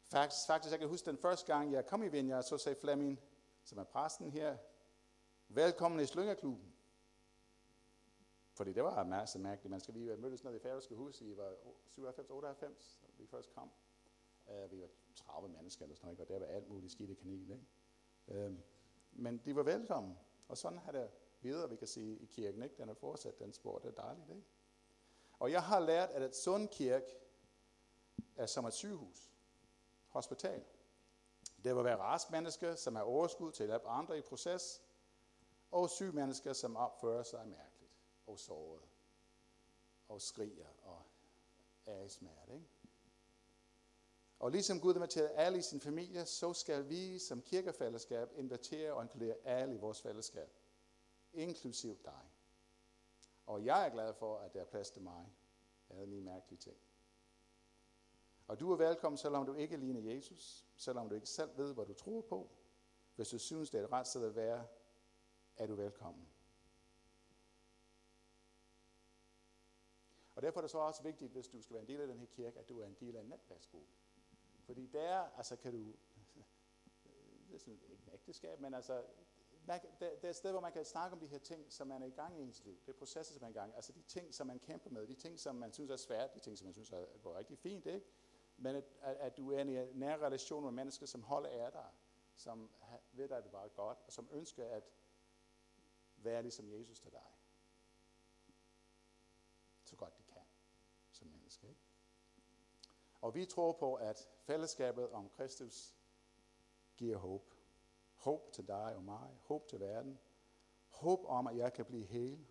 Faktisk, 0.09 0.47
faktisk, 0.47 0.71
jeg 0.71 0.79
kan 0.79 0.89
huske 0.89 1.05
den 1.05 1.17
første 1.17 1.53
gang, 1.53 1.71
jeg 1.71 1.85
kom 1.85 2.03
i 2.03 2.07
Vinja, 2.07 2.41
så 2.41 2.57
sagde 2.57 2.79
Flemming, 2.79 3.19
som 3.63 3.77
er 3.77 3.83
præsten 3.83 4.31
her, 4.31 4.57
velkommen 5.47 5.99
i 5.99 6.05
Slyngerklubben. 6.05 6.73
Fordi 8.53 8.73
det 8.73 8.83
var 8.83 9.01
en 9.01 9.09
masse 9.09 9.39
mærkeligt. 9.39 9.71
Man 9.71 9.79
skal 9.79 9.93
vi 9.93 10.15
mødtes 10.15 10.43
nede 10.43 10.55
i 10.55 10.59
færøske 10.59 10.95
hus 10.95 11.21
i 11.21 11.37
var 11.37 11.53
97-98, 11.87 12.99
vi 13.17 13.27
først 13.27 13.53
kom. 13.53 13.71
Uh, 14.45 14.71
vi 14.71 14.81
var 14.81 14.87
30 15.15 15.49
mennesker 15.49 15.83
eller 15.85 15.95
sådan 15.95 16.07
noget, 16.07 16.19
og 16.19 16.27
der 16.27 16.39
var 16.39 16.45
alt 16.45 16.69
muligt 16.69 16.91
skidt 16.91 17.09
i 17.09 17.13
kanel. 17.13 17.51
Ikke? 17.51 18.45
Uh, 18.47 18.53
men 19.11 19.37
de 19.37 19.55
var 19.55 19.63
velkommen. 19.63 20.17
Og 20.47 20.57
sådan 20.57 20.77
har 20.77 20.91
det 20.91 21.09
videre, 21.41 21.69
vi 21.69 21.75
kan 21.75 21.87
sige, 21.87 22.17
i 22.17 22.25
kirken. 22.25 22.63
Ikke? 22.63 22.75
Den 22.77 22.89
er 22.89 22.93
fortsat, 22.93 23.39
den 23.39 23.53
spor, 23.53 23.79
det 23.79 23.87
er 23.87 24.01
dejligt. 24.01 24.29
Ikke? 24.29 24.43
Og 25.39 25.51
jeg 25.51 25.63
har 25.63 25.79
lært, 25.79 26.09
at 26.09 26.21
et 26.21 26.35
sund 26.35 26.67
kirke 26.67 27.15
er 28.35 28.45
som 28.45 28.65
et 28.65 28.73
sygehus 28.73 29.31
hospital. 30.17 30.63
Det 31.63 31.75
vil 31.75 31.83
være 31.83 31.97
rask 31.97 32.31
mennesker, 32.31 32.75
som 32.75 32.95
er 32.95 33.01
overskud 33.01 33.51
til 33.51 33.63
at 33.63 33.69
hjælpe 33.69 33.87
andre 33.87 34.17
i 34.17 34.21
proces, 34.21 34.81
og 35.71 35.89
syge 35.89 36.11
mennesker, 36.11 36.53
som 36.53 36.75
opfører 36.75 37.23
sig 37.23 37.47
mærkeligt 37.47 37.91
og 38.27 38.39
såret 38.39 38.81
og 40.07 40.21
skriger 40.21 40.67
og 40.83 41.01
er 41.85 42.01
i 42.03 42.09
smerte. 42.09 42.53
Ikke? 42.53 42.65
Og 44.39 44.51
ligesom 44.51 44.79
Gud 44.79 44.95
inviterer 44.95 45.29
alle 45.29 45.57
i 45.57 45.61
sin 45.61 45.81
familie, 45.81 46.25
så 46.25 46.53
skal 46.53 46.89
vi 46.89 47.19
som 47.19 47.41
kirkefællesskab 47.41 48.29
invitere 48.35 48.93
og 48.93 49.03
inkludere 49.03 49.35
alle 49.43 49.75
i 49.75 49.77
vores 49.77 50.01
fællesskab, 50.01 50.49
inklusiv 51.33 51.97
dig. 52.05 52.21
Og 53.45 53.65
jeg 53.65 53.85
er 53.85 53.89
glad 53.89 54.13
for, 54.13 54.37
at 54.37 54.53
der 54.53 54.61
er 54.61 54.65
plads 54.65 54.89
til 54.89 55.01
mig. 55.01 55.25
Alle 55.89 56.05
mine 56.05 56.21
mærkelige 56.25 56.59
ting. 56.59 56.77
Og 58.47 58.59
du 58.59 58.71
er 58.71 58.75
velkommen, 58.75 59.17
selvom 59.17 59.45
du 59.45 59.53
ikke 59.53 59.77
ligner 59.77 60.01
Jesus, 60.01 60.65
selvom 60.75 61.09
du 61.09 61.15
ikke 61.15 61.27
selv 61.27 61.57
ved, 61.57 61.73
hvad 61.73 61.85
du 61.85 61.93
tror 61.93 62.21
på. 62.21 62.51
Hvis 63.15 63.29
du 63.29 63.39
synes, 63.39 63.69
det 63.69 63.79
er 63.79 63.83
et 63.83 63.91
ret 63.91 64.07
sted 64.07 64.25
at 64.25 64.35
være, 64.35 64.67
er 65.57 65.67
du 65.67 65.75
velkommen. 65.75 66.27
Og 70.35 70.41
derfor 70.41 70.59
er 70.59 70.61
det 70.61 70.71
så 70.71 70.77
også 70.77 71.03
vigtigt, 71.03 71.31
hvis 71.31 71.47
du 71.47 71.61
skal 71.61 71.73
være 71.73 71.81
en 71.81 71.87
del 71.87 72.01
af 72.01 72.07
den 72.07 72.19
her 72.19 72.25
kirke, 72.25 72.59
at 72.59 72.69
du 72.69 72.79
er 72.79 72.85
en 72.85 72.97
del 72.99 73.15
af 73.15 73.21
en 73.21 73.27
netværksgruppe. 73.27 73.91
Fordi 74.63 74.87
der, 74.87 75.19
altså 75.19 75.55
kan 75.55 75.71
du, 75.71 75.77
det 77.47 77.55
er 77.55 77.59
sådan 77.59 77.73
ikke 77.73 77.85
en 77.85 78.09
ægteskab, 78.13 78.59
men 78.59 78.73
altså, 78.73 79.03
man, 79.65 79.79
der, 79.99 80.09
der 80.21 80.27
er 80.27 80.29
et 80.29 80.35
sted, 80.35 80.51
hvor 80.51 80.61
man 80.61 80.71
kan 80.71 80.85
snakke 80.85 81.13
om 81.13 81.19
de 81.19 81.27
her 81.27 81.39
ting, 81.39 81.73
som 81.73 81.87
man 81.87 82.01
er 82.01 82.07
i 82.07 82.11
gang 82.11 82.39
i 82.39 82.41
ens 82.41 82.63
liv. 82.63 82.79
Det 82.85 82.93
er 82.93 82.97
processer, 82.97 83.33
som 83.33 83.41
man 83.41 83.49
er 83.49 83.55
i 83.55 83.59
gang. 83.59 83.75
Altså 83.75 83.91
de 83.91 84.01
ting, 84.01 84.35
som 84.35 84.47
man 84.47 84.59
kæmper 84.59 84.89
med, 84.89 85.07
de 85.07 85.15
ting, 85.15 85.39
som 85.39 85.55
man 85.55 85.73
synes 85.73 85.91
er 85.91 85.95
svært, 85.95 86.35
de 86.35 86.39
ting, 86.39 86.57
som 86.57 86.65
man 86.65 86.73
synes 86.73 86.91
er, 86.91 87.05
går 87.23 87.37
rigtig 87.37 87.57
fint, 87.57 87.85
ikke? 87.85 88.07
Men 88.57 88.75
at, 88.75 88.83
at 89.01 89.37
du 89.37 89.51
er 89.51 89.59
i 89.59 89.61
en 89.61 89.99
nær 89.99 90.17
relation 90.17 90.63
med 90.63 90.71
mennesker, 90.71 91.05
som 91.05 91.23
holder 91.23 91.65
af 91.65 91.71
dig, 91.71 91.89
som 92.35 92.71
ved 93.11 93.31
at 93.31 93.43
det 93.43 93.53
var 93.53 93.67
godt, 93.67 93.97
og 94.05 94.13
som 94.13 94.29
ønsker 94.31 94.65
at 94.65 94.83
være 96.17 96.41
ligesom 96.41 96.69
Jesus 96.69 96.99
til 96.99 97.11
dig. 97.11 97.25
Så 99.83 99.95
godt 99.95 100.17
de 100.17 100.23
kan, 100.23 100.41
som 101.11 101.27
menneske. 101.27 101.67
Ikke? 101.67 101.81
Og 103.21 103.35
vi 103.35 103.45
tror 103.45 103.71
på, 103.71 103.95
at 103.95 104.29
fællesskabet 104.39 105.09
om 105.09 105.29
Kristus 105.29 105.95
giver 106.97 107.17
håb. 107.17 107.53
Håb 108.15 108.51
til 108.51 108.67
dig 108.67 108.95
og 108.95 109.03
mig. 109.03 109.39
Håb 109.43 109.67
til 109.67 109.79
verden. 109.79 110.19
Håb 110.89 111.25
om, 111.25 111.47
at 111.47 111.57
jeg 111.57 111.73
kan 111.73 111.85
blive 111.85 112.05
hel. 112.05 112.47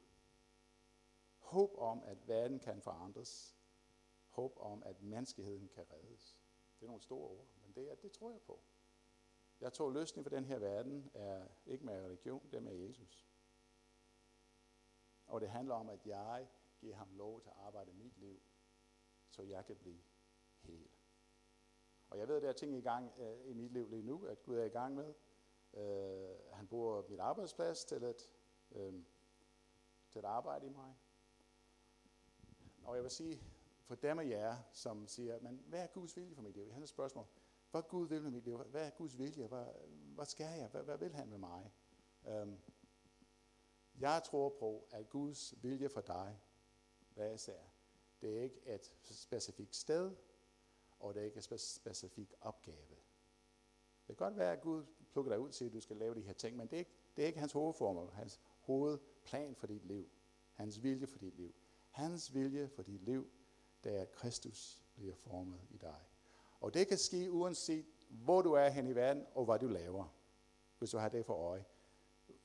Håb 1.38 1.78
om, 1.78 2.02
at 2.04 2.28
verden 2.28 2.58
kan 2.58 2.82
forandres. 2.82 3.55
Håb 4.36 4.56
om, 4.56 4.82
at 4.82 5.02
menneskeheden 5.02 5.68
kan 5.68 5.84
reddes. 5.92 6.38
Det 6.78 6.82
er 6.82 6.86
nogle 6.86 7.02
store 7.02 7.28
ord, 7.28 7.46
men 7.62 7.72
det, 7.74 7.90
er, 7.90 7.94
det 7.94 8.12
tror 8.12 8.30
jeg 8.30 8.40
på. 8.40 8.60
Jeg 9.60 9.72
tror, 9.72 9.90
løsningen 9.90 10.24
for 10.24 10.36
den 10.36 10.44
her 10.44 10.58
verden 10.58 11.10
er 11.14 11.46
ikke 11.66 11.84
med 11.84 12.04
religion, 12.04 12.48
det 12.50 12.56
er 12.56 12.60
med 12.60 12.74
Jesus. 12.74 13.28
Og 15.26 15.40
det 15.40 15.50
handler 15.50 15.74
om, 15.74 15.88
at 15.88 16.06
jeg 16.06 16.48
giver 16.80 16.96
ham 16.96 17.08
lov 17.12 17.40
til 17.40 17.48
at 17.48 17.56
arbejde 17.56 17.90
i 17.90 17.94
mit 17.94 18.18
liv, 18.18 18.42
så 19.30 19.42
jeg 19.42 19.66
kan 19.66 19.76
blive 19.76 20.00
hel. 20.60 20.88
Og 22.08 22.18
jeg 22.18 22.28
ved, 22.28 22.36
at 22.36 22.42
der 22.42 22.48
er 22.48 22.52
ting 22.52 22.74
i 22.74 22.80
gang 22.80 23.12
øh, 23.18 23.50
i 23.50 23.52
mit 23.52 23.72
liv 23.72 23.88
lige 23.88 24.02
nu, 24.02 24.26
at 24.26 24.42
Gud 24.42 24.56
er 24.56 24.64
i 24.64 24.68
gang 24.68 24.94
med. 24.94 25.14
Øh, 25.74 26.36
han 26.52 26.66
bruger 26.66 27.02
mit 27.08 27.20
arbejdsplads 27.20 27.84
til 27.84 28.04
at, 28.04 28.30
øh, 28.70 28.94
til 30.10 30.18
at 30.18 30.24
arbejde 30.24 30.66
i 30.66 30.70
mig. 30.70 30.94
Og 32.84 32.94
jeg 32.94 33.02
vil 33.02 33.10
sige, 33.10 33.42
for 33.86 33.94
dem 33.94 34.18
af 34.18 34.28
jer, 34.28 34.56
som 34.72 35.06
siger, 35.06 35.40
men 35.40 35.62
hvad 35.66 35.82
er 35.82 35.86
Guds 35.86 36.16
vilje 36.16 36.34
for 36.34 36.42
mit 36.42 36.56
liv? 36.56 36.64
Jeg 36.64 36.74
har 36.74 36.82
et 36.82 36.88
spørgsmål. 36.88 37.26
Hvad 37.70 37.80
er 37.80 37.86
Gud 37.86 38.08
vil 38.08 38.22
med 38.22 38.30
mit 38.30 38.44
liv? 38.44 38.58
Hvad 38.58 38.86
er 38.86 38.90
Guds 38.90 39.18
vilje? 39.18 39.46
Hvad, 39.46 39.66
hvad 40.14 40.26
skal 40.26 40.58
jeg? 40.58 40.68
Hvad, 40.68 40.82
hvad 40.82 40.98
vil 40.98 41.14
han 41.14 41.28
med 41.28 41.38
mig? 41.38 41.72
Um, 42.42 42.58
jeg 43.98 44.22
tror 44.24 44.56
på, 44.58 44.88
at 44.90 45.08
Guds 45.10 45.54
vilje 45.62 45.88
for 45.88 46.00
dig, 46.00 46.40
hvad 47.14 47.28
jeg 47.28 47.40
siger, 47.40 47.58
det 48.20 48.38
er 48.38 48.42
ikke 48.42 48.60
et 48.66 48.92
specifikt 49.02 49.76
sted, 49.76 50.16
og 50.98 51.14
det 51.14 51.20
er 51.20 51.24
ikke 51.24 51.36
en 51.36 51.58
specifik 51.58 52.34
opgave. 52.40 52.96
Det 54.08 54.16
kan 54.16 54.26
godt 54.26 54.36
være, 54.36 54.52
at 54.52 54.60
Gud 54.60 54.84
plukker 55.12 55.32
dig 55.32 55.40
ud 55.40 55.50
til, 55.50 55.64
at 55.64 55.72
du 55.72 55.80
skal 55.80 55.96
lave 55.96 56.14
de 56.14 56.20
her 56.20 56.32
ting, 56.32 56.56
men 56.56 56.66
det 56.66 56.76
er 56.76 56.78
ikke, 56.78 56.94
det 57.16 57.22
er 57.22 57.26
ikke 57.26 57.38
hans 57.38 57.52
hovedformål, 57.52 58.12
hans 58.12 58.40
hovedplan 58.60 59.54
for 59.54 59.66
dit 59.66 59.84
liv, 59.84 60.10
hans 60.52 60.82
vilje 60.82 61.06
for 61.06 61.18
dit 61.18 61.34
liv. 61.34 61.54
Hans 61.90 62.34
vilje 62.34 62.68
for 62.68 62.82
dit 62.82 63.02
liv, 63.02 63.30
det 63.84 63.96
er, 63.96 64.02
at 64.02 64.12
Kristus 64.12 64.82
bliver 64.94 65.14
formet 65.14 65.60
i 65.70 65.76
dig. 65.76 66.00
Og 66.60 66.74
det 66.74 66.88
kan 66.88 66.98
ske 66.98 67.30
uanset, 67.30 67.86
hvor 68.08 68.42
du 68.42 68.52
er 68.52 68.68
hen 68.68 68.86
i 68.86 68.94
verden, 68.94 69.26
og 69.34 69.44
hvad 69.44 69.58
du 69.58 69.68
laver, 69.68 70.14
hvis 70.78 70.90
du 70.90 70.98
har 70.98 71.08
det 71.08 71.26
for 71.26 71.34
øje. 71.34 71.64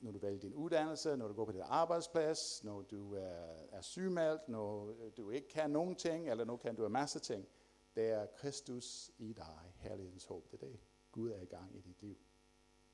Når 0.00 0.12
du 0.12 0.18
vælger 0.18 0.40
din 0.40 0.54
uddannelse, 0.54 1.16
når 1.16 1.28
du 1.28 1.34
går 1.34 1.44
på 1.44 1.52
din 1.52 1.62
arbejdsplads, 1.64 2.64
når 2.64 2.82
du 2.82 3.14
er, 3.14 3.44
er 3.72 3.80
sygemeldt, 3.80 4.48
når 4.48 4.94
du 5.16 5.30
ikke 5.30 5.48
kan 5.48 5.70
nogen 5.70 5.96
ting, 5.96 6.30
eller 6.30 6.44
nu 6.44 6.56
kan 6.56 6.76
du 6.76 6.86
en 6.86 6.92
masse 6.92 7.18
ting. 7.18 7.48
Det 7.94 8.10
er 8.10 8.26
Kristus 8.26 9.10
i 9.18 9.32
dig, 9.32 9.72
herlighedens 9.76 10.24
håb. 10.24 10.50
Det 10.50 10.62
er 10.62 10.66
det, 10.66 10.80
Gud 11.12 11.30
er 11.30 11.40
i 11.40 11.44
gang 11.44 11.76
i 11.76 11.80
dit 11.80 12.02
liv. 12.02 12.18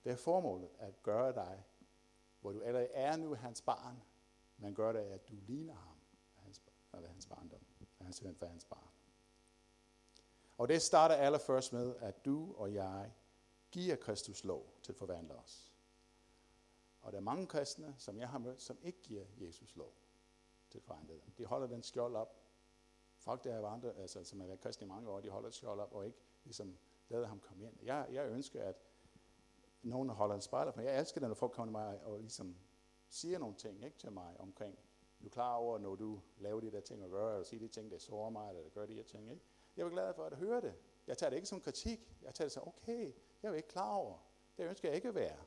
Det 0.05 0.13
er 0.13 0.17
formålet 0.17 0.69
at 0.79 1.03
gøre 1.03 1.33
dig, 1.33 1.65
hvor 2.41 2.53
du 2.53 2.63
allerede 2.63 2.89
er 2.93 3.17
nu 3.17 3.35
hans 3.35 3.63
barn, 3.63 4.03
men 4.59 4.75
gør 4.75 4.93
det, 4.93 5.01
at 5.01 5.29
du 5.29 5.35
ligner 5.47 5.75
ham, 5.75 5.97
hans, 6.35 6.63
eller 6.95 7.09
hans 7.09 7.27
barndom, 7.27 7.67
hans, 8.09 8.39
hans 8.43 8.65
barn. 8.65 8.89
Og 10.59 10.69
det 10.69 10.83
starter 10.83 11.15
allerførst 11.15 11.73
med, 11.73 11.97
at 11.97 12.25
du 12.25 12.55
og 12.57 12.75
jeg 12.75 13.13
giver 13.71 13.97
Kristus 13.97 14.45
lov 14.45 14.75
til 14.83 14.93
at 14.93 14.97
forvandle 14.97 15.35
os. 15.35 15.75
Og 17.01 17.13
der 17.13 17.19
er 17.19 17.23
mange 17.23 17.47
kristne, 17.47 17.95
som 17.99 18.19
jeg 18.19 18.29
har 18.29 18.39
mødt, 18.39 18.63
som 18.63 18.79
ikke 18.83 19.03
giver 19.03 19.25
Jesus 19.37 19.77
lov 19.77 19.95
til 20.71 20.79
at 20.79 20.85
forvandle 20.85 21.15
dem. 21.15 21.33
De 21.39 21.45
holder 21.45 21.67
den 21.67 21.83
skjold 21.83 22.17
op. 22.17 22.35
Folk, 23.17 23.45
der 23.45 23.55
er 23.55 23.67
andre, 23.67 23.95
altså, 23.97 24.25
som 24.25 24.41
har 24.41 24.47
været 24.47 24.61
kristne 24.61 24.85
i 24.85 24.89
mange 24.89 25.11
år, 25.11 25.21
de 25.21 25.31
holder 25.31 25.51
skjold 25.51 25.81
op 25.81 25.93
og 25.93 26.07
ikke 26.07 26.19
ligesom 26.45 26.79
lader 27.09 27.27
ham 27.27 27.41
komme 27.41 27.65
ind. 27.65 27.77
Jeg, 27.83 28.07
jeg 28.11 28.29
ønsker, 28.29 28.65
at 28.65 28.77
nogen 29.83 30.09
holder 30.09 30.35
en 30.35 30.41
spejler 30.41 30.73
på 30.73 30.81
mig. 30.81 30.87
Jeg 30.87 31.01
elsker 31.01 31.21
det, 31.21 31.29
når 31.29 31.35
folk 31.35 31.53
kommer 31.53 31.67
til 31.67 31.73
mig 31.73 32.03
og 32.03 32.19
ligesom 32.19 32.57
siger 33.09 33.39
nogle 33.39 33.57
ting 33.57 33.85
ikke, 33.85 33.99
til 33.99 34.13
mig 34.13 34.41
omkring, 34.41 34.79
du 35.21 35.27
er 35.27 35.31
klar 35.31 35.55
over, 35.55 35.79
når 35.79 35.95
du 35.95 36.21
laver 36.39 36.61
de 36.61 36.73
der 36.73 36.81
ting 36.81 37.05
og 37.05 37.11
gør, 37.11 37.33
eller 37.33 37.45
siger 37.45 37.61
de 37.61 37.69
ting, 37.69 37.91
der 37.91 37.99
sårer 37.99 38.31
mig, 38.31 38.49
eller 38.49 38.71
gør 38.71 38.87
de 38.87 38.95
her 38.95 39.03
ting. 39.03 39.31
Ikke? 39.31 39.43
Jeg 39.77 39.85
var 39.85 39.91
glad 39.91 40.15
for 40.15 40.25
at 40.25 40.37
høre 40.37 40.61
det. 40.61 40.75
Jeg 41.07 41.19
tager 41.19 41.31
det 41.31 41.37
ikke 41.37 41.49
som 41.49 41.61
kritik. 41.61 42.17
Jeg 42.23 42.35
tager 42.35 42.47
det 42.47 42.53
som, 42.53 42.69
okay, 42.69 43.13
jeg 43.43 43.51
er 43.51 43.55
ikke 43.55 43.69
klar 43.69 43.95
over. 43.95 44.19
Det 44.57 44.69
ønsker 44.69 44.89
jeg 44.89 44.97
ikke 44.97 45.09
at 45.09 45.15
være. 45.15 45.39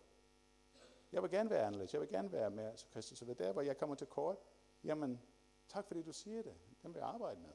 Jeg 1.11 1.21
vil 1.21 1.31
gerne 1.31 1.49
være 1.49 1.65
anderledes. 1.65 1.93
Jeg 1.93 2.01
vil 2.01 2.09
gerne 2.09 2.31
være 2.31 2.49
med 2.49 2.77
så 2.77 2.87
Kristus. 2.87 3.19
Så 3.19 3.25
ved 3.25 3.35
der, 3.35 3.51
hvor 3.51 3.61
jeg 3.61 3.77
kommer 3.77 3.95
til 3.95 4.07
kort. 4.07 4.37
Jamen, 4.83 5.21
tak 5.67 5.87
fordi 5.87 6.01
du 6.01 6.11
siger 6.11 6.41
det. 6.41 6.55
Den 6.83 6.93
vil 6.93 6.99
jeg 6.99 7.07
arbejde 7.07 7.39
med. 7.39 7.53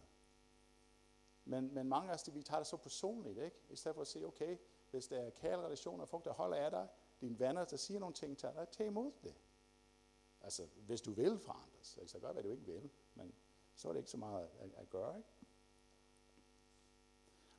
Men, 1.44 1.74
men 1.74 1.88
mange 1.88 2.10
af 2.10 2.14
os, 2.14 2.34
vi 2.34 2.42
tager 2.42 2.60
det 2.60 2.66
så 2.66 2.76
personligt, 2.76 3.38
ikke? 3.38 3.56
I 3.70 3.76
stedet 3.76 3.94
for 3.94 4.02
at 4.02 4.08
sige, 4.08 4.26
okay, 4.26 4.56
hvis 4.90 5.08
der 5.08 5.18
er 5.18 5.30
kære 5.30 5.64
relationer, 5.64 6.04
folk, 6.04 6.24
der 6.24 6.32
holder 6.32 6.56
af 6.56 6.70
dig, 6.70 6.88
dine 7.20 7.38
venner, 7.38 7.64
der 7.64 7.76
siger 7.76 8.00
nogle 8.00 8.14
ting 8.14 8.38
til 8.38 8.48
dig, 8.54 8.68
tag 8.68 8.86
imod 8.86 9.12
det. 9.22 9.34
Altså, 10.40 10.66
hvis 10.76 11.00
du 11.00 11.12
vil 11.12 11.38
forandre 11.38 11.75
så 11.86 11.96
kan 11.96 12.06
det 12.06 12.22
godt 12.22 12.36
være, 12.36 12.44
du 12.44 12.50
ikke 12.50 12.66
vil, 12.66 12.90
men 13.14 13.34
så 13.74 13.88
er 13.88 13.92
det 13.92 14.00
ikke 14.00 14.10
så 14.10 14.16
meget 14.16 14.48
at, 14.58 14.70
at 14.76 14.90
gøre, 14.90 15.16
ikke? 15.16 15.28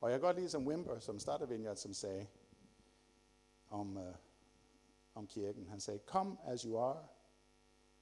Og 0.02 0.12
jeg 0.12 0.20
kan 0.20 0.28
godt 0.28 0.38
lide 0.38 0.50
som 0.50 0.68
Wimber, 0.68 1.00
som 1.00 1.20
startede 1.20 1.50
Vineyard, 1.50 1.76
som 1.76 1.94
sagde 1.94 2.28
om, 3.70 3.98
uh, 3.98 4.16
om 5.14 5.28
kirken. 5.28 5.68
Han 5.68 5.80
sagde, 5.80 6.00
come 6.06 6.38
as 6.44 6.62
you 6.62 6.78
are, 6.78 7.08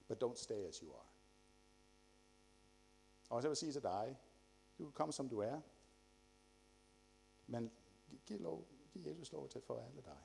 but 0.07 0.23
don't 0.23 0.35
stay 0.35 0.67
as 0.67 0.77
you 0.77 0.93
are. 0.93 1.05
Og 3.29 3.41
så 3.41 3.47
vil 3.47 3.57
sige 3.57 3.71
til 3.71 3.83
dig, 3.83 4.19
du 4.77 4.83
kan 4.83 4.93
komme 4.93 5.13
som 5.13 5.29
du 5.29 5.39
er, 5.39 5.61
men 7.47 7.71
giv, 8.25 8.39
lov, 8.39 8.67
giv 8.93 9.01
Jesus 9.01 9.31
lov 9.31 9.49
til 9.49 9.59
at 9.59 9.63
forvandle 9.63 10.01
dig. 10.01 10.17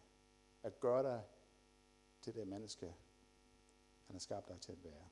At 0.63 0.81
gøre 0.81 1.03
dig 1.03 1.25
til 2.21 2.35
det 2.35 2.49
menneske, 2.49 2.87
han 4.07 4.15
har 4.15 4.21
skabt 4.21 4.49
dig 4.49 4.61
til 4.61 4.73
at 4.73 4.85
være. 4.85 5.09